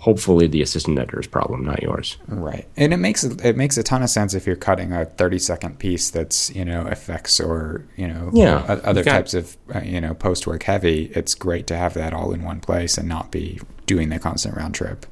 hopefully 0.03 0.47
the 0.47 0.61
assistant 0.61 0.99
editor's 0.99 1.27
problem, 1.27 1.63
not 1.63 1.81
yours. 1.81 2.17
Right. 2.27 2.67
And 2.75 2.93
it 2.93 2.97
makes 2.97 3.23
it 3.23 3.55
makes 3.55 3.77
a 3.77 3.83
ton 3.83 4.03
of 4.03 4.09
sense 4.09 4.33
if 4.33 4.45
you're 4.45 4.57
cutting 4.57 4.91
a 4.91 5.05
30 5.05 5.39
second 5.39 5.79
piece 5.79 6.09
that's, 6.09 6.53
you 6.53 6.65
know, 6.65 6.85
effects 6.87 7.39
or, 7.39 7.85
you 7.95 8.09
know, 8.09 8.29
yeah, 8.33 8.57
other 8.83 9.01
got, 9.01 9.11
types 9.11 9.33
of, 9.33 9.55
uh, 9.73 9.79
you 9.79 10.01
know, 10.01 10.13
post 10.13 10.45
work 10.45 10.63
heavy. 10.63 11.05
It's 11.15 11.33
great 11.33 11.67
to 11.67 11.77
have 11.77 11.93
that 11.93 12.13
all 12.13 12.33
in 12.33 12.43
one 12.43 12.59
place 12.59 12.97
and 12.97 13.07
not 13.07 13.31
be 13.31 13.61
doing 13.85 14.09
the 14.09 14.19
constant 14.19 14.57
round 14.57 14.75
trip. 14.75 15.05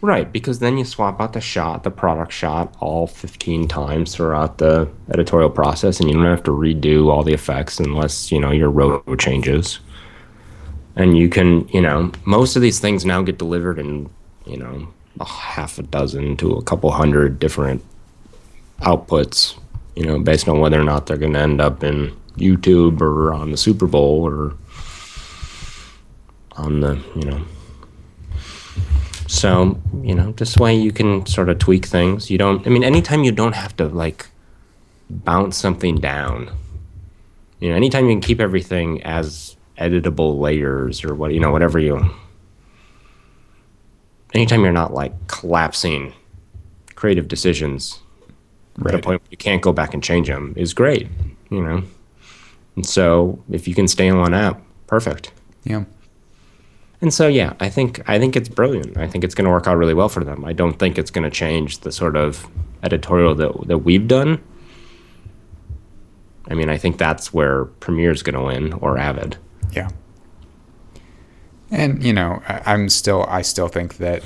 Right, 0.00 0.30
because 0.30 0.58
then 0.58 0.78
you 0.78 0.84
swap 0.84 1.20
out 1.20 1.32
the 1.32 1.40
shot, 1.40 1.84
the 1.84 1.90
product 1.92 2.32
shot, 2.32 2.74
all 2.80 3.06
15 3.06 3.68
times 3.68 4.14
throughout 4.14 4.58
the 4.58 4.90
editorial 5.10 5.48
process, 5.48 6.00
and 6.00 6.10
you 6.10 6.16
don't 6.16 6.26
have 6.26 6.42
to 6.42 6.50
redo 6.50 7.08
all 7.08 7.22
the 7.22 7.32
effects 7.32 7.78
unless, 7.78 8.30
you 8.30 8.40
know, 8.40 8.50
your 8.50 8.68
road 8.68 9.18
changes. 9.18 9.78
And 10.96 11.16
you 11.16 11.28
can, 11.28 11.66
you 11.68 11.80
know, 11.80 12.12
most 12.26 12.54
of 12.54 12.62
these 12.62 12.80
things 12.80 13.06
now 13.06 13.22
get 13.22 13.38
delivered 13.38 13.78
in, 13.78 14.10
you 14.46 14.56
know, 14.56 14.88
a 15.20 15.24
half 15.24 15.78
a 15.78 15.82
dozen 15.82 16.36
to 16.38 16.52
a 16.52 16.62
couple 16.62 16.90
hundred 16.90 17.38
different 17.38 17.82
outputs, 18.80 19.58
you 19.94 20.04
know, 20.04 20.18
based 20.18 20.48
on 20.48 20.60
whether 20.60 20.80
or 20.80 20.84
not 20.84 21.06
they're 21.06 21.16
going 21.16 21.32
to 21.34 21.40
end 21.40 21.60
up 21.60 21.84
in 21.84 22.14
YouTube 22.36 23.00
or 23.00 23.32
on 23.32 23.50
the 23.50 23.56
Super 23.56 23.86
Bowl 23.86 24.22
or 24.22 24.54
on 26.56 26.80
the, 26.80 27.00
you 27.16 27.22
know, 27.22 27.44
so, 29.26 29.80
you 30.02 30.14
know, 30.14 30.32
this 30.32 30.56
way 30.56 30.74
you 30.74 30.92
can 30.92 31.26
sort 31.26 31.48
of 31.48 31.58
tweak 31.58 31.86
things. 31.86 32.30
You 32.30 32.38
don't, 32.38 32.66
I 32.66 32.70
mean, 32.70 32.84
anytime 32.84 33.24
you 33.24 33.32
don't 33.32 33.54
have 33.54 33.76
to 33.78 33.88
like 33.88 34.26
bounce 35.10 35.56
something 35.56 35.96
down, 35.96 36.50
you 37.60 37.70
know, 37.70 37.74
anytime 37.74 38.06
you 38.06 38.12
can 38.12 38.20
keep 38.20 38.40
everything 38.40 39.02
as 39.02 39.56
editable 39.78 40.38
layers 40.38 41.02
or 41.04 41.14
what, 41.14 41.32
you 41.32 41.40
know, 41.40 41.50
whatever 41.50 41.78
you, 41.78 42.10
anytime 44.34 44.62
you're 44.62 44.72
not 44.72 44.92
like 44.92 45.12
collapsing 45.28 46.12
creative 46.94 47.28
decisions 47.28 48.00
right. 48.78 48.94
at 48.94 49.00
a 49.00 49.02
point 49.02 49.22
where 49.22 49.28
you 49.30 49.36
can't 49.36 49.62
go 49.62 49.72
back 49.72 49.94
and 49.94 50.02
change 50.02 50.28
them 50.28 50.54
is 50.56 50.74
great, 50.74 51.08
you 51.50 51.62
know. 51.62 51.82
And 52.76 52.86
so 52.86 53.42
if 53.50 53.68
you 53.68 53.74
can 53.74 53.88
stay 53.88 54.06
in 54.06 54.18
one 54.18 54.34
app, 54.34 54.60
perfect. 54.86 55.32
Yeah. 55.64 55.84
And 57.00 57.12
so 57.12 57.28
yeah, 57.28 57.54
I 57.60 57.68
think 57.68 58.08
I 58.08 58.18
think 58.18 58.36
it's 58.36 58.48
brilliant. 58.48 58.96
I 58.96 59.06
think 59.06 59.24
it's 59.24 59.34
going 59.34 59.44
to 59.44 59.50
work 59.50 59.66
out 59.66 59.76
really 59.76 59.94
well 59.94 60.08
for 60.08 60.24
them. 60.24 60.44
I 60.44 60.52
don't 60.52 60.78
think 60.78 60.98
it's 60.98 61.10
going 61.10 61.24
to 61.24 61.30
change 61.30 61.80
the 61.80 61.92
sort 61.92 62.16
of 62.16 62.46
editorial 62.82 63.34
that 63.34 63.68
that 63.68 63.78
we've 63.78 64.08
done. 64.08 64.42
I 66.48 66.54
mean, 66.54 66.68
I 66.68 66.76
think 66.76 66.98
that's 66.98 67.32
where 67.32 67.66
Premiere's 67.80 68.22
going 68.22 68.34
to 68.34 68.42
win 68.42 68.72
or 68.74 68.98
Avid. 68.98 69.36
Yeah. 69.72 69.88
And 71.70 72.02
you 72.02 72.12
know, 72.12 72.42
I'm 72.46 72.88
still 72.88 73.24
I 73.28 73.42
still 73.42 73.68
think 73.68 73.96
that 73.98 74.22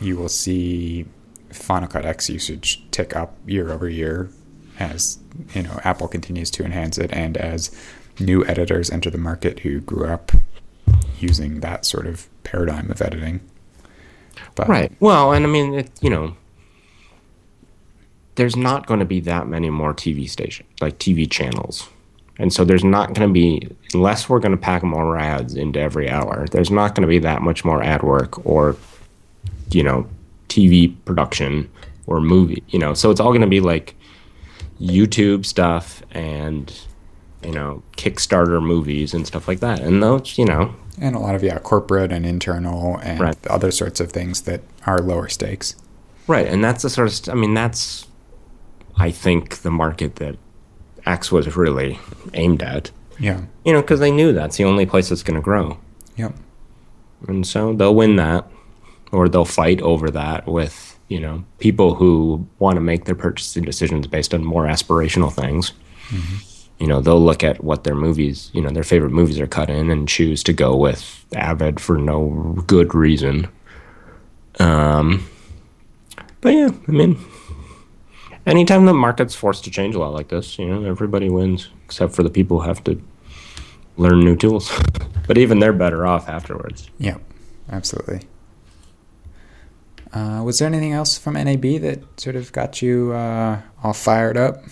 you 0.00 0.16
will 0.16 0.28
see 0.28 1.06
Final 1.50 1.88
Cut 1.88 2.04
X 2.04 2.28
usage 2.28 2.82
tick 2.90 3.16
up 3.16 3.36
year 3.46 3.70
over 3.70 3.88
year 3.88 4.30
as 4.78 5.18
you 5.54 5.62
know 5.62 5.80
Apple 5.84 6.08
continues 6.08 6.50
to 6.52 6.64
enhance 6.64 6.98
it 6.98 7.12
and 7.12 7.36
as 7.36 7.70
new 8.18 8.44
editors 8.46 8.90
enter 8.90 9.10
the 9.10 9.18
market 9.18 9.60
who 9.60 9.80
grew 9.80 10.06
up 10.06 10.32
using 11.18 11.60
that 11.60 11.84
sort 11.84 12.06
of 12.06 12.28
paradigm 12.44 12.90
of 12.90 13.00
editing. 13.00 13.40
But, 14.54 14.68
right. 14.68 14.92
Well, 15.00 15.32
and 15.32 15.44
I 15.44 15.48
mean, 15.48 15.74
it, 15.74 15.90
you 16.00 16.10
know, 16.10 16.36
there's 18.34 18.56
not 18.56 18.86
going 18.86 19.00
to 19.00 19.06
be 19.06 19.20
that 19.20 19.46
many 19.46 19.70
more 19.70 19.94
TV 19.94 20.28
stations, 20.28 20.68
like 20.80 20.98
TV 20.98 21.30
channels, 21.30 21.88
And 22.38 22.52
so 22.52 22.64
there's 22.64 22.84
not 22.84 23.12
going 23.12 23.28
to 23.28 23.32
be, 23.32 23.68
unless 23.94 24.28
we're 24.28 24.38
going 24.38 24.52
to 24.52 24.58
pack 24.58 24.82
more 24.82 25.16
ads 25.18 25.54
into 25.54 25.80
every 25.80 26.08
hour, 26.08 26.46
there's 26.52 26.70
not 26.70 26.94
going 26.94 27.02
to 27.02 27.08
be 27.08 27.18
that 27.18 27.42
much 27.42 27.64
more 27.64 27.82
ad 27.82 28.02
work 28.02 28.44
or, 28.46 28.76
you 29.70 29.82
know, 29.82 30.06
TV 30.48 30.94
production 31.04 31.68
or 32.06 32.20
movie, 32.20 32.62
you 32.68 32.78
know. 32.78 32.94
So 32.94 33.10
it's 33.10 33.20
all 33.20 33.30
going 33.30 33.40
to 33.40 33.46
be 33.46 33.60
like 33.60 33.94
YouTube 34.80 35.44
stuff 35.44 36.02
and, 36.12 36.72
you 37.44 37.52
know, 37.52 37.82
Kickstarter 37.96 38.62
movies 38.62 39.12
and 39.14 39.26
stuff 39.26 39.46
like 39.48 39.60
that. 39.60 39.80
And 39.80 40.02
those, 40.02 40.38
you 40.38 40.44
know, 40.44 40.74
And 41.00 41.14
a 41.14 41.18
lot 41.18 41.34
of, 41.34 41.42
yeah, 41.42 41.58
corporate 41.58 42.12
and 42.12 42.26
internal 42.26 42.98
and 43.02 43.20
Right. 43.20 43.46
other 43.46 43.70
sorts 43.70 44.00
of 44.00 44.12
things 44.12 44.42
that 44.42 44.60
are 44.86 44.98
lower 44.98 45.28
stakes. 45.28 45.74
Right, 46.26 46.46
and 46.46 46.62
that's 46.62 46.82
the 46.82 46.90
sort 46.90 47.08
of 47.08 47.14
st- 47.14 47.34
I 47.34 47.38
mean 47.40 47.54
that's 47.54 48.06
I 48.96 49.10
think 49.10 49.58
the 49.62 49.70
market 49.70 50.16
that 50.16 50.36
X 51.06 51.32
was 51.32 51.56
really 51.56 51.98
aimed 52.34 52.62
at. 52.62 52.90
Yeah. 53.20 53.42
You 53.64 53.72
know, 53.74 53.80
because 53.82 54.00
they 54.00 54.10
knew 54.10 54.32
that's 54.32 54.56
the 54.56 54.64
only 54.64 54.86
place 54.86 55.10
that's 55.10 55.22
going 55.22 55.36
to 55.36 55.42
grow, 55.42 55.78
Yep. 56.16 56.34
and 57.28 57.46
so 57.46 57.72
they'll 57.74 57.94
win 57.94 58.16
that, 58.16 58.48
or 59.12 59.28
they'll 59.28 59.44
fight 59.44 59.80
over 59.82 60.10
that 60.10 60.46
with 60.48 60.98
you 61.08 61.20
know 61.20 61.44
people 61.58 61.94
who 61.96 62.46
want 62.58 62.76
to 62.76 62.80
make 62.80 63.04
their 63.04 63.14
purchasing 63.14 63.62
decisions 63.64 64.06
based 64.06 64.32
on 64.34 64.42
more 64.44 64.64
aspirational 64.66 65.32
things. 65.32 65.72
You 66.80 66.86
know, 66.86 67.00
they'll 67.02 67.22
look 67.22 67.44
at 67.44 67.62
what 67.62 67.84
their 67.84 67.94
movies, 67.94 68.50
you 68.54 68.62
know, 68.62 68.70
their 68.70 68.82
favorite 68.82 69.12
movies 69.12 69.38
are 69.38 69.46
cut 69.46 69.68
in, 69.68 69.90
and 69.90 70.08
choose 70.08 70.42
to 70.44 70.52
go 70.54 70.74
with 70.74 71.26
Avid 71.34 71.78
for 71.78 71.98
no 71.98 72.62
good 72.66 72.94
reason. 72.94 73.48
Um, 74.58 75.28
but 76.40 76.54
yeah, 76.54 76.70
I 76.88 76.90
mean, 76.90 77.18
anytime 78.46 78.86
the 78.86 78.94
market's 78.94 79.34
forced 79.34 79.64
to 79.64 79.70
change 79.70 79.94
a 79.94 79.98
lot 79.98 80.14
like 80.14 80.28
this, 80.28 80.58
you 80.58 80.66
know, 80.66 80.84
everybody 80.88 81.28
wins 81.28 81.68
except 81.84 82.14
for 82.14 82.22
the 82.22 82.30
people 82.30 82.60
who 82.60 82.66
have 82.68 82.82
to 82.84 83.00
learn 83.96 84.20
new 84.20 84.36
tools. 84.36 84.70
but 85.26 85.38
even 85.38 85.58
they're 85.58 85.72
better 85.72 86.06
off 86.06 86.28
afterwards. 86.28 86.90
Yep. 86.98 87.20
Absolutely. 87.70 88.22
Uh, 90.12 90.42
was 90.44 90.58
there 90.58 90.66
anything 90.66 90.92
else 90.92 91.16
from 91.16 91.34
NAB 91.34 91.62
that 91.80 92.00
sort 92.20 92.34
of 92.34 92.50
got 92.52 92.82
you 92.82 93.12
uh, 93.12 93.60
all 93.84 93.92
fired 93.92 94.36
up? 94.36 94.64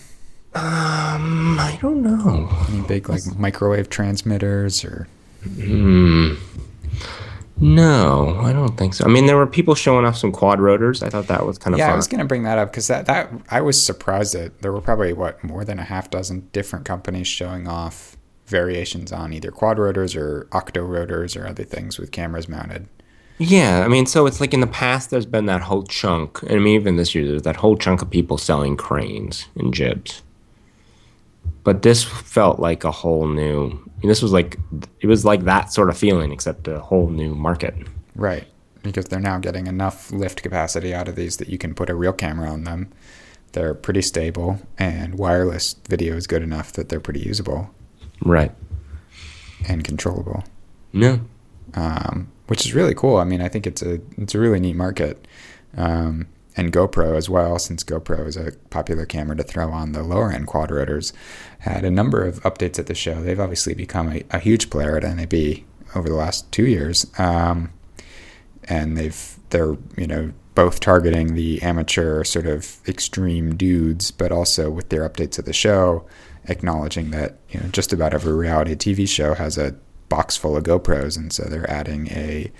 Um, 0.53 1.57
I 1.59 1.77
don't 1.81 2.01
know. 2.01 2.49
Any 2.69 2.81
big 2.81 3.07
like 3.07 3.25
microwave 3.37 3.89
transmitters 3.89 4.83
or 4.83 5.07
Hmm. 5.43 6.33
No, 7.61 8.39
I 8.39 8.53
don't 8.53 8.77
think 8.77 8.93
so. 8.93 9.05
I 9.05 9.09
mean, 9.09 9.25
there 9.25 9.35
were 9.35 9.47
people 9.47 9.75
showing 9.75 10.05
off 10.05 10.17
some 10.17 10.31
quad 10.31 10.61
rotors. 10.61 11.03
I 11.03 11.09
thought 11.09 11.27
that 11.27 11.45
was 11.45 11.57
kind 11.57 11.73
of 11.73 11.79
yeah, 11.79 11.87
fun. 11.87 11.93
I 11.93 11.95
was 11.97 12.07
gonna 12.07 12.25
bring 12.25 12.43
that 12.43 12.57
up 12.57 12.71
because 12.71 12.87
that 12.87 13.05
that 13.07 13.29
I 13.49 13.61
was 13.61 13.83
surprised 13.83 14.33
that 14.33 14.61
there 14.61 14.71
were 14.71 14.81
probably 14.81 15.11
what 15.13 15.43
more 15.43 15.65
than 15.65 15.77
a 15.77 15.83
half 15.83 16.09
dozen 16.09 16.47
different 16.53 16.85
companies 16.85 17.27
showing 17.27 17.67
off 17.67 18.15
variations 18.49 19.11
on 19.11 19.31
either 19.33 19.51
quad 19.51 19.79
rotors 19.79 20.15
or 20.15 20.47
octo 20.51 20.83
rotors 20.83 21.35
or 21.35 21.47
other 21.47 21.63
things 21.63 21.97
with 21.97 22.11
cameras 22.11 22.49
mounted. 22.49 22.87
Yeah, 23.37 23.85
I 23.85 23.87
mean, 23.87 24.05
so 24.05 24.25
it's 24.25 24.41
like 24.41 24.53
in 24.53 24.59
the 24.59 24.67
past, 24.67 25.11
there's 25.11 25.25
been 25.25 25.45
that 25.45 25.61
whole 25.61 25.83
chunk, 25.83 26.41
and 26.41 26.51
I 26.51 26.55
mean, 26.55 26.75
even 26.75 26.97
this 26.97 27.15
year, 27.15 27.25
there's 27.25 27.43
that 27.43 27.55
whole 27.55 27.77
chunk 27.77 28.01
of 28.01 28.09
people 28.09 28.37
selling 28.37 28.75
cranes 28.75 29.47
and 29.55 29.73
jibs. 29.73 30.23
But 31.63 31.81
this 31.81 32.03
felt 32.03 32.59
like 32.59 32.83
a 32.83 32.91
whole 32.91 33.27
new. 33.27 33.67
I 33.67 34.01
mean, 34.01 34.09
this 34.09 34.21
was 34.21 34.33
like 34.33 34.57
it 34.99 35.07
was 35.07 35.23
like 35.23 35.45
that 35.45 35.71
sort 35.71 35.89
of 35.89 35.97
feeling, 35.97 36.33
except 36.33 36.67
a 36.67 36.81
whole 36.81 37.09
new 37.09 37.33
market. 37.33 37.75
Right, 38.13 38.45
because 38.83 39.05
they're 39.05 39.21
now 39.21 39.39
getting 39.39 39.67
enough 39.67 40.11
lift 40.11 40.43
capacity 40.43 40.93
out 40.93 41.07
of 41.07 41.15
these 41.15 41.37
that 41.37 41.47
you 41.47 41.57
can 41.57 41.73
put 41.73 41.89
a 41.89 41.95
real 41.95 42.13
camera 42.13 42.49
on 42.49 42.65
them. 42.65 42.91
They're 43.53 43.73
pretty 43.73 44.01
stable, 44.01 44.59
and 44.77 45.15
wireless 45.15 45.77
video 45.87 46.17
is 46.17 46.27
good 46.27 46.43
enough 46.43 46.73
that 46.73 46.89
they're 46.89 46.99
pretty 46.99 47.21
usable 47.21 47.73
Right. 48.23 48.51
and 49.67 49.83
controllable. 49.83 50.43
No. 50.93 51.21
um, 51.75 52.31
which 52.47 52.65
is 52.65 52.73
really 52.73 52.95
cool. 52.95 53.17
I 53.17 53.23
mean, 53.25 53.41
I 53.41 53.47
think 53.47 53.67
it's 53.67 53.81
a 53.81 53.99
it's 54.17 54.33
a 54.33 54.39
really 54.39 54.59
neat 54.59 54.75
market, 54.75 55.27
um, 55.77 56.27
and 56.57 56.73
GoPro 56.73 57.15
as 57.15 57.29
well, 57.29 57.59
since 57.59 57.83
GoPro 57.83 58.25
is 58.25 58.35
a 58.35 58.53
popular 58.71 59.05
camera 59.05 59.37
to 59.37 59.43
throw 59.43 59.69
on 59.69 59.91
the 59.91 60.01
lower 60.03 60.31
end 60.31 60.47
quad 60.47 60.71
rotors, 60.71 61.13
had 61.59 61.85
a 61.85 61.91
number 61.91 62.25
of 62.25 62.41
updates 62.41 62.79
at 62.79 62.87
the 62.87 62.95
show. 62.95 63.21
They've 63.21 63.39
obviously 63.39 63.75
become 63.75 64.11
a, 64.11 64.23
a 64.31 64.39
huge 64.39 64.69
player 64.71 64.97
at 64.97 65.03
NAB 65.03 65.63
over 65.95 66.09
the 66.09 66.15
last 66.15 66.51
two 66.51 66.65
years, 66.65 67.05
um, 67.19 67.71
and 68.63 68.97
they've 68.97 69.37
they're 69.51 69.77
you 69.95 70.07
know 70.07 70.33
both 70.55 70.79
targeting 70.79 71.35
the 71.35 71.61
amateur 71.61 72.23
sort 72.23 72.47
of 72.47 72.77
extreme 72.87 73.55
dudes, 73.55 74.09
but 74.11 74.31
also 74.31 74.69
with 74.71 74.89
their 74.89 75.07
updates 75.07 75.37
at 75.39 75.45
the 75.45 75.53
show, 75.53 76.05
acknowledging 76.49 77.11
that 77.11 77.37
you 77.49 77.59
know 77.59 77.67
just 77.69 77.93
about 77.93 78.13
every 78.13 78.33
reality 78.33 78.75
TV 78.75 79.07
show 79.07 79.33
has 79.33 79.57
a 79.57 79.75
box 80.09 80.35
full 80.35 80.57
of 80.57 80.63
GoPros, 80.63 81.17
and 81.17 81.31
so 81.31 81.43
they're 81.43 81.69
adding 81.69 82.07
a 82.07 82.51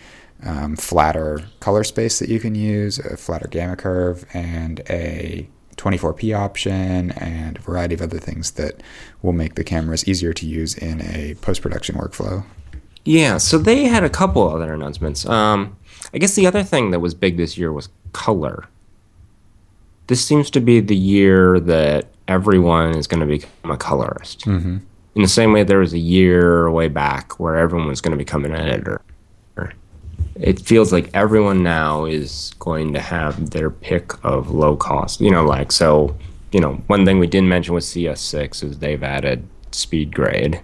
um, 0.44 0.76
flatter 0.76 1.42
color 1.60 1.84
space 1.84 2.20
that 2.20 2.30
you 2.30 2.40
can 2.40 2.56
use, 2.56 3.00
a 3.00 3.18
flatter 3.18 3.48
gamma 3.48 3.76
curve, 3.76 4.26
and 4.34 4.82
a 4.90 5.50
24p 5.78 6.38
option, 6.38 7.12
and 7.12 7.58
a 7.58 7.62
variety 7.62 7.96
of 7.96 8.02
other 8.02 8.20
things 8.20 8.52
that 8.52 8.82
will 9.22 9.34
make 9.34 9.56
the 9.56 9.64
cameras 9.64 10.08
easier 10.08 10.34
to 10.34 10.46
use 10.46 10.76
in 10.76 11.02
a 11.02 11.36
post 11.42 11.62
production 11.62 11.96
workflow. 11.96 12.44
Yeah, 13.06 13.38
so 13.38 13.58
they 13.58 13.86
had 13.86 14.04
a 14.04 14.10
couple 14.10 14.48
other 14.48 14.74
announcements. 14.74 15.26
Um, 15.26 15.78
I 16.14 16.18
guess 16.18 16.36
the 16.36 16.48
other 16.48 16.64
thing 16.64 16.92
that 16.92 17.00
was 17.00 17.14
big 17.14 17.38
this 17.38 17.58
year 17.58 17.72
was 17.72 17.90
color. 18.14 18.68
This 20.08 20.24
seems 20.24 20.50
to 20.52 20.60
be 20.60 20.80
the 20.80 20.96
year 20.96 21.60
that 21.60 22.08
everyone 22.30 22.96
is 22.96 23.08
going 23.08 23.20
to 23.20 23.26
become 23.26 23.72
a 23.72 23.78
colorist. 23.78 24.42
Mm-hmm. 24.42 24.78
In 25.16 25.22
the 25.22 25.28
same 25.28 25.52
way, 25.52 25.64
there 25.64 25.80
was 25.80 25.94
a 25.94 26.00
year 26.00 26.72
way 26.72 26.88
back 26.88 27.40
where 27.40 27.58
everyone 27.58 27.88
was 27.88 28.00
going 28.00 28.12
to 28.12 28.18
become 28.18 28.46
an 28.46 28.56
editor. 28.56 29.02
It 30.36 30.62
feels 30.62 30.94
like 30.94 31.10
everyone 31.14 31.64
now 31.64 32.06
is 32.06 32.54
going 32.60 32.94
to 32.94 33.02
have 33.02 33.50
their 33.50 33.70
pick 33.70 34.14
of 34.24 34.52
low 34.52 34.78
cost. 34.78 35.20
You 35.20 35.32
know, 35.32 35.44
like, 35.44 35.74
so, 35.74 36.16
you 36.54 36.62
know, 36.62 36.76
one 36.88 37.04
thing 37.06 37.20
we 37.20 37.28
didn't 37.28 37.50
mention 37.50 37.74
with 37.74 37.84
CS6 37.84 38.64
is 38.64 38.80
they've 38.80 39.04
added 39.04 39.46
SpeedGrade 39.72 40.62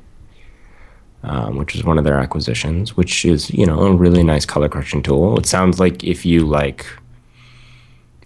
um, 1.25 1.57
which 1.57 1.75
is 1.75 1.83
one 1.83 1.97
of 1.97 2.03
their 2.03 2.19
acquisitions, 2.19 2.95
which 2.95 3.25
is 3.25 3.49
you 3.49 3.65
know 3.65 3.79
a 3.79 3.95
really 3.95 4.23
nice 4.23 4.45
color 4.45 4.69
correction 4.69 5.01
tool. 5.01 5.37
It 5.39 5.45
sounds 5.45 5.79
like 5.79 6.03
if 6.03 6.25
you 6.25 6.45
like, 6.45 6.85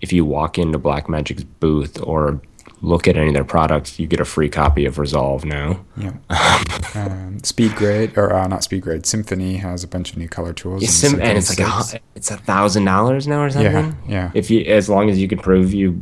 if 0.01 0.11
you 0.11 0.25
walk 0.25 0.57
into 0.57 0.77
Blackmagic's 0.77 1.45
booth 1.45 1.99
or 2.01 2.41
look 2.81 3.07
at 3.07 3.17
any 3.17 3.27
of 3.29 3.33
their 3.33 3.43
products, 3.43 3.99
you 3.99 4.07
get 4.07 4.19
a 4.19 4.25
free 4.25 4.49
copy 4.49 4.85
of 4.85 4.97
Resolve 4.99 5.43
now. 5.45 5.83
Yeah. 5.97 6.11
um, 6.95 7.39
SpeedGrade, 7.41 8.15
or 8.17 8.33
uh, 8.33 8.47
not 8.47 8.61
SpeedGrade, 8.61 9.05
Symphony 9.05 9.57
has 9.57 9.83
a 9.83 9.87
bunch 9.87 10.11
of 10.11 10.17
new 10.17 10.27
color 10.29 10.53
tools. 10.53 10.81
In 10.83 10.87
sim- 10.89 11.21
and 11.21 11.37
it's 11.37 11.57
like 11.59 11.67
a, 11.67 11.99
it's 12.15 12.31
a 12.31 12.37
thousand 12.37 12.85
dollars 12.85 13.27
now 13.27 13.43
or 13.43 13.49
6. 13.49 13.61
yeah, 13.63 13.71
something. 13.71 14.09
yeah. 14.11 14.31
If 14.33 14.49
you, 14.49 14.61
as 14.61 14.89
long 14.89 15.09
as 15.09 15.19
you 15.19 15.27
can 15.27 15.39
prove 15.39 15.73
you, 15.73 16.01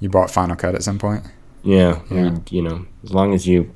You 0.00 0.08
bought 0.08 0.30
Final 0.30 0.56
Cut 0.56 0.74
at 0.74 0.82
some 0.82 0.98
point. 0.98 1.24
yeah, 1.62 2.00
Yeah. 2.10 2.30
You, 2.30 2.42
you 2.50 2.62
know, 2.62 2.86
as 3.04 3.12
long 3.12 3.34
as 3.34 3.46
you, 3.46 3.72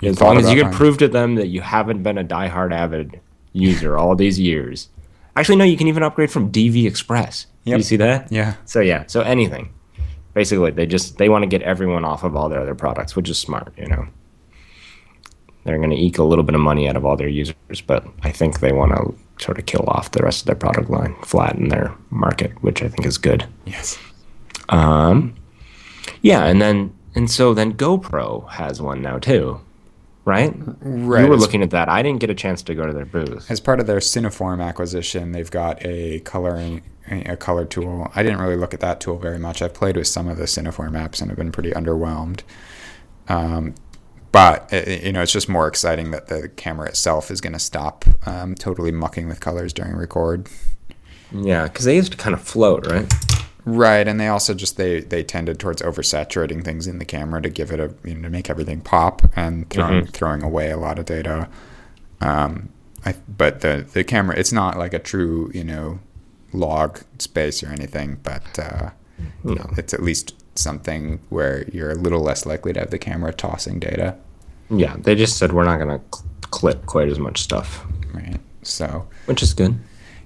You 0.00 0.10
as 0.10 0.20
long 0.20 0.38
as 0.38 0.48
you 0.50 0.56
can 0.56 0.70
time. 0.70 0.74
prove 0.74 0.98
to 0.98 1.08
them 1.08 1.34
that 1.36 1.48
you 1.48 1.60
haven't 1.60 2.02
been 2.02 2.18
a 2.18 2.24
diehard 2.24 2.72
Avid 2.72 3.20
user 3.52 3.96
all 3.98 4.14
these 4.16 4.38
years. 4.40 4.88
Actually, 5.36 5.56
no, 5.56 5.64
you 5.64 5.76
can 5.76 5.88
even 5.88 6.02
upgrade 6.02 6.30
from 6.30 6.52
DV 6.52 6.86
Express. 6.86 7.46
Yep. 7.64 7.78
You 7.78 7.82
see 7.84 7.96
that? 7.96 8.30
Yeah, 8.30 8.54
So 8.64 8.80
yeah, 8.80 9.04
so 9.06 9.22
anything. 9.22 9.72
Basically, 10.34 10.70
they 10.70 10.86
just 10.86 11.18
they 11.18 11.28
want 11.28 11.42
to 11.42 11.46
get 11.46 11.62
everyone 11.62 12.04
off 12.04 12.24
of 12.24 12.36
all 12.36 12.48
their 12.48 12.60
other 12.60 12.74
products, 12.74 13.14
which 13.14 13.28
is 13.28 13.38
smart, 13.38 13.72
you 13.76 13.86
know. 13.86 14.06
They're 15.64 15.78
going 15.78 15.90
to 15.90 15.96
eke 15.96 16.18
a 16.18 16.24
little 16.24 16.42
bit 16.42 16.54
of 16.56 16.60
money 16.60 16.88
out 16.88 16.96
of 16.96 17.04
all 17.04 17.16
their 17.16 17.28
users, 17.28 17.80
but 17.86 18.04
I 18.22 18.32
think 18.32 18.58
they 18.58 18.72
want 18.72 18.92
to 18.92 19.44
sort 19.44 19.58
of 19.58 19.66
kill 19.66 19.84
off 19.86 20.10
the 20.10 20.22
rest 20.22 20.42
of 20.42 20.46
their 20.46 20.56
product 20.56 20.90
line, 20.90 21.14
flatten 21.22 21.68
their 21.68 21.94
market, 22.10 22.50
which 22.62 22.82
I 22.82 22.88
think 22.88 23.06
is 23.06 23.18
good. 23.18 23.46
yes. 23.64 23.98
Um, 24.68 25.34
yeah, 26.22 26.44
and 26.46 26.60
then 26.60 26.92
and 27.14 27.30
so 27.30 27.52
then 27.54 27.74
GoPro 27.74 28.48
has 28.50 28.80
one 28.80 29.02
now 29.02 29.18
too, 29.18 29.60
right? 30.24 30.52
Right. 30.80 31.24
You 31.24 31.28
were 31.28 31.36
looking 31.36 31.62
at 31.62 31.70
that. 31.70 31.88
I 31.88 32.02
didn't 32.02 32.20
get 32.20 32.30
a 32.30 32.34
chance 32.34 32.62
to 32.62 32.74
go 32.74 32.86
to 32.86 32.92
their 32.92 33.06
booth. 33.06 33.50
As 33.50 33.60
part 33.60 33.80
of 33.80 33.86
their 33.86 33.98
Cineform 33.98 34.62
acquisition, 34.62 35.32
they've 35.32 35.50
got 35.50 35.84
a 35.84 36.20
coloring 36.20 36.82
a 37.10 37.36
color 37.36 37.64
tool. 37.64 38.10
I 38.14 38.22
didn't 38.22 38.40
really 38.40 38.56
look 38.56 38.72
at 38.74 38.80
that 38.80 39.00
tool 39.00 39.18
very 39.18 39.38
much. 39.38 39.60
I've 39.60 39.74
played 39.74 39.96
with 39.96 40.06
some 40.06 40.28
of 40.28 40.36
the 40.36 40.44
Cineform 40.44 40.92
apps 40.92 41.20
and 41.20 41.30
have 41.30 41.36
been 41.36 41.52
pretty 41.52 41.72
underwhelmed. 41.72 42.42
Um, 43.28 43.74
but 44.30 44.72
uh, 44.72 44.82
you 44.88 45.12
know, 45.12 45.22
it's 45.22 45.32
just 45.32 45.48
more 45.48 45.68
exciting 45.68 46.10
that 46.12 46.28
the 46.28 46.48
camera 46.48 46.88
itself 46.88 47.30
is 47.30 47.40
going 47.40 47.52
to 47.52 47.58
stop 47.58 48.04
um, 48.26 48.54
totally 48.54 48.92
mucking 48.92 49.28
with 49.28 49.40
colors 49.40 49.72
during 49.72 49.94
record. 49.94 50.48
Yeah, 51.32 51.64
because 51.64 51.84
they 51.84 51.96
used 51.96 52.12
to 52.12 52.18
kind 52.18 52.34
of 52.34 52.42
float, 52.42 52.86
right? 52.86 53.12
Right, 53.64 54.08
and 54.08 54.18
they 54.18 54.26
also 54.28 54.54
just 54.54 54.76
they 54.76 55.00
they 55.00 55.22
tended 55.22 55.58
towards 55.60 55.82
oversaturating 55.82 56.64
things 56.64 56.86
in 56.88 56.98
the 56.98 57.04
camera 57.04 57.40
to 57.42 57.48
give 57.48 57.70
it 57.70 57.78
a 57.78 57.94
you 58.04 58.14
know 58.16 58.22
to 58.22 58.28
make 58.30 58.50
everything 58.50 58.80
pop 58.80 59.22
and 59.36 59.68
throwing 59.70 60.06
throwing 60.06 60.42
away 60.42 60.70
a 60.70 60.76
lot 60.76 60.98
of 60.98 61.04
data. 61.06 61.48
Um, 62.20 62.70
I, 63.04 63.14
but 63.28 63.60
the 63.60 63.86
the 63.92 64.02
camera 64.04 64.36
it's 64.36 64.52
not 64.52 64.76
like 64.78 64.92
a 64.94 64.98
true 64.98 65.50
you 65.54 65.62
know 65.64 66.00
log 66.52 67.00
space 67.18 67.62
or 67.62 67.68
anything, 67.68 68.18
but 68.22 68.58
uh, 68.58 68.90
No. 69.44 69.70
it's 69.78 69.94
at 69.94 70.02
least 70.02 70.34
something 70.58 71.20
where 71.30 71.64
you're 71.70 71.90
a 71.92 71.94
little 71.94 72.20
less 72.20 72.44
likely 72.44 72.72
to 72.74 72.80
have 72.80 72.90
the 72.90 72.98
camera 72.98 73.32
tossing 73.32 73.78
data. 73.78 74.16
Yeah, 74.70 74.96
they 74.98 75.14
just 75.14 75.38
said 75.38 75.52
we're 75.52 75.64
not 75.64 75.78
going 75.78 75.98
to 75.98 76.04
cl- 76.14 76.28
clip 76.50 76.86
quite 76.86 77.08
as 77.08 77.18
much 77.18 77.40
stuff, 77.40 77.86
right? 78.12 78.38
So, 78.62 79.06
which 79.26 79.42
is 79.42 79.54
good. 79.54 79.78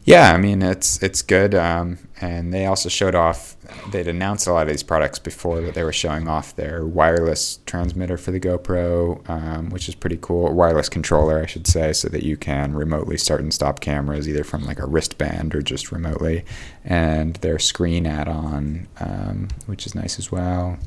Yeah, 0.07 0.33
I 0.33 0.37
mean 0.37 0.63
it's 0.63 1.03
it's 1.03 1.21
good, 1.21 1.53
um, 1.53 1.99
and 2.21 2.55
they 2.55 2.65
also 2.65 2.89
showed 2.89 3.17
off. 3.17 3.57
They'd 3.91 4.07
announced 4.07 4.47
a 4.47 4.53
lot 4.53 4.63
of 4.63 4.69
these 4.69 4.85
products 4.85 5.19
before, 5.19 5.61
but 5.61 5.75
they 5.75 5.83
were 5.83 5.93
showing 5.93 6.29
off 6.29 6.55
their 6.55 6.87
wireless 6.87 7.59
transmitter 7.67 8.17
for 8.17 8.31
the 8.31 8.39
GoPro, 8.39 9.29
um, 9.29 9.71
which 9.71 9.89
is 9.89 9.97
pretty 9.97 10.17
cool. 10.23 10.55
Wireless 10.55 10.89
controller, 10.89 11.43
I 11.43 11.47
should 11.47 11.67
say, 11.67 11.93
so 11.93 12.09
that 12.11 12.23
you 12.23 12.37
can 12.37 12.75
remotely 12.75 13.17
start 13.19 13.41
and 13.41 13.53
stop 13.53 13.81
cameras 13.81 14.29
either 14.29 14.45
from 14.45 14.65
like 14.65 14.79
a 14.79 14.87
wristband 14.87 15.57
or 15.57 15.61
just 15.61 15.91
remotely, 15.91 16.45
and 16.85 17.35
their 17.37 17.59
screen 17.59 18.07
add-on, 18.07 18.87
um, 19.01 19.49
which 19.67 19.87
is 19.87 19.97
nice 19.97 20.21
as 20.21 20.31
well. 20.31 20.79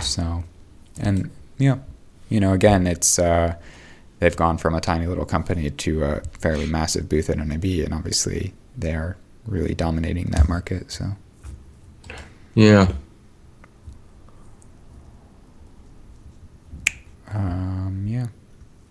So, 0.00 0.44
and 1.00 1.30
yeah, 1.58 1.78
you 2.28 2.38
know, 2.38 2.52
again, 2.52 2.86
it's. 2.86 3.18
Uh, 3.18 3.56
they've 4.22 4.36
gone 4.36 4.56
from 4.56 4.72
a 4.72 4.80
tiny 4.80 5.04
little 5.04 5.24
company 5.24 5.68
to 5.68 6.04
a 6.04 6.22
fairly 6.38 6.64
massive 6.64 7.08
booth 7.08 7.28
at 7.28 7.38
NAB, 7.38 7.64
and 7.64 7.92
obviously 7.92 8.54
they 8.78 8.94
are 8.94 9.16
really 9.46 9.74
dominating 9.74 10.26
that 10.26 10.48
market. 10.48 10.92
So, 10.92 11.16
yeah. 12.54 12.92
Um, 17.34 18.04
yeah, 18.06 18.28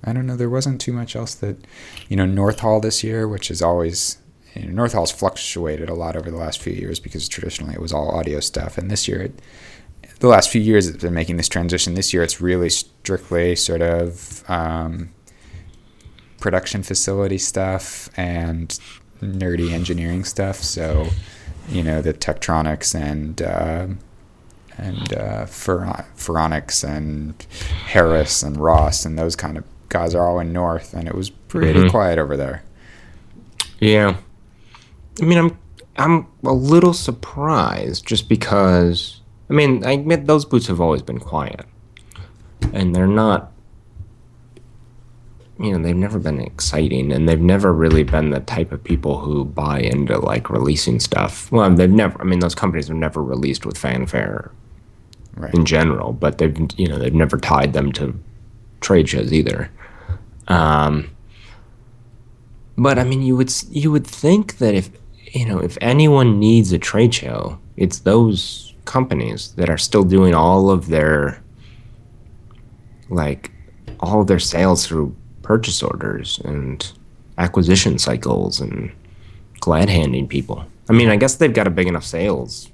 I 0.04 0.12
don't 0.12 0.26
know. 0.26 0.36
There 0.36 0.50
wasn't 0.50 0.82
too 0.82 0.92
much 0.92 1.16
else 1.16 1.34
that, 1.36 1.66
you 2.10 2.18
know, 2.18 2.26
North 2.26 2.60
Hall 2.60 2.82
this 2.82 3.02
year, 3.02 3.26
which 3.26 3.50
is 3.50 3.62
always 3.62 4.18
you 4.54 4.66
know, 4.66 4.74
North 4.74 4.92
Hall's 4.92 5.12
fluctuated 5.12 5.88
a 5.88 5.94
lot 5.94 6.18
over 6.18 6.30
the 6.30 6.36
last 6.36 6.62
few 6.62 6.74
years 6.74 7.00
because 7.00 7.30
traditionally 7.30 7.74
it 7.74 7.80
was 7.80 7.94
all 7.94 8.10
audio 8.10 8.42
stuff, 8.42 8.78
and 8.78 8.92
this 8.92 9.08
year 9.08 9.22
it 9.22 9.42
the 10.20 10.28
last 10.28 10.50
few 10.50 10.62
years 10.62 10.88
it's 10.88 11.02
been 11.02 11.14
making 11.14 11.38
this 11.38 11.48
transition. 11.48 11.94
This 11.94 12.14
year 12.14 12.22
it's 12.22 12.42
really 12.42 12.70
strictly 12.70 13.56
sort 13.56 13.82
of 13.82 14.44
um, 14.50 15.10
production 16.42 16.84
facility 16.84 17.38
stuff 17.38 18.10
and 18.18 18.78
nerdy 19.22 19.72
engineering 19.72 20.26
stuff. 20.26 20.58
So, 20.58 21.08
you 21.70 21.84
know, 21.84 22.02
the 22.02 22.14
Tektronix 22.14 22.94
and 22.94 23.42
uh, 23.42 23.88
and 24.78 25.14
uh, 25.14 25.46
and 26.84 27.46
Harris 27.86 28.44
and 28.44 28.58
Ross 28.58 29.06
and 29.06 29.18
those 29.18 29.36
kind 29.36 29.58
of 29.58 29.64
guys 29.90 30.16
are 30.16 30.28
all 30.28 30.40
in 30.40 30.52
North, 30.52 30.94
and 30.94 31.08
it 31.08 31.16
was 31.16 31.30
pretty 31.30 31.80
mm-hmm. 31.80 31.90
quiet 31.90 32.18
over 32.18 32.36
there. 32.36 32.64
Yeah, 33.80 34.18
I 35.22 35.26
mean, 35.26 35.38
I'm 35.38 35.58
I'm 35.98 36.28
a 36.44 36.54
little 36.54 36.94
surprised 36.94 38.06
just 38.06 38.28
because 38.28 39.22
I 39.50 39.54
mean 39.54 39.86
I 39.86 39.92
admit 39.92 40.26
those 40.26 40.46
boots 40.46 40.68
have 40.68 40.82
always 40.82 41.02
been 41.02 41.20
quiet, 41.20 41.66
and 42.74 42.96
they're 42.96 43.08
not 43.08 43.52
you 45.62 45.72
know 45.72 45.84
they've 45.84 45.96
never 45.96 46.18
been 46.18 46.40
exciting 46.40 47.12
and 47.12 47.30
they've 47.30 47.40
never 47.40 47.72
really 47.72 48.04
been 48.04 48.32
the 48.32 48.40
type 48.42 48.72
of 48.72 48.84
people 48.84 49.20
who 49.20 49.46
buy 49.46 49.80
into 49.80 50.18
like 50.18 50.50
releasing 50.50 51.00
stuff 51.00 51.52
well 51.52 51.70
they've 51.74 51.92
never 51.92 52.20
i 52.22 52.24
mean 52.24 52.40
those 52.40 52.56
companies 52.56 52.88
have 52.88 52.98
never 52.98 53.24
released 53.24 53.66
with 53.66 53.78
fanfare 53.78 54.52
right. 55.36 55.54
in 55.54 55.66
general 55.66 56.14
but 56.14 56.38
they've 56.38 56.58
you 56.78 56.88
know 56.88 56.98
they've 56.98 57.14
never 57.14 57.38
tied 57.38 57.74
them 57.74 57.92
to 57.92 58.18
trade 58.80 59.08
shows 59.08 59.32
either 59.32 59.70
um, 60.48 61.10
but 62.78 62.98
i 62.98 63.04
mean 63.04 63.22
you 63.22 63.36
would 63.36 63.54
you 63.70 63.92
would 63.92 64.08
think 64.08 64.58
that 64.58 64.74
if 64.74 64.90
you 65.34 65.46
know 65.46 65.60
if 65.60 65.78
anyone 65.82 66.40
needs 66.40 66.72
a 66.72 66.80
trade 66.80 67.14
show 67.14 67.60
it's 67.78 68.00
those 68.00 68.74
companies 68.86 69.54
that 69.54 69.70
are 69.70 69.78
still 69.78 70.04
doing 70.04 70.34
all 70.34 70.70
of 70.70 70.88
their 70.88 71.42
like 73.10 73.52
all 74.00 74.22
of 74.22 74.28
their 74.28 74.40
sales 74.40 74.88
through 74.88 75.16
purchase 75.52 75.84
orders 75.84 76.40
and 76.46 76.94
acquisition 77.38 78.00
cycles 78.00 78.62
and 78.62 78.90
glad 79.60 79.90
handing 79.90 80.26
people. 80.26 80.66
I 80.90 80.94
mean, 80.94 81.10
I 81.10 81.18
guess 81.18 81.36
they've 81.36 81.54
got 81.54 81.68
a 81.68 81.70
big 81.70 81.88
enough 81.88 82.06
sales 82.06 82.72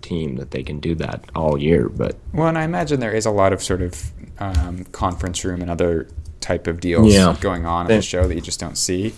team 0.00 0.36
that 0.36 0.52
they 0.52 0.62
can 0.62 0.78
do 0.78 0.94
that 0.94 1.24
all 1.34 1.58
year. 1.58 1.88
But 1.88 2.16
well, 2.32 2.46
and 2.46 2.56
I 2.56 2.62
imagine 2.62 3.00
there 3.00 3.12
is 3.12 3.26
a 3.26 3.32
lot 3.32 3.52
of 3.52 3.60
sort 3.60 3.82
of 3.82 4.12
um, 4.38 4.84
conference 4.92 5.44
room 5.44 5.60
and 5.60 5.68
other 5.68 6.06
type 6.40 6.68
of 6.68 6.78
deals 6.78 7.12
yeah. 7.12 7.36
going 7.40 7.66
on 7.66 7.86
at 7.86 7.96
the 7.96 8.00
show 8.00 8.28
that 8.28 8.34
you 8.36 8.40
just 8.40 8.60
don't 8.60 8.78
see. 8.78 9.12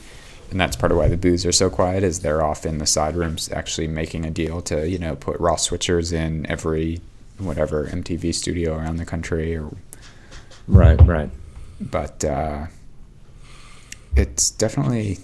And 0.50 0.58
that's 0.58 0.74
part 0.74 0.90
of 0.90 0.96
why 0.96 1.08
the 1.08 1.18
booths 1.18 1.44
are 1.44 1.52
so 1.52 1.68
quiet. 1.68 2.02
Is 2.02 2.20
they're 2.20 2.42
off 2.42 2.64
in 2.64 2.78
the 2.78 2.86
side 2.86 3.14
rooms 3.14 3.52
actually 3.52 3.88
making 3.88 4.24
a 4.24 4.30
deal 4.30 4.62
to 4.62 4.88
you 4.88 4.98
know 4.98 5.16
put 5.16 5.38
Ross 5.38 5.68
switchers 5.68 6.14
in 6.14 6.46
every 6.46 7.02
whatever 7.36 7.84
MTV 7.88 8.34
studio 8.34 8.74
around 8.74 8.96
the 8.96 9.04
country 9.04 9.54
or 9.54 9.70
right, 10.66 10.98
right. 11.06 11.28
But 11.78 12.24
uh, 12.24 12.68
it's 14.16 14.50
definitely 14.50 15.18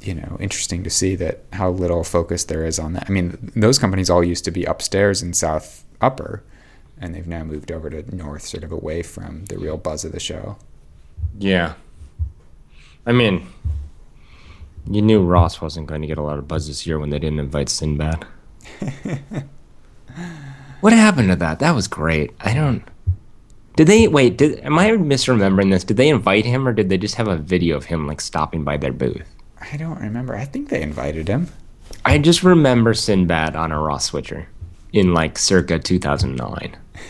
you 0.00 0.14
know 0.14 0.36
interesting 0.40 0.82
to 0.84 0.90
see 0.90 1.14
that 1.16 1.44
how 1.52 1.70
little 1.70 2.04
focus 2.04 2.44
there 2.44 2.64
is 2.64 2.78
on 2.78 2.92
that. 2.94 3.06
I 3.08 3.12
mean, 3.12 3.52
those 3.54 3.78
companies 3.78 4.10
all 4.10 4.24
used 4.24 4.44
to 4.44 4.50
be 4.50 4.64
upstairs 4.64 5.22
in 5.22 5.32
South 5.32 5.84
Upper, 6.00 6.42
and 6.98 7.14
they've 7.14 7.26
now 7.26 7.44
moved 7.44 7.70
over 7.70 7.90
to 7.90 8.14
North, 8.14 8.42
sort 8.42 8.64
of 8.64 8.72
away 8.72 9.02
from 9.02 9.46
the 9.46 9.58
real 9.58 9.76
buzz 9.76 10.04
of 10.04 10.12
the 10.12 10.20
show. 10.20 10.56
Yeah, 11.38 11.74
I 13.06 13.12
mean, 13.12 13.46
you 14.88 15.02
knew 15.02 15.22
Ross 15.22 15.60
wasn't 15.60 15.86
going 15.86 16.02
to 16.02 16.06
get 16.06 16.18
a 16.18 16.22
lot 16.22 16.38
of 16.38 16.48
buzz 16.48 16.66
this 16.68 16.86
year 16.86 16.98
when 16.98 17.10
they 17.10 17.18
didn't 17.18 17.40
invite 17.40 17.68
Sinbad. 17.68 18.24
what 20.80 20.92
happened 20.92 21.28
to 21.30 21.36
that? 21.36 21.58
That 21.58 21.74
was 21.74 21.88
great. 21.88 22.32
I 22.40 22.54
don't. 22.54 22.82
Did 23.76 23.86
they 23.86 24.06
wait? 24.08 24.36
Did 24.36 24.60
am 24.60 24.78
I 24.78 24.90
misremembering 24.90 25.70
this? 25.70 25.84
Did 25.84 25.96
they 25.96 26.08
invite 26.08 26.44
him, 26.44 26.68
or 26.68 26.72
did 26.72 26.88
they 26.88 26.98
just 26.98 27.14
have 27.14 27.28
a 27.28 27.36
video 27.36 27.76
of 27.76 27.86
him 27.86 28.06
like 28.06 28.20
stopping 28.20 28.64
by 28.64 28.76
their 28.76 28.92
booth? 28.92 29.34
I 29.60 29.76
don't 29.76 30.00
remember. 30.00 30.34
I 30.34 30.44
think 30.44 30.68
they 30.68 30.82
invited 30.82 31.28
him. 31.28 31.48
I 32.04 32.18
just 32.18 32.42
remember 32.42 32.94
Sinbad 32.94 33.56
on 33.56 33.72
a 33.72 33.78
Ross 33.78 34.06
switcher 34.06 34.48
in 34.92 35.14
like 35.14 35.38
circa 35.38 35.78
2009. 35.78 36.76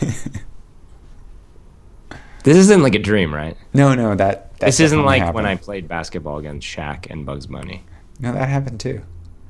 this 2.43 2.57
isn't 2.57 2.81
like 2.81 2.95
a 2.95 2.99
dream, 2.99 3.33
right? 3.33 3.57
No, 3.73 3.95
no, 3.95 4.15
that, 4.15 4.57
that 4.59 4.67
this 4.67 4.79
isn't 4.79 5.03
like 5.03 5.19
happened. 5.19 5.35
when 5.35 5.45
I 5.45 5.55
played 5.55 5.87
basketball 5.87 6.37
against 6.37 6.67
Shaq 6.67 7.09
and 7.09 7.25
Bugs 7.25 7.47
Bunny. 7.47 7.83
No, 8.19 8.31
that 8.31 8.47
happened 8.47 8.79
too. 8.79 9.01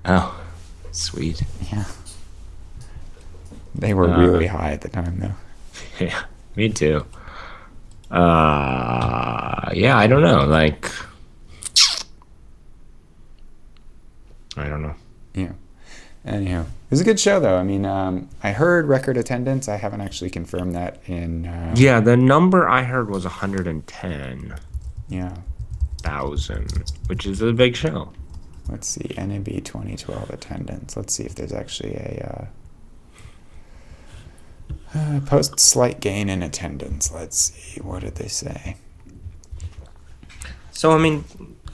Oh, 0.05 0.41
sweet. 0.91 1.43
Yeah. 1.71 1.85
They 3.75 3.93
were 3.93 4.09
uh, 4.09 4.17
really 4.19 4.47
high 4.47 4.71
at 4.71 4.81
the 4.81 4.89
time, 4.89 5.19
though. 5.19 5.33
Yeah. 5.99 6.23
Me 6.55 6.69
too. 6.69 7.05
Uh, 8.11 9.71
yeah, 9.73 9.97
I 9.97 10.05
don't 10.07 10.21
know. 10.21 10.45
Like, 10.45 10.89
I 14.55 14.67
don't 14.67 14.83
know. 14.83 14.95
Yeah. 15.33 15.53
Anyhow, 16.25 16.61
it 16.61 16.91
was 16.91 17.01
a 17.01 17.03
good 17.03 17.19
show, 17.19 17.39
though. 17.39 17.57
I 17.57 17.63
mean, 17.63 17.85
um, 17.85 18.29
I 18.43 18.51
heard 18.51 18.87
record 18.87 19.17
attendance. 19.17 19.67
I 19.67 19.77
haven't 19.77 20.01
actually 20.01 20.29
confirmed 20.29 20.75
that 20.75 21.01
in. 21.07 21.47
Uh, 21.47 21.73
yeah, 21.75 21.99
the 21.99 22.15
number 22.15 22.69
I 22.69 22.83
heard 22.83 23.09
was 23.09 23.25
110. 23.25 24.55
Yeah. 25.09 25.35
Thousand, 26.01 26.91
which 27.07 27.25
is 27.25 27.41
a 27.41 27.51
big 27.51 27.75
show. 27.75 28.13
Let's 28.69 28.87
see, 28.87 29.13
NAB 29.17 29.63
2012 29.63 30.29
attendance. 30.29 30.95
Let's 30.95 31.13
see 31.13 31.23
if 31.23 31.35
there's 31.35 31.51
actually 31.51 31.95
a. 31.95 32.29
Uh, 32.29 32.45
uh, 34.95 35.19
post 35.25 35.59
slight 35.59 35.99
gain 35.99 36.29
in 36.29 36.43
attendance. 36.43 37.11
Let's 37.11 37.37
see. 37.37 37.81
What 37.81 38.01
did 38.01 38.15
they 38.15 38.27
say? 38.27 38.77
So, 40.71 40.91
I 40.91 40.97
mean, 40.97 41.23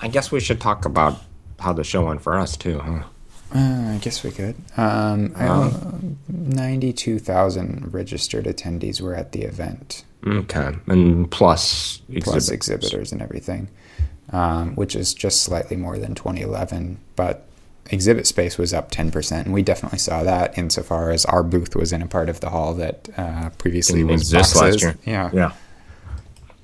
I 0.01 0.07
guess 0.07 0.31
we 0.31 0.39
should 0.39 0.61
talk 0.61 0.85
about 0.85 1.19
how 1.59 1.73
the 1.73 1.83
show 1.83 2.05
went 2.05 2.21
for 2.21 2.37
us, 2.37 2.55
too, 2.55 2.79
huh? 2.79 3.03
Uh, 3.53 3.95
I 3.95 3.99
guess 4.01 4.23
we 4.23 4.31
could. 4.31 4.55
Um, 4.77 5.33
uh, 5.35 5.71
92,000 6.27 7.91
registered 7.93 8.45
attendees 8.45 9.01
were 9.01 9.15
at 9.15 9.31
the 9.31 9.41
event. 9.41 10.05
Okay. 10.25 10.75
And 10.85 11.29
plus 11.31 12.01
exhibitors. 12.09 12.23
Plus 12.23 12.49
exhibitors 12.49 13.11
and 13.11 13.21
everything, 13.21 13.69
um, 14.31 14.75
which 14.75 14.95
is 14.95 15.13
just 15.13 15.41
slightly 15.41 15.77
more 15.77 15.97
than 15.97 16.13
2011. 16.13 16.99
But 17.15 17.48
exhibit 17.91 18.27
space 18.27 18.57
was 18.57 18.73
up 18.73 18.91
10%. 18.91 19.45
And 19.45 19.53
we 19.53 19.61
definitely 19.63 19.99
saw 19.99 20.23
that 20.23 20.57
insofar 20.57 21.11
as 21.11 21.25
our 21.25 21.43
booth 21.43 21.75
was 21.75 21.91
in 21.91 22.01
a 22.01 22.07
part 22.07 22.29
of 22.29 22.39
the 22.39 22.49
hall 22.49 22.73
that 22.75 23.09
uh, 23.17 23.49
previously 23.57 23.99
Didn't 23.99 24.11
was 24.11 24.31
boxes. 24.31 24.61
last 24.61 24.81
year. 24.81 24.97
Yeah. 25.05 25.29
Yeah. 25.33 25.51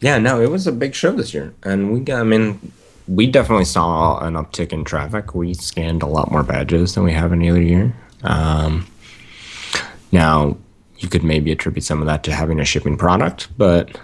Yeah, 0.01 0.19
no, 0.19 0.41
it 0.41 0.51
was 0.51 0.67
a 0.67 0.71
big 0.71 0.93
show 0.93 1.13
this 1.13 1.33
year. 1.33 1.53
And 1.63 1.91
we 1.91 1.99
got, 2.01 2.19
I 2.19 2.23
mean, 2.23 2.71
we 3.07 3.27
definitely 3.27 3.65
saw 3.65 4.19
an 4.19 4.33
uptick 4.33 4.71
in 4.73 4.83
traffic. 4.83 5.33
We 5.33 5.53
scanned 5.53 6.03
a 6.03 6.07
lot 6.07 6.31
more 6.31 6.43
badges 6.43 6.93
than 6.95 7.03
we 7.03 7.13
have 7.13 7.31
any 7.31 7.49
other 7.49 7.61
year. 7.61 7.95
Um, 8.23 8.87
now, 10.11 10.57
you 10.97 11.09
could 11.09 11.23
maybe 11.23 11.51
attribute 11.51 11.83
some 11.83 12.01
of 12.01 12.07
that 12.07 12.23
to 12.23 12.33
having 12.33 12.59
a 12.59 12.65
shipping 12.65 12.97
product, 12.97 13.47
but 13.57 13.99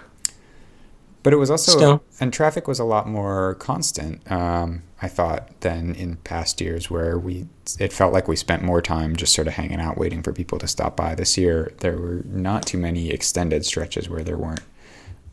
but 1.22 1.32
it 1.32 1.36
was 1.36 1.50
also 1.50 1.72
Still. 1.72 2.02
and 2.20 2.32
traffic 2.32 2.66
was 2.68 2.78
a 2.78 2.84
lot 2.84 3.08
more 3.08 3.54
constant. 3.56 4.30
Um, 4.30 4.82
I 5.00 5.08
thought 5.08 5.60
than 5.60 5.94
in 5.94 6.16
past 6.16 6.60
years 6.60 6.90
where 6.90 7.18
we 7.18 7.46
it 7.78 7.92
felt 7.92 8.12
like 8.12 8.28
we 8.28 8.36
spent 8.36 8.62
more 8.62 8.80
time 8.82 9.16
just 9.16 9.34
sort 9.34 9.46
of 9.48 9.54
hanging 9.54 9.80
out 9.80 9.98
waiting 9.98 10.22
for 10.22 10.32
people 10.32 10.58
to 10.58 10.66
stop 10.68 10.96
by. 10.96 11.14
This 11.14 11.36
year 11.38 11.72
there 11.80 11.96
were 11.96 12.22
not 12.26 12.66
too 12.66 12.78
many 12.78 13.10
extended 13.10 13.64
stretches 13.64 14.08
where 14.08 14.22
there 14.22 14.36
weren't 14.38 14.60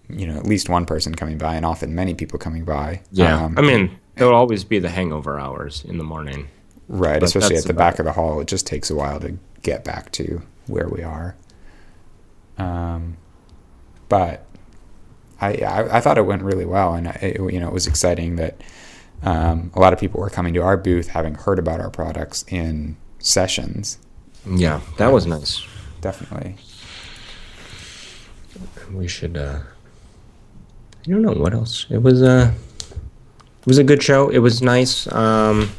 you 0.10 0.26
know 0.26 0.36
at 0.38 0.46
least 0.48 0.70
one 0.70 0.86
person 0.86 1.14
coming 1.16 1.38
by, 1.38 1.56
and 1.56 1.66
often 1.66 1.94
many 1.94 2.14
people 2.16 2.40
coming 2.40 2.66
by. 2.66 3.02
Yeah, 3.12 3.44
Um, 3.46 3.58
I 3.58 3.62
mean 3.62 3.98
there'll 4.16 4.36
always 4.36 4.64
be 4.64 4.80
the 4.80 4.90
hangover 4.90 5.40
hours 5.40 5.84
in 5.88 5.98
the 5.98 6.04
morning. 6.04 6.48
right, 6.88 7.22
especially 7.24 7.56
at 7.58 7.64
the 7.66 7.70
about 7.72 7.92
back 7.94 8.00
of 8.00 8.06
the 8.06 8.12
hall. 8.14 8.40
It 8.42 8.48
just 8.48 8.66
takes 8.68 8.90
a 8.90 8.96
while 8.96 9.20
to 9.22 9.38
get 9.62 9.84
back 9.84 10.12
to 10.14 10.42
where 10.68 10.88
we 10.90 11.04
are. 11.04 11.36
Um, 12.58 13.18
but 14.10 14.46
I, 15.42 15.54
I 15.54 15.98
I 15.98 16.00
thought 16.02 16.18
it 16.18 16.26
went 16.26 16.44
really 16.44 16.66
well, 16.66 16.94
and 16.94 17.08
it, 17.08 17.38
you 17.52 17.60
know 17.60 17.68
it 17.68 17.74
was 17.74 17.88
exciting 17.88 18.36
that 18.38 18.62
um, 19.24 19.72
a 19.76 19.80
lot 19.80 19.94
of 19.94 20.00
people 20.00 20.20
were 20.20 20.30
coming 20.30 20.54
to 20.54 20.62
our 20.62 20.78
booth 20.78 21.08
having 21.08 21.36
heard 21.36 21.60
about 21.60 21.80
our 21.80 21.90
products 21.90 22.44
in 22.48 22.98
sessions. 23.20 23.98
Yeah, 24.46 24.82
that 24.98 25.12
was 25.12 25.26
nice. 25.26 25.66
Definitely. 26.02 26.56
We 28.94 29.08
should. 29.08 29.38
uh 29.38 29.60
I 31.06 31.12
don't 31.12 31.22
know 31.22 31.32
what 31.34 31.54
else. 31.54 31.86
It 31.90 32.02
was 32.02 32.22
a. 32.22 32.54
It 33.62 33.66
was 33.66 33.78
a 33.78 33.84
good 33.84 34.02
show. 34.04 34.30
It 34.30 34.40
was 34.40 34.62
nice. 34.62 35.12
Um, 35.12 35.72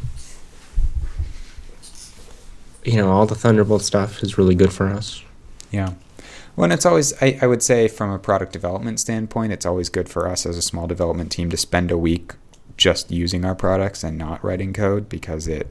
you 2.85 2.97
know, 2.97 3.11
all 3.11 3.27
the 3.27 3.35
Thunderbolt 3.35 3.83
stuff 3.83 4.23
is 4.23 4.39
really 4.39 4.55
good 4.55 4.73
for 4.73 4.87
us. 4.89 5.23
Yeah. 5.71 5.95
Well, 6.57 6.65
and 6.65 6.73
it's 6.73 6.85
always, 6.87 7.13
I, 7.23 7.39
I 7.41 7.47
would 7.47 7.63
say, 7.63 7.89
from 7.89 8.11
a 8.11 8.19
product 8.19 8.53
development 8.53 9.01
standpoint, 9.01 9.53
it's 9.53 9.65
always 9.67 9.89
good 9.89 10.09
for 10.09 10.29
us 10.29 10.45
as 10.47 10.57
a 10.59 10.63
small 10.63 10.87
development 10.87 11.33
team 11.33 11.49
to 11.51 11.57
spend 11.57 11.91
a 11.91 11.99
week 11.99 12.33
just 12.77 13.11
using 13.11 13.45
our 13.45 13.55
products 13.55 14.03
and 14.03 14.17
not 14.19 14.43
writing 14.45 14.73
code 14.73 15.09
because 15.09 15.47
it 15.47 15.69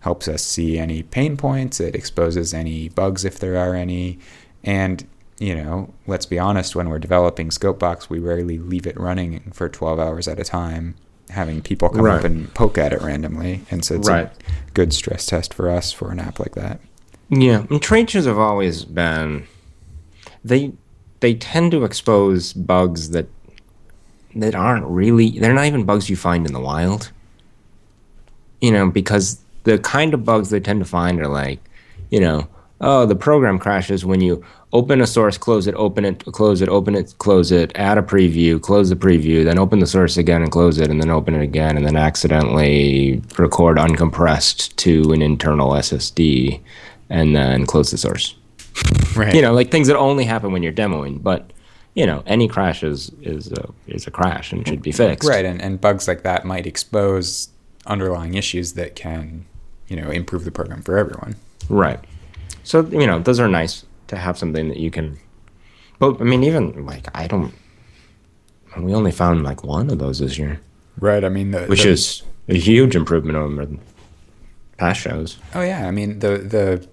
helps 0.00 0.28
us 0.28 0.42
see 0.44 0.78
any 0.78 1.02
pain 1.02 1.36
points, 1.36 1.80
it 1.80 1.94
exposes 1.94 2.54
any 2.54 2.88
bugs 2.88 3.24
if 3.24 3.38
there 3.38 3.56
are 3.56 3.74
any. 3.74 4.18
And, 4.62 5.06
you 5.38 5.54
know, 5.54 5.92
let's 6.06 6.26
be 6.26 6.38
honest, 6.38 6.76
when 6.76 6.88
we're 6.88 6.98
developing 6.98 7.48
Scopebox, 7.50 8.08
we 8.08 8.18
rarely 8.18 8.58
leave 8.58 8.86
it 8.86 8.98
running 8.98 9.50
for 9.52 9.68
12 9.68 9.98
hours 9.98 10.28
at 10.28 10.38
a 10.38 10.44
time, 10.44 10.94
having 11.30 11.62
people 11.62 11.88
come 11.88 12.06
up 12.06 12.24
and 12.24 12.52
poke 12.54 12.78
at 12.78 12.92
it 12.92 13.02
randomly. 13.02 13.62
And 13.70 13.84
so 13.84 13.94
it's 13.96 14.08
Right. 14.08 14.26
a 14.26 14.70
good 14.72 14.92
stress 14.92 15.26
test 15.26 15.52
for 15.54 15.68
us 15.70 15.92
for 15.92 16.10
an 16.12 16.20
app 16.20 16.38
like 16.38 16.54
that. 16.54 16.80
Yeah, 17.28 17.66
and 17.68 17.82
trade 17.82 18.08
shows 18.10 18.26
have 18.26 18.38
always 18.38 18.84
been 18.84 19.46
they 20.44 20.72
they 21.20 21.34
tend 21.34 21.72
to 21.72 21.84
expose 21.84 22.52
bugs 22.52 23.10
that 23.10 23.26
that 24.36 24.54
aren't 24.54 24.86
really 24.86 25.38
they're 25.38 25.54
not 25.54 25.66
even 25.66 25.84
bugs 25.84 26.08
you 26.08 26.16
find 26.16 26.46
in 26.46 26.52
the 26.52 26.60
wild. 26.60 27.12
You 28.60 28.72
know, 28.72 28.90
because 28.90 29.40
the 29.64 29.78
kind 29.78 30.14
of 30.14 30.24
bugs 30.24 30.50
they 30.50 30.60
tend 30.60 30.80
to 30.80 30.84
find 30.84 31.20
are 31.20 31.28
like, 31.28 31.60
you 32.10 32.20
know, 32.20 32.48
oh, 32.80 33.06
the 33.06 33.14
program 33.14 33.58
crashes 33.58 34.04
when 34.04 34.20
you 34.20 34.44
open 34.72 35.00
a 35.00 35.06
source, 35.06 35.38
close 35.38 35.66
it, 35.66 35.74
open 35.74 36.04
it, 36.04 36.24
close 36.26 36.60
it, 36.60 36.68
open 36.68 36.94
it, 36.94 37.14
close 37.18 37.50
it, 37.50 37.72
add 37.74 37.98
a 37.98 38.02
preview, 38.02 38.60
close 38.60 38.90
the 38.90 38.96
preview, 38.96 39.44
then 39.44 39.58
open 39.58 39.78
the 39.78 39.86
source 39.86 40.16
again 40.16 40.42
and 40.42 40.52
close 40.52 40.78
it, 40.78 40.90
and 40.90 41.00
then 41.00 41.10
open 41.10 41.34
it 41.34 41.42
again, 41.42 41.76
and 41.76 41.86
then 41.86 41.96
accidentally 41.96 43.22
record 43.38 43.78
uncompressed 43.78 44.74
to 44.76 45.12
an 45.12 45.22
internal 45.22 45.70
SSD, 45.70 46.60
and 47.08 47.34
then 47.34 47.66
close 47.66 47.90
the 47.90 47.98
source. 47.98 48.37
Right. 49.16 49.34
You 49.34 49.42
know, 49.42 49.52
like 49.52 49.72
things 49.72 49.88
that 49.88 49.96
only 49.96 50.24
happen 50.24 50.52
when 50.52 50.62
you're 50.62 50.72
demoing, 50.72 51.20
but 51.22 51.52
you 51.94 52.06
know, 52.06 52.22
any 52.26 52.46
crash 52.46 52.84
is 52.84 53.10
is 53.22 53.50
a, 53.50 53.68
is 53.88 54.06
a 54.06 54.12
crash 54.12 54.52
and 54.52 54.66
should 54.66 54.80
be 54.82 54.92
fixed. 54.92 55.28
Right, 55.28 55.44
and, 55.44 55.60
and 55.60 55.80
bugs 55.80 56.06
like 56.06 56.22
that 56.22 56.44
might 56.44 56.66
expose 56.66 57.48
underlying 57.86 58.34
issues 58.34 58.74
that 58.74 58.94
can, 58.94 59.44
you 59.88 59.96
know, 59.96 60.10
improve 60.10 60.44
the 60.44 60.52
program 60.52 60.82
for 60.82 60.96
everyone. 60.98 61.34
Right. 61.68 61.98
So 62.62 62.82
you 62.86 63.06
know, 63.08 63.18
those 63.18 63.40
are 63.40 63.48
nice 63.48 63.84
to 64.06 64.16
have 64.16 64.38
something 64.38 64.68
that 64.68 64.76
you 64.78 64.90
can. 64.92 65.18
But 65.98 66.20
I 66.20 66.24
mean, 66.24 66.44
even 66.44 66.86
like 66.86 67.08
I 67.16 67.26
don't. 67.26 67.52
We 68.76 68.94
only 68.94 69.10
found 69.10 69.42
like 69.42 69.64
one 69.64 69.90
of 69.90 69.98
those 69.98 70.20
this 70.20 70.38
year, 70.38 70.60
Right. 71.00 71.24
I 71.24 71.28
mean, 71.28 71.50
the, 71.50 71.64
which 71.66 71.82
the- 71.82 71.88
is 71.90 72.22
a 72.48 72.54
huge 72.56 72.94
improvement 72.94 73.36
over 73.36 73.66
past 74.76 75.00
shows. 75.00 75.38
oh 75.54 75.62
yeah. 75.62 75.88
I 75.88 75.90
mean 75.90 76.20
the 76.20 76.38
the, 76.38 76.86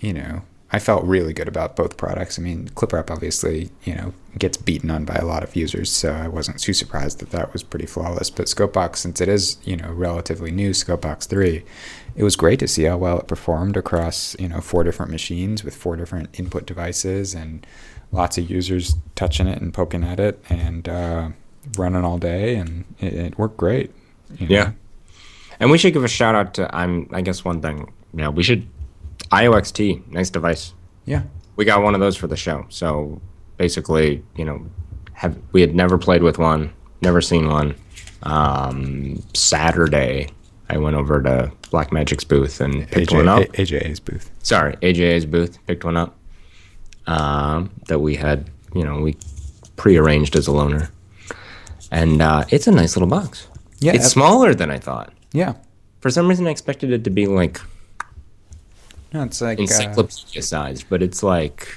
you 0.00 0.12
know, 0.12 0.42
I 0.74 0.80
felt 0.80 1.04
really 1.04 1.32
good 1.32 1.46
about 1.46 1.76
both 1.76 1.96
products. 1.96 2.36
I 2.36 2.42
mean, 2.42 2.68
ClipWrap 2.70 3.08
obviously, 3.08 3.70
you 3.84 3.94
know, 3.94 4.12
gets 4.36 4.56
beaten 4.56 4.90
on 4.90 5.04
by 5.04 5.14
a 5.14 5.24
lot 5.24 5.44
of 5.44 5.54
users, 5.54 5.88
so 5.88 6.10
I 6.12 6.26
wasn't 6.26 6.58
too 6.58 6.72
surprised 6.72 7.20
that 7.20 7.30
that 7.30 7.52
was 7.52 7.62
pretty 7.62 7.86
flawless. 7.86 8.28
But 8.28 8.46
Scopebox, 8.46 8.96
since 8.96 9.20
it 9.20 9.28
is, 9.28 9.56
you 9.62 9.76
know, 9.76 9.92
relatively 9.92 10.50
new, 10.50 10.70
Scopebox 10.70 11.28
three, 11.28 11.62
it 12.16 12.24
was 12.24 12.34
great 12.34 12.58
to 12.58 12.66
see 12.66 12.82
how 12.82 12.96
well 12.96 13.20
it 13.20 13.28
performed 13.28 13.76
across, 13.76 14.34
you 14.40 14.48
know, 14.48 14.60
four 14.60 14.82
different 14.82 15.12
machines 15.12 15.62
with 15.62 15.76
four 15.76 15.94
different 15.94 16.36
input 16.40 16.66
devices 16.66 17.34
and 17.36 17.64
lots 18.10 18.36
of 18.36 18.50
users 18.50 18.96
touching 19.14 19.46
it 19.46 19.62
and 19.62 19.72
poking 19.72 20.02
at 20.02 20.18
it 20.18 20.42
and 20.48 20.88
uh, 20.88 21.28
running 21.78 22.04
all 22.04 22.18
day, 22.18 22.56
and 22.56 22.84
it, 22.98 23.12
it 23.12 23.38
worked 23.38 23.58
great. 23.58 23.92
you 24.38 24.48
know. 24.48 24.54
Yeah. 24.56 24.72
And 25.60 25.70
we 25.70 25.78
should 25.78 25.92
give 25.92 26.02
a 26.02 26.08
shout 26.08 26.34
out 26.34 26.54
to 26.54 26.74
I'm 26.74 27.08
I 27.12 27.20
guess 27.20 27.44
one 27.44 27.60
thing. 27.60 27.92
Yeah, 28.12 28.30
we 28.30 28.42
should 28.42 28.66
Io 29.32 29.52
XT, 29.52 30.06
nice 30.10 30.30
device. 30.30 30.74
Yeah. 31.04 31.22
We 31.56 31.64
got 31.64 31.82
one 31.82 31.94
of 31.94 32.00
those 32.00 32.16
for 32.16 32.26
the 32.26 32.36
show. 32.36 32.66
So 32.68 33.20
basically, 33.56 34.22
you 34.36 34.44
know, 34.44 34.66
have 35.12 35.38
we 35.52 35.60
had 35.60 35.74
never 35.74 35.98
played 35.98 36.22
with 36.22 36.38
one, 36.38 36.72
never 37.00 37.20
seen 37.20 37.48
one. 37.48 37.74
Um, 38.24 39.22
Saturday, 39.34 40.28
I 40.68 40.78
went 40.78 40.96
over 40.96 41.22
to 41.22 41.52
Blackmagic's 41.70 42.24
booth 42.24 42.60
and 42.60 42.88
picked 42.90 43.12
one 43.12 43.28
up. 43.28 43.42
AJ, 43.42 43.80
AJA's 43.80 44.00
booth. 44.00 44.30
Sorry, 44.42 44.76
AJA's 44.76 45.26
booth, 45.26 45.58
picked 45.66 45.84
one 45.84 45.96
up. 45.96 46.16
Um, 47.06 47.70
that 47.88 47.98
we 47.98 48.16
had, 48.16 48.50
you 48.74 48.82
know, 48.82 49.00
we 49.00 49.16
prearranged 49.76 50.36
as 50.36 50.48
a 50.48 50.52
loaner, 50.52 50.90
and 51.90 52.22
uh, 52.22 52.44
it's 52.48 52.66
a 52.66 52.72
nice 52.72 52.96
little 52.96 53.08
box. 53.08 53.46
Yeah, 53.80 53.92
it's 53.92 54.08
smaller 54.08 54.54
than 54.54 54.70
I 54.70 54.78
thought. 54.78 55.12
Yeah. 55.32 55.54
For 56.00 56.10
some 56.10 56.28
reason, 56.28 56.46
I 56.46 56.50
expected 56.50 56.92
it 56.92 57.04
to 57.04 57.10
be 57.10 57.26
like 57.26 57.60
No, 59.14 59.22
it's 59.22 59.40
like 59.40 59.58
uh, 59.58 59.62
encyclopedia 59.62 60.42
sized, 60.42 60.86
but 60.90 61.00
it's 61.02 61.22
like 61.22 61.68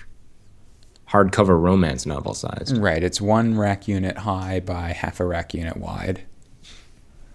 hardcover 1.09 1.57
romance 1.61 2.05
novel 2.05 2.33
sized. 2.33 2.77
right. 2.77 3.01
It's 3.03 3.21
one 3.21 3.57
rack 3.57 3.87
unit 3.87 4.17
high 4.17 4.59
by 4.59 4.89
half 4.91 5.19
a 5.21 5.25
rack 5.25 5.53
unit 5.53 5.77
wide, 5.77 6.23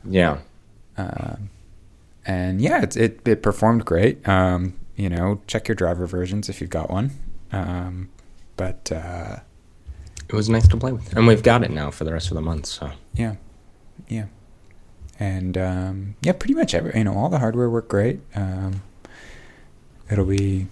Yeah. 0.05 0.38
and 2.26 2.61
yeah, 2.61 2.82
it's, 2.82 2.96
it 2.96 3.20
it 3.26 3.42
performed 3.42 3.84
great. 3.84 4.26
Um, 4.28 4.74
you 4.96 5.09
know, 5.09 5.40
check 5.46 5.68
your 5.68 5.74
driver 5.74 6.07
versions 6.07 6.48
if 6.48 6.61
you've 6.61 6.70
got 6.70 6.90
one. 6.90 7.11
Um, 7.53 8.09
but 8.57 8.90
uh, 8.92 9.36
It 10.28 10.34
was 10.34 10.48
nice 10.48 10.68
to 10.68 10.76
play 10.76 10.92
with. 10.92 11.14
And 11.16 11.26
we've 11.26 11.42
got 11.42 11.62
it 11.64 11.70
now 11.70 11.90
for 11.90 12.05
the 12.05 12.12
rest 12.12 12.30
of 12.30 12.34
the 12.34 12.42
month, 12.42 12.66
so. 12.66 12.90
yeah, 13.14 13.36
yeah, 14.09 14.26
and 15.18 15.57
um, 15.57 16.16
yeah, 16.22 16.32
pretty 16.32 16.55
much 16.55 16.74
every 16.74 16.92
you 16.96 17.05
know 17.05 17.14
all 17.14 17.28
the 17.28 17.38
hardware 17.38 17.70
worked 17.70 17.88
great. 17.88 18.20
Um, 18.34 18.82
it'll 20.11 20.24
be 20.26 20.66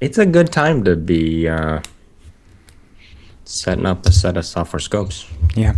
It's 0.00 0.18
a 0.18 0.26
good 0.26 0.52
time 0.52 0.84
to 0.84 0.96
be 0.96 1.48
uh, 1.48 1.80
setting 3.44 3.86
up 3.86 4.06
a 4.06 4.12
set 4.12 4.36
of 4.36 4.44
software 4.46 4.80
scopes. 4.80 5.26
yeah, 5.54 5.74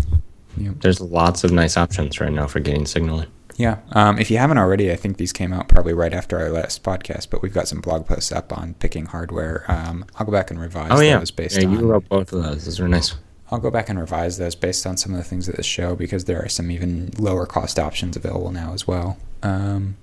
yeah. 0.56 0.70
There's 0.80 1.00
lots 1.00 1.44
of 1.44 1.52
nice 1.52 1.76
options 1.76 2.20
right 2.20 2.32
now 2.32 2.46
for 2.46 2.60
getting 2.60 2.86
signaling. 2.86 3.28
Yeah. 3.56 3.78
Um, 3.92 4.18
if 4.18 4.30
you 4.30 4.36
haven't 4.38 4.58
already, 4.58 4.92
I 4.92 4.96
think 4.96 5.16
these 5.16 5.32
came 5.32 5.52
out 5.52 5.68
probably 5.68 5.94
right 5.94 6.12
after 6.12 6.38
our 6.38 6.50
last 6.50 6.82
podcast, 6.82 7.30
but 7.30 7.40
we've 7.40 7.54
got 7.54 7.66
some 7.68 7.80
blog 7.80 8.06
posts 8.06 8.30
up 8.30 8.56
on 8.56 8.74
picking 8.74 9.06
hardware. 9.06 9.64
Um, 9.68 10.04
I'll 10.16 10.26
go 10.26 10.32
back 10.32 10.50
and 10.50 10.60
revise 10.60 10.90
Oh, 10.92 11.00
yeah. 11.00 11.18
those 11.18 11.30
based 11.30 11.56
yeah 11.58 11.66
on. 11.66 11.72
you 11.72 11.78
wrote 11.86 12.06
both 12.08 12.32
of 12.34 12.42
those. 12.42 12.66
Those 12.66 12.80
are 12.80 12.88
nice. 12.88 13.14
I'll 13.50 13.58
go 13.58 13.70
back 13.70 13.88
and 13.88 13.98
revise 13.98 14.36
those 14.38 14.54
based 14.54 14.86
on 14.86 14.96
some 14.98 15.12
of 15.12 15.18
the 15.18 15.24
things 15.24 15.48
at 15.48 15.56
the 15.56 15.62
show 15.62 15.94
because 15.96 16.24
there 16.26 16.42
are 16.44 16.48
some 16.48 16.70
even 16.70 17.10
lower 17.18 17.46
cost 17.46 17.78
options 17.78 18.16
available 18.16 18.50
now 18.50 18.74
as 18.74 18.86
well. 18.86 19.16
Um, 19.42 19.96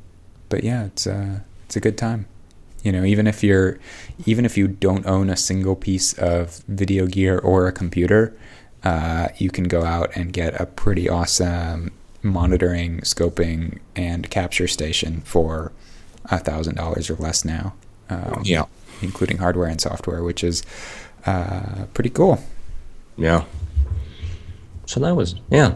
but 0.49 0.63
yeah, 0.63 0.86
it's 0.86 1.05
uh, 1.05 1.41
it's 1.65 1.76
a 1.76 1.80
good 1.80 1.97
time. 1.97 2.26
You 2.84 2.92
know, 2.92 3.04
even 3.06 3.28
if 3.28 3.44
you're, 3.44 3.80
even 4.26 4.46
if 4.46 4.58
you 4.58 4.68
don't 4.68 5.06
own 5.06 5.30
a 5.30 5.38
single 5.38 5.76
piece 5.76 6.14
of 6.14 6.58
video 6.68 7.08
gear 7.08 7.40
or 7.40 7.68
a 7.68 7.72
computer, 7.72 8.36
uh, 8.84 9.30
you 9.38 9.50
can 9.50 9.64
go 9.66 9.84
out 9.84 10.12
and 10.16 10.34
get 10.34 10.60
a 10.60 10.66
pretty 10.66 11.08
awesome 11.10 11.92
monitoring, 12.22 13.00
scoping, 13.02 13.80
and 13.96 14.30
capture 14.30 14.68
station 14.68 15.22
for 15.22 15.72
a 16.26 16.38
thousand 16.40 16.76
dollars 16.76 17.10
or 17.10 17.16
less 17.16 17.44
now. 17.46 17.74
Um, 18.10 18.42
Yeah. 18.44 18.66
including 19.02 19.38
hardware 19.38 19.68
and 19.70 19.80
software, 19.82 20.22
which 20.24 20.44
is 20.44 20.62
uh, 21.26 21.86
pretty 21.94 22.10
cool. 22.10 22.44
Yeah. 23.18 23.46
So 24.86 25.00
that 25.00 25.16
was 25.16 25.36
yeah. 25.50 25.76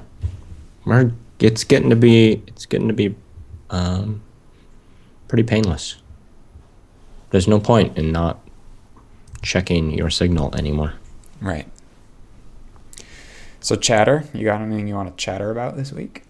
It's 1.39 1.63
getting 1.63 1.89
to 1.89 1.95
be 1.95 2.41
it's 2.47 2.65
getting 2.65 2.87
to 2.89 2.93
be 2.93 3.15
um, 3.69 4.21
pretty 5.27 5.43
painless. 5.43 5.95
There's 7.29 7.47
no 7.47 7.59
point 7.59 7.97
in 7.97 8.11
not 8.11 8.39
checking 9.41 9.91
your 9.91 10.09
signal 10.09 10.55
anymore. 10.55 10.93
Right. 11.41 11.67
So 13.59 13.75
chatter, 13.75 14.23
you 14.33 14.45
got 14.45 14.61
anything 14.61 14.87
you 14.87 14.95
want 14.95 15.15
to 15.15 15.23
chatter 15.23 15.51
about 15.51 15.75
this 15.75 15.91
week? 15.91 16.23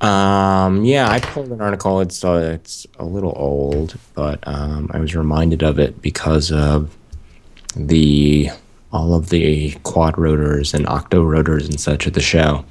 Um, 0.00 0.84
yeah, 0.84 1.08
I 1.08 1.20
pulled 1.20 1.50
an 1.52 1.60
article. 1.60 2.00
It's 2.00 2.24
uh, 2.24 2.50
it's 2.54 2.86
a 2.98 3.04
little 3.04 3.32
old, 3.36 3.96
but 4.14 4.46
um, 4.46 4.90
I 4.92 4.98
was 4.98 5.14
reminded 5.14 5.62
of 5.62 5.78
it 5.78 6.02
because 6.02 6.52
of 6.52 6.94
the 7.74 8.50
all 8.92 9.14
of 9.14 9.30
the 9.30 9.72
quad 9.82 10.18
rotors 10.18 10.74
and 10.74 10.86
octo 10.88 11.22
rotors 11.22 11.68
and 11.68 11.80
such 11.80 12.06
at 12.06 12.14
the 12.14 12.20
show. 12.20 12.64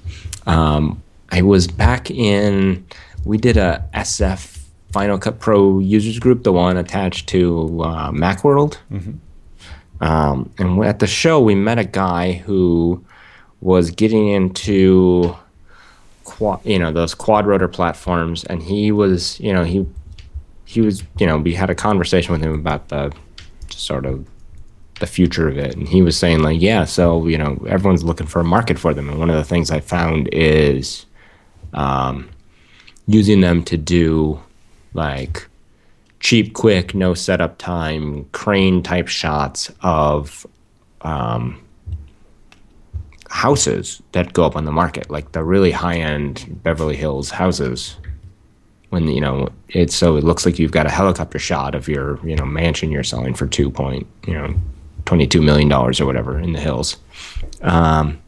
Um, 0.45 1.01
I 1.30 1.41
was 1.41 1.68
back 1.68 2.12
in, 2.12 2.86
we 3.26 3.38
did 3.38 3.58
a 3.58 3.88
SF 3.93 4.55
Final 4.96 5.18
Cut 5.18 5.41
Pro 5.41 5.80
users 5.80 6.20
group, 6.20 6.43
the 6.43 6.54
one 6.54 6.78
attached 6.78 7.28
to 7.28 7.82
uh, 7.84 8.12
Macworld. 8.12 8.78
Um, 10.00 10.50
and 10.58 10.82
at 10.86 11.00
the 11.00 11.08
show, 11.08 11.38
we 11.41 11.54
met 11.54 11.78
a 11.78 11.84
guy 11.84 12.32
who 12.32 13.04
was 13.60 13.91
getting 13.91 14.30
into, 14.30 15.36
quad, 16.24 16.62
you 16.64 16.80
know, 16.80 16.93
those 16.93 17.14
quad 17.14 17.46
rotor 17.46 17.68
platforms, 17.68 18.46
and 18.46 18.64
he 18.64 18.93
was, 18.93 19.38
you 19.41 19.52
know, 19.52 19.66
he 19.66 19.86
he 20.64 20.80
was, 20.80 21.04
you 21.20 21.28
know, 21.28 21.39
we 21.39 21.54
had 21.54 21.70
a 21.70 21.76
conversation 21.76 22.32
with 22.32 22.41
him 22.41 22.54
about 22.54 22.88
the 22.88 23.12
sort 23.72 24.06
of 24.06 24.26
the 25.02 25.08
future 25.08 25.50
of 25.50 25.58
it, 25.58 25.76
and 25.76 25.89
he 25.89 26.02
was 26.02 26.18
saying 26.18 26.39
like, 26.41 26.62
yeah, 26.62 26.86
so 26.86 27.28
you 27.28 27.38
know, 27.38 27.62
everyone's 27.68 28.06
looking 28.06 28.28
for 28.28 28.39
a 28.39 28.46
market 28.46 28.80
for 28.80 28.93
them, 28.93 29.10
and 29.10 29.20
one 29.20 29.30
of 29.30 29.36
the 29.36 29.43
things 29.43 29.72
I 29.72 29.82
found 29.82 30.30
is 30.32 31.06
um, 31.74 32.30
using 33.08 33.41
them 33.41 33.62
to 33.64 33.76
do 33.76 34.39
like 34.96 35.48
cheap, 36.20 36.54
quick, 36.54 36.96
no 36.96 37.14
setup 37.14 37.58
time, 37.60 38.26
crane 38.32 38.82
type 38.82 39.08
shots 39.08 39.72
of 39.82 40.48
um, 41.02 41.62
houses 43.30 44.02
that 44.14 44.34
go 44.34 44.43
up 44.43 44.56
on 44.56 44.66
the 44.66 44.72
market, 44.72 45.12
like 45.12 45.34
the 45.34 45.43
really 45.43 45.72
high 45.72 45.98
end 45.98 46.60
Beverly 46.64 46.96
Hills 46.96 47.30
houses. 47.30 47.98
When 48.89 49.08
you 49.08 49.20
know 49.20 49.50
it's 49.70 49.96
so 49.96 50.16
it 50.16 50.24
looks 50.24 50.46
like 50.46 50.58
you've 50.58 50.72
got 50.72 50.86
a 50.86 50.89
helicopter 50.89 51.38
shot 51.38 51.76
of 51.76 51.88
your 51.88 52.26
you 52.26 52.36
know 52.36 52.46
mansion 52.46 52.91
you're 52.91 53.04
selling 53.04 53.34
for 53.34 53.46
two 53.46 53.70
point 53.70 54.08
you 54.26 54.34
know 54.34 54.56
twenty 55.06 55.28
two 55.28 55.41
million 55.41 55.68
dollars 55.68 56.00
or 56.00 56.06
whatever 56.06 56.39
in 56.39 56.54
the 56.54 56.60
hills, 56.60 56.98
um, 57.62 58.22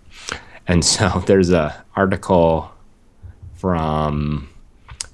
and 0.67 0.83
so 0.93 1.23
there's 1.25 1.51
a 1.51 1.83
article 1.95 2.69
from 3.55 4.49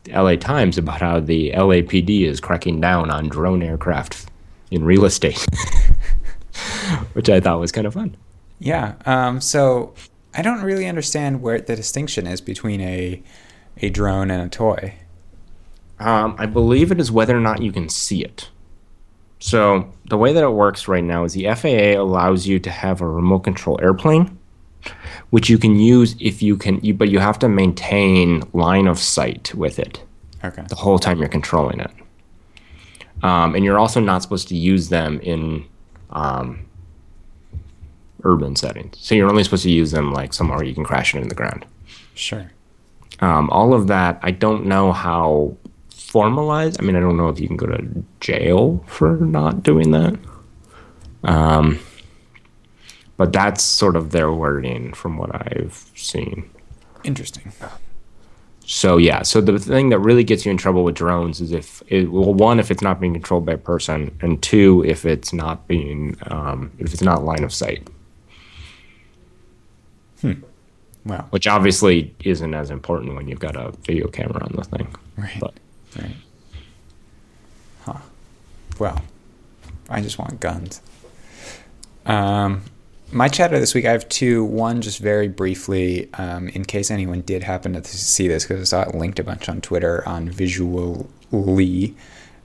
LA 0.09 0.35
Times 0.35 0.77
about 0.77 1.01
how 1.01 1.19
the 1.19 1.51
LAPD 1.51 2.25
is 2.25 2.39
cracking 2.39 2.81
down 2.81 3.09
on 3.09 3.29
drone 3.29 3.63
aircraft 3.63 4.29
in 4.71 4.83
real 4.83 5.05
estate, 5.05 5.45
which 7.13 7.29
I 7.29 7.39
thought 7.39 7.59
was 7.59 7.71
kind 7.71 7.87
of 7.87 7.93
fun. 7.93 8.15
Yeah. 8.59 8.95
Um, 9.05 9.41
so 9.41 9.93
I 10.33 10.41
don't 10.41 10.61
really 10.61 10.87
understand 10.87 11.41
where 11.41 11.59
the 11.59 11.75
distinction 11.75 12.27
is 12.27 12.41
between 12.41 12.81
a 12.81 13.21
a 13.77 13.89
drone 13.89 14.29
and 14.29 14.43
a 14.43 14.49
toy. 14.49 14.95
Um, 15.99 16.35
I 16.37 16.45
believe 16.45 16.91
it 16.91 16.99
is 16.99 17.11
whether 17.11 17.35
or 17.35 17.39
not 17.39 17.61
you 17.61 17.71
can 17.71 17.89
see 17.89 18.23
it. 18.23 18.49
So 19.39 19.91
the 20.05 20.17
way 20.17 20.31
that 20.33 20.43
it 20.43 20.49
works 20.49 20.87
right 20.87 21.03
now 21.03 21.23
is 21.23 21.33
the 21.33 21.53
FAA 21.53 21.99
allows 22.01 22.47
you 22.47 22.59
to 22.59 22.69
have 22.69 23.01
a 23.01 23.07
remote 23.07 23.39
control 23.39 23.79
airplane, 23.81 24.37
which 25.29 25.49
you 25.49 25.57
can 25.57 25.79
use 25.79 26.15
if 26.19 26.41
you 26.41 26.55
can, 26.57 26.79
you, 26.83 26.93
but 26.93 27.09
you 27.09 27.19
have 27.19 27.39
to 27.39 27.49
maintain 27.49 28.43
line 28.53 28.87
of 28.87 28.99
sight 28.99 29.53
with 29.55 29.79
it 29.79 30.03
Okay. 30.43 30.63
the 30.69 30.75
whole 30.75 30.99
time 30.99 31.19
you're 31.19 31.29
controlling 31.29 31.79
it. 31.79 31.91
Um, 33.23 33.55
and 33.55 33.63
you're 33.63 33.79
also 33.79 33.99
not 33.99 34.21
supposed 34.21 34.47
to 34.49 34.55
use 34.55 34.89
them 34.89 35.19
in 35.21 35.65
um, 36.09 36.65
urban 38.23 38.55
settings. 38.55 38.97
So 38.99 39.15
you're 39.15 39.29
only 39.29 39.43
supposed 39.43 39.63
to 39.63 39.71
use 39.71 39.91
them 39.91 40.11
like 40.11 40.33
somewhere 40.33 40.63
you 40.63 40.73
can 40.73 40.83
crash 40.83 41.13
it 41.13 41.17
into 41.19 41.29
the 41.29 41.35
ground. 41.35 41.65
Sure. 42.15 42.51
Um, 43.19 43.49
all 43.49 43.73
of 43.73 43.87
that, 43.87 44.19
I 44.21 44.31
don't 44.31 44.65
know 44.65 44.91
how 44.91 45.55
formalized. 45.89 46.79
I 46.81 46.83
mean, 46.85 46.95
I 46.95 46.99
don't 46.99 47.15
know 47.17 47.29
if 47.29 47.39
you 47.39 47.47
can 47.47 47.57
go 47.57 47.67
to 47.67 48.03
jail 48.19 48.83
for 48.87 49.15
not 49.17 49.63
doing 49.63 49.91
that. 49.91 50.15
Um, 51.23 51.79
but 53.17 53.31
that's 53.33 53.63
sort 53.63 53.95
of 53.95 54.11
their 54.11 54.31
wording 54.31 54.93
from 54.93 55.17
what 55.17 55.33
I've 55.33 55.89
seen. 55.95 56.49
Interesting. 57.03 57.51
So 58.65 58.95
yeah, 58.97 59.23
so 59.23 59.41
the 59.41 59.59
thing 59.59 59.89
that 59.89 59.99
really 59.99 60.23
gets 60.23 60.45
you 60.45 60.51
in 60.51 60.57
trouble 60.57 60.83
with 60.85 60.95
drones 60.95 61.41
is 61.41 61.51
if 61.51 61.83
it, 61.87 62.09
well, 62.11 62.33
one, 62.33 62.59
if 62.59 62.71
it's 62.71 62.81
not 62.81 62.99
being 63.01 63.13
controlled 63.13 63.45
by 63.45 63.53
a 63.53 63.57
person, 63.57 64.17
and 64.21 64.41
two, 64.41 64.83
if 64.85 65.05
it's 65.05 65.33
not 65.33 65.67
being 65.67 66.15
um, 66.27 66.71
if 66.79 66.93
it's 66.93 67.01
not 67.03 67.23
line 67.25 67.43
of 67.43 67.53
sight, 67.53 67.87
Hmm. 70.21 70.33
Wow. 71.05 71.27
which 71.31 71.47
obviously 71.47 72.15
isn't 72.23 72.53
as 72.53 72.71
important 72.71 73.15
when 73.15 73.27
you've 73.27 73.39
got 73.41 73.57
a 73.57 73.71
video 73.85 74.07
camera 74.07 74.41
on 74.41 74.53
the 74.55 74.63
thing. 74.63 74.95
Right. 75.17 75.37
But 75.39 75.53
Right. 75.99 76.15
Huh. 77.83 77.97
Well, 78.79 79.01
I 79.89 79.99
just 80.01 80.17
want 80.17 80.39
guns. 80.39 80.81
Um, 82.05 82.63
my 83.13 83.27
chatter 83.27 83.59
this 83.59 83.73
week, 83.73 83.85
I 83.85 83.91
have 83.91 84.09
two. 84.09 84.43
One, 84.43 84.81
just 84.81 84.99
very 84.99 85.27
briefly, 85.27 86.09
um, 86.15 86.49
in 86.49 86.65
case 86.65 86.91
anyone 86.91 87.21
did 87.21 87.43
happen 87.43 87.73
to 87.73 87.83
see 87.83 88.27
this, 88.27 88.43
because 88.43 88.61
I 88.61 88.63
saw 88.63 88.89
it 88.89 88.95
linked 88.95 89.19
a 89.19 89.23
bunch 89.23 89.47
on 89.47 89.61
Twitter 89.61 90.07
on 90.07 90.29
Visual.ly, 90.29 91.93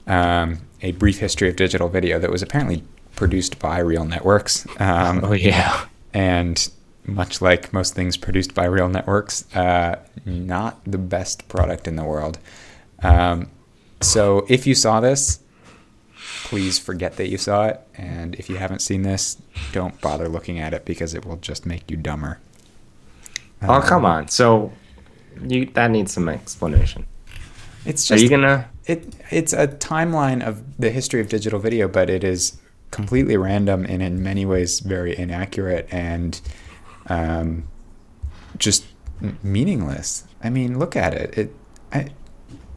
um, 0.07 0.61
a 0.81 0.91
brief 0.93 1.19
history 1.19 1.49
of 1.49 1.55
digital 1.55 1.89
video 1.89 2.19
that 2.19 2.31
was 2.31 2.41
apparently 2.41 2.83
produced 3.15 3.59
by 3.59 3.81
RealNetworks. 3.81 4.79
Um, 4.79 5.25
oh 5.25 5.33
yeah, 5.33 5.85
and 6.13 6.69
much 7.05 7.41
like 7.41 7.73
most 7.73 7.95
things 7.95 8.15
produced 8.15 8.53
by 8.53 8.65
real 8.65 8.87
networks, 8.87 9.53
uh, 9.55 9.99
not 10.25 10.79
the 10.85 10.97
best 10.99 11.47
product 11.47 11.87
in 11.87 11.95
the 11.95 12.03
world. 12.03 12.37
Um, 13.01 13.49
so 14.01 14.45
if 14.47 14.67
you 14.67 14.75
saw 14.75 14.99
this, 14.99 15.39
please 16.43 16.79
forget 16.79 17.17
that 17.17 17.29
you 17.29 17.37
saw 17.37 17.67
it. 17.67 17.81
And 17.95 18.35
if 18.35 18.49
you 18.49 18.57
haven't 18.57 18.79
seen 18.81 19.03
this, 19.03 19.37
don't 19.71 19.99
bother 20.01 20.27
looking 20.27 20.59
at 20.59 20.73
it 20.73 20.85
because 20.85 21.13
it 21.13 21.25
will 21.25 21.37
just 21.37 21.65
make 21.65 21.89
you 21.89 21.97
dumber. 21.97 22.39
oh 23.63 23.81
come 23.81 24.05
on. 24.05 24.27
So 24.27 24.71
you 25.47 25.65
that 25.67 25.91
needs 25.91 26.11
some 26.13 26.29
explanation. 26.29 27.05
It's 27.85 28.09
Are 28.09 28.15
just 28.15 28.23
you 28.23 28.29
gonna? 28.29 28.69
it. 28.85 29.15
It's 29.31 29.53
a 29.53 29.67
timeline 29.67 30.45
of 30.45 30.77
the 30.77 30.89
history 30.89 31.21
of 31.21 31.29
digital 31.29 31.59
video, 31.59 31.87
but 31.87 32.09
it 32.09 32.23
is 32.23 32.57
completely 32.91 33.37
random 33.37 33.85
and 33.87 34.01
in 34.01 34.21
many 34.23 34.45
ways 34.45 34.79
very 34.79 35.15
inaccurate 35.17 35.87
and 35.91 36.41
um, 37.07 37.67
just 38.57 38.85
meaningless. 39.43 40.25
I 40.43 40.49
mean, 40.49 40.79
look 40.79 40.95
at 40.95 41.13
it. 41.13 41.37
It, 41.37 41.55
I, 41.91 42.07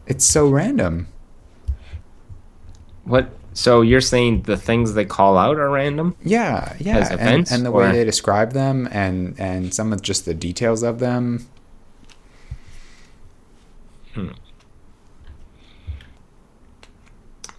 it's 0.05 0.25
so 0.25 0.49
random. 0.49 1.07
What? 3.05 3.29
So 3.53 3.81
you're 3.81 4.01
saying 4.01 4.43
the 4.43 4.57
things 4.57 4.93
they 4.95 5.05
call 5.05 5.37
out 5.37 5.57
are 5.57 5.69
random? 5.69 6.15
Yeah, 6.23 6.75
yeah, 6.79 6.97
As 6.97 7.11
and, 7.11 7.19
events, 7.21 7.51
and 7.51 7.65
the 7.65 7.71
way 7.71 7.91
they 7.91 8.03
describe 8.03 8.53
them, 8.53 8.87
and 8.91 9.39
and 9.39 9.73
some 9.73 9.93
of 9.93 10.01
just 10.01 10.25
the 10.25 10.33
details 10.33 10.81
of 10.83 10.99
them. 10.99 11.47
Hmm. 14.13 14.29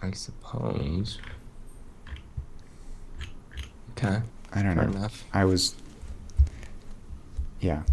I 0.01 0.11
suppose. 0.11 1.19
Okay. 3.91 4.21
I 4.53 4.61
don't 4.61 4.75
Fair 4.75 4.87
know. 4.87 4.97
enough. 4.97 5.23
I 5.33 5.45
was, 5.45 5.75
yeah. 7.59 7.83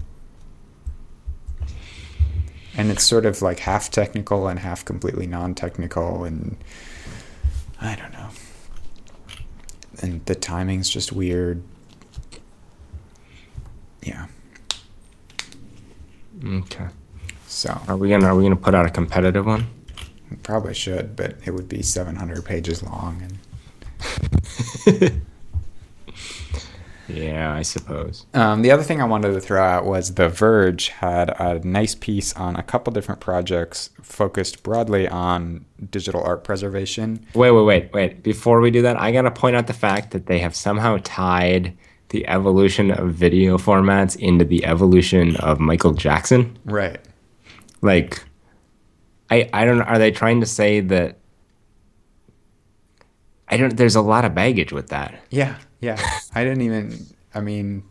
And 2.76 2.90
it's 2.90 3.05
sort 3.05 3.26
of 3.26 3.42
like 3.42 3.61
half 3.61 3.90
technical 3.90 4.48
and 4.48 4.59
half 4.61 4.84
completely 4.84 5.26
non-technical, 5.26 6.24
and 6.24 6.57
I 7.83 7.97
don't 7.97 8.12
know. 8.12 8.28
And 10.01 10.24
the 10.26 10.35
timing's 10.35 10.89
just 10.89 11.12
weird. 11.12 11.62
Yeah. 14.03 14.26
Okay. 16.45 16.89
So 17.47 17.78
Are 17.87 17.97
we 17.97 18.09
gonna 18.09 18.26
Are 18.26 18.35
we 18.35 18.43
gonna 18.43 18.57
put 18.57 18.74
out 18.74 18.87
a 18.87 18.91
competitive 18.91 19.47
one? 19.47 19.66
probably 20.43 20.72
should, 20.74 21.14
but 21.14 21.37
it 21.45 21.51
would 21.51 21.68
be 21.68 21.83
700 21.83 22.43
pages 22.45 22.83
long, 22.83 23.22
and 23.22 23.39
Yeah, 27.09 27.53
I 27.53 27.62
suppose. 27.62 28.26
Um, 28.32 28.62
the 28.62 28.70
other 28.70 28.82
thing 28.82 29.00
I 29.00 29.05
wanted 29.05 29.32
to 29.32 29.40
throw 29.40 29.62
out 29.62 29.84
was 29.84 30.14
The 30.14 30.28
Verge 30.28 30.88
had 30.88 31.30
a 31.40 31.59
nice 31.66 31.94
piece 31.94 32.32
on 32.34 32.57
a 32.57 32.62
couple 32.62 32.92
different 32.92 33.20
projects 33.20 33.90
focused 34.00 34.62
broadly 34.62 35.09
on 35.09 35.64
digital 35.90 36.22
art 36.22 36.44
preservation. 36.44 37.26
Wait, 37.34 37.50
wait, 37.50 37.64
wait, 37.64 37.92
wait. 37.92 38.22
Before 38.22 38.61
we 38.61 38.70
do 38.70 38.82
that, 38.82 39.00
I 39.00 39.12
gotta 39.12 39.30
point 39.30 39.57
out 39.57 39.66
the 39.66 39.72
fact 39.72 40.12
that 40.12 40.26
they 40.26 40.38
have 40.38 40.55
somehow 40.55 40.98
tied 41.03 41.76
the 42.11 42.26
evolution 42.28 42.90
of 42.90 43.14
video 43.14 43.59
formats 43.59 44.16
into 44.16 44.44
the 44.44 44.64
evolution 44.64 45.34
of 45.36 45.59
Michael 45.59 45.94
Jackson. 45.94 46.57
Right. 46.64 47.00
Like, 47.80 48.22
I 49.30 49.48
I 49.53 49.64
don't 49.64 49.78
know. 49.78 49.84
Are 49.84 49.98
they 49.98 50.11
trying 50.12 50.40
to 50.40 50.46
say 50.46 50.80
that? 50.80 51.18
I 53.48 53.57
don't. 53.57 53.76
There's 53.76 53.96
a 53.96 54.03
lot 54.03 54.24
of 54.24 54.34
baggage 54.34 54.72
with 54.72 54.88
that. 54.88 55.20
Yeah. 55.30 55.57
Yeah. 55.83 56.01
I 56.35 56.45
didn't 56.45 56.62
even. 56.62 57.07
I 57.35 57.41
mean, 57.41 57.83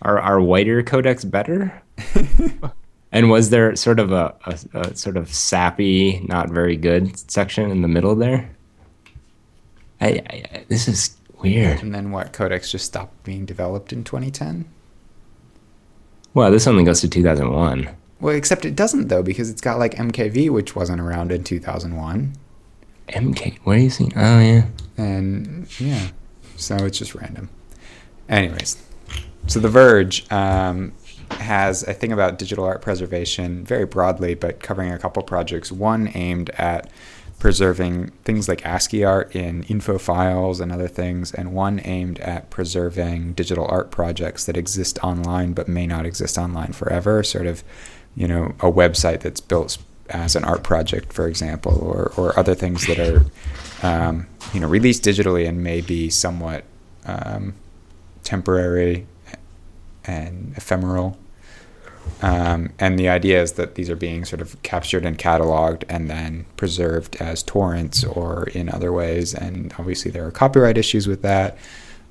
Are 0.00 0.18
are 0.18 0.40
whiter 0.40 0.82
codecs 0.82 1.30
better? 1.30 1.82
and 3.12 3.28
was 3.28 3.50
there 3.50 3.76
sort 3.76 3.98
of 4.00 4.12
a, 4.12 4.34
a, 4.46 4.78
a 4.78 4.96
sort 4.96 5.18
of 5.18 5.30
sappy, 5.32 6.24
not 6.28 6.48
very 6.48 6.76
good 6.76 7.18
section 7.30 7.70
in 7.70 7.82
the 7.82 7.88
middle 7.88 8.14
there? 8.14 8.48
I, 10.00 10.22
I 10.30 10.64
this 10.68 10.88
is 10.88 11.16
Weird. 11.42 11.82
And 11.82 11.94
then 11.94 12.10
what? 12.10 12.32
Codecs 12.32 12.70
just 12.70 12.84
stopped 12.86 13.22
being 13.24 13.46
developed 13.46 13.92
in 13.92 14.04
2010. 14.04 14.66
Well, 16.34 16.50
this 16.50 16.66
only 16.66 16.84
goes 16.84 17.00
to 17.00 17.08
2001. 17.08 17.88
Well, 18.20 18.34
except 18.34 18.64
it 18.66 18.76
doesn't 18.76 19.08
though, 19.08 19.22
because 19.22 19.48
it's 19.48 19.62
got 19.62 19.78
like 19.78 19.94
MKV, 19.94 20.50
which 20.50 20.76
wasn't 20.76 21.00
around 21.00 21.32
in 21.32 21.42
2001, 21.42 22.34
MK. 23.08 23.58
What 23.64 23.76
are 23.76 23.80
you 23.80 23.90
seeing? 23.90 24.12
Oh 24.14 24.38
yeah. 24.40 24.66
and 24.98 25.80
yeah, 25.80 26.08
so 26.60 26.76
it's 26.76 26.98
just 26.98 27.14
random. 27.14 27.48
Anyways, 28.28 28.82
so 29.46 29.58
The 29.60 29.68
Verge 29.68 30.30
um, 30.30 30.92
has 31.32 31.82
a 31.82 31.94
thing 31.94 32.12
about 32.12 32.38
digital 32.38 32.64
art 32.64 32.82
preservation 32.82 33.64
very 33.64 33.86
broadly, 33.86 34.34
but 34.34 34.60
covering 34.60 34.92
a 34.92 34.98
couple 34.98 35.22
projects. 35.22 35.72
One 35.72 36.10
aimed 36.14 36.50
at 36.50 36.90
preserving 37.38 38.10
things 38.24 38.48
like 38.48 38.64
ASCII 38.66 39.02
art 39.02 39.34
in 39.34 39.62
info 39.64 39.98
files 39.98 40.60
and 40.60 40.70
other 40.70 40.88
things, 40.88 41.32
and 41.32 41.52
one 41.54 41.80
aimed 41.84 42.20
at 42.20 42.50
preserving 42.50 43.32
digital 43.32 43.66
art 43.66 43.90
projects 43.90 44.44
that 44.44 44.56
exist 44.56 44.98
online 45.02 45.54
but 45.54 45.66
may 45.66 45.86
not 45.86 46.04
exist 46.04 46.36
online 46.36 46.72
forever. 46.72 47.22
Sort 47.22 47.46
of, 47.46 47.64
you 48.14 48.28
know, 48.28 48.54
a 48.60 48.70
website 48.70 49.20
that's 49.20 49.40
built 49.40 49.78
as 50.10 50.36
an 50.36 50.44
art 50.44 50.62
project, 50.62 51.12
for 51.12 51.26
example, 51.26 51.78
or, 51.80 52.12
or 52.16 52.38
other 52.38 52.54
things 52.54 52.86
that 52.86 52.98
are, 52.98 53.24
um, 53.82 54.26
you 54.52 54.60
know, 54.60 54.68
released 54.68 55.04
digitally 55.04 55.48
and 55.48 55.62
may 55.62 55.80
be 55.80 56.10
somewhat 56.10 56.64
um, 57.06 57.54
temporary 58.22 59.06
and 60.04 60.54
ephemeral. 60.56 61.18
Um, 62.22 62.70
and 62.78 62.98
the 62.98 63.08
idea 63.08 63.40
is 63.40 63.52
that 63.52 63.76
these 63.76 63.88
are 63.88 63.96
being 63.96 64.24
sort 64.24 64.42
of 64.42 64.60
captured 64.62 65.04
and 65.06 65.18
cataloged 65.18 65.84
and 65.88 66.10
then 66.10 66.44
preserved 66.56 67.16
as 67.16 67.42
torrents 67.42 68.04
or 68.04 68.48
in 68.48 68.68
other 68.68 68.92
ways. 68.92 69.34
And 69.34 69.72
obviously, 69.78 70.10
there 70.10 70.26
are 70.26 70.30
copyright 70.30 70.76
issues 70.76 71.06
with 71.06 71.22
that. 71.22 71.56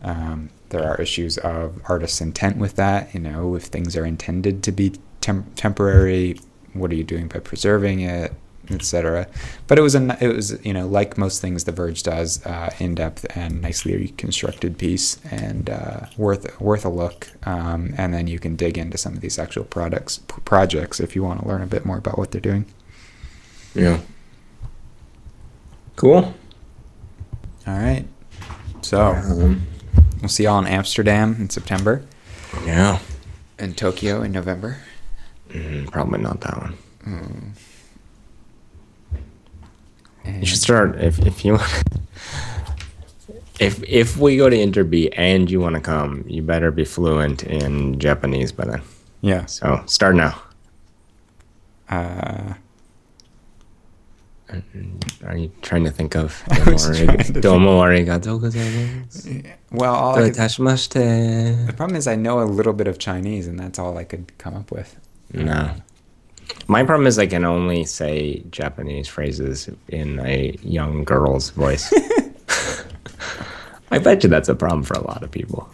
Um, 0.01 0.49
there 0.70 0.84
are 0.84 0.99
issues 1.01 1.38
of 1.39 1.82
artist's 1.89 2.22
intent 2.22 2.57
with 2.57 2.76
that. 2.76 3.13
You 3.13 3.20
know, 3.20 3.55
if 3.55 3.63
things 3.63 3.95
are 3.95 4.05
intended 4.05 4.63
to 4.63 4.72
be 4.72 4.93
tem- 5.22 5.51
temporary, 5.55 6.39
what 6.74 6.91
are 6.91 6.95
you 6.95 7.03
doing 7.03 7.28
by 7.28 7.39
preserving 7.39 7.99
it, 8.01 8.34
etc. 8.72 9.28
But 9.67 9.78
it 9.80 9.82
was 9.82 9.95
a 9.95 10.17
it 10.22 10.36
was 10.36 10.63
you 10.65 10.74
know 10.74 10.88
like 10.88 11.17
most 11.17 11.41
things 11.41 11.63
The 11.63 11.72
Verge 11.72 12.03
does, 12.03 12.45
uh, 12.45 12.70
in 12.80 12.95
depth 12.95 13.26
and 13.36 13.61
nicely 13.61 14.09
constructed 14.17 14.78
piece, 14.78 15.20
and 15.32 15.70
uh, 15.70 16.01
worth 16.17 16.59
worth 16.61 16.86
a 16.86 16.89
look. 16.89 17.28
Um, 17.43 17.93
and 17.97 18.13
then 18.13 18.28
you 18.28 18.39
can 18.39 18.55
dig 18.55 18.78
into 18.78 18.97
some 18.97 19.13
of 19.13 19.22
these 19.22 19.39
actual 19.39 19.63
products 19.63 20.20
p- 20.20 20.41
projects 20.45 20.99
if 20.99 21.15
you 21.15 21.24
want 21.24 21.41
to 21.41 21.47
learn 21.47 21.61
a 21.61 21.67
bit 21.67 21.86
more 21.86 21.97
about 21.97 22.17
what 22.17 22.32
they're 22.32 22.41
doing. 22.41 22.65
Yeah. 23.76 23.99
Cool. 25.95 26.34
All 27.67 27.78
right, 27.78 28.05
so 28.82 29.11
Um, 29.13 29.61
we'll 30.22 30.30
see 30.30 30.43
y'all 30.45 30.57
in 30.59 30.65
Amsterdam 30.65 31.36
in 31.39 31.49
September, 31.51 32.03
yeah. 32.65 32.99
and 33.59 33.78
Tokyo 33.78 34.24
in 34.24 34.32
November. 34.32 34.78
Mm, 35.49 35.91
probably 35.91 36.20
not 36.20 36.41
that 36.41 36.57
one. 36.57 37.53
And 40.26 40.39
You 40.41 40.45
should 40.45 40.59
start 40.59 40.95
if 41.01 41.20
if 41.20 41.43
you 41.45 41.53
want. 41.53 41.84
if 43.59 43.84
if 43.84 44.17
we 44.17 44.38
go 44.38 44.49
to 44.49 44.55
Inter 44.59 44.84
BEE 44.84 45.11
and 45.13 45.49
you 45.49 45.59
want 45.59 45.76
to 45.76 45.82
come, 45.82 46.24
you 46.28 46.41
better 46.41 46.72
be 46.72 46.86
fluent 46.86 47.43
in 47.43 47.99
Japanese 47.99 48.51
by 48.51 48.65
then. 48.65 48.82
yeah. 49.22 49.45
So 49.45 49.82
start 49.86 50.15
now. 50.15 50.41
Uh, 51.89 52.53
Are 55.26 55.38
you 55.38 55.51
trying 55.61 55.84
to 55.86 55.91
think 55.91 56.15
of 56.15 56.43
I 56.49 56.72
was 56.72 56.86
trying 56.86 57.17
to 57.17 57.24
think. 57.24 57.41
domo 57.41 57.82
arigato 57.82 58.39
gozaimasu? 58.39 59.45
well, 59.72 59.93
all 59.93 60.15
I 60.15 60.30
could, 60.30 60.36
the 60.36 61.74
problem 61.76 61.95
is 61.97 62.07
I 62.07 62.15
know 62.15 62.41
a 62.41 62.45
little 62.45 62.74
bit 62.74 62.88
of 62.88 62.97
Chinese, 62.97 63.47
and 63.47 63.59
that's 63.59 63.78
all 63.80 63.97
I 63.97 64.03
could 64.03 64.38
come 64.38 64.55
up 64.55 64.72
with. 64.72 64.97
No. 65.34 65.76
My 66.68 66.84
problem 66.84 67.08
is 67.08 67.18
I 67.18 67.28
can 67.28 67.45
only 67.45 67.86
say 67.86 68.43
Japanese 68.52 69.08
phrases 69.08 69.70
in 69.88 70.20
a 70.20 70.58
young 70.62 71.04
girl's 71.04 71.50
voice. 71.52 71.91
I 73.91 73.97
bet 73.97 74.24
you 74.24 74.30
that's 74.30 74.50
a 74.50 74.56
problem 74.56 74.84
for 74.84 74.93
a 74.93 75.06
lot 75.08 75.24
of 75.24 75.32
people. 75.32 75.70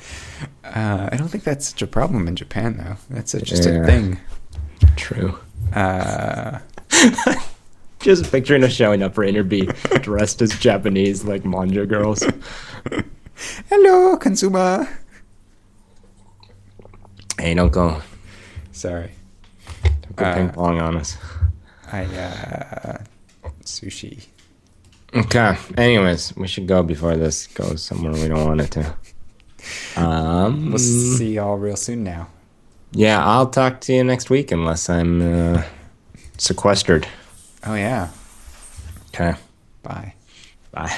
Uh, 0.63 1.09
I 1.11 1.17
don't 1.17 1.27
think 1.27 1.43
that's 1.43 1.67
such 1.69 1.81
a 1.81 1.87
problem 1.87 2.27
in 2.27 2.35
Japan, 2.35 2.77
though. 2.77 2.95
That's 3.09 3.33
a, 3.33 3.41
just 3.41 3.65
a 3.65 3.83
thing. 3.83 4.19
True. 4.95 5.37
Uh, 5.73 6.59
Just 8.05 8.31
picturing 8.31 8.63
us 8.63 8.71
showing 8.71 9.01
up 9.01 9.15
for 9.15 9.23
Inter 9.23 9.41
BEE 9.41 9.67
dressed 10.01 10.39
as 10.43 10.55
Japanese, 10.59 11.23
like 11.23 11.43
manja 11.43 11.87
girls. 11.87 12.23
hello, 13.69 14.15
consumer. 14.17 14.87
Hey, 17.39 17.55
don't 17.55 17.71
go, 17.71 18.03
Sorry, 18.71 19.09
don't 20.15 20.25
go 20.25 20.25
Uh, 20.31 20.35
ping 20.35 20.49
pong 20.49 20.81
on 20.81 20.97
us. 20.97 21.17
I 21.91 22.03
uh, 22.05 22.97
sushi. 23.63 24.25
Okay. 25.13 25.57
Anyways, 25.77 26.35
we 26.35 26.47
should 26.47 26.67
go 26.67 26.83
before 26.83 27.15
this 27.15 27.47
goes 27.47 27.81
somewhere 27.83 28.13
we 28.13 28.27
don't 28.27 28.45
want 28.45 28.61
it 28.61 28.71
to. 28.71 28.95
Um, 29.95 30.69
We'll 30.71 30.77
see 30.79 31.33
y'all 31.35 31.57
real 31.57 31.75
soon 31.77 32.03
now. 32.03 32.27
yeah, 32.91 33.25
I'll 33.25 33.47
talk 33.49 33.81
to 33.81 33.93
you 33.93 34.03
next 34.03 34.29
week 34.29 34.51
unless 34.51 34.89
I'm 34.89 35.21
uh, 35.21 35.63
sequestered. 36.37 37.07
Oh 37.65 37.75
yeah. 37.75 38.09
Okay. 39.09 39.33
Bye. 39.83 40.13
Bye. 40.71 40.93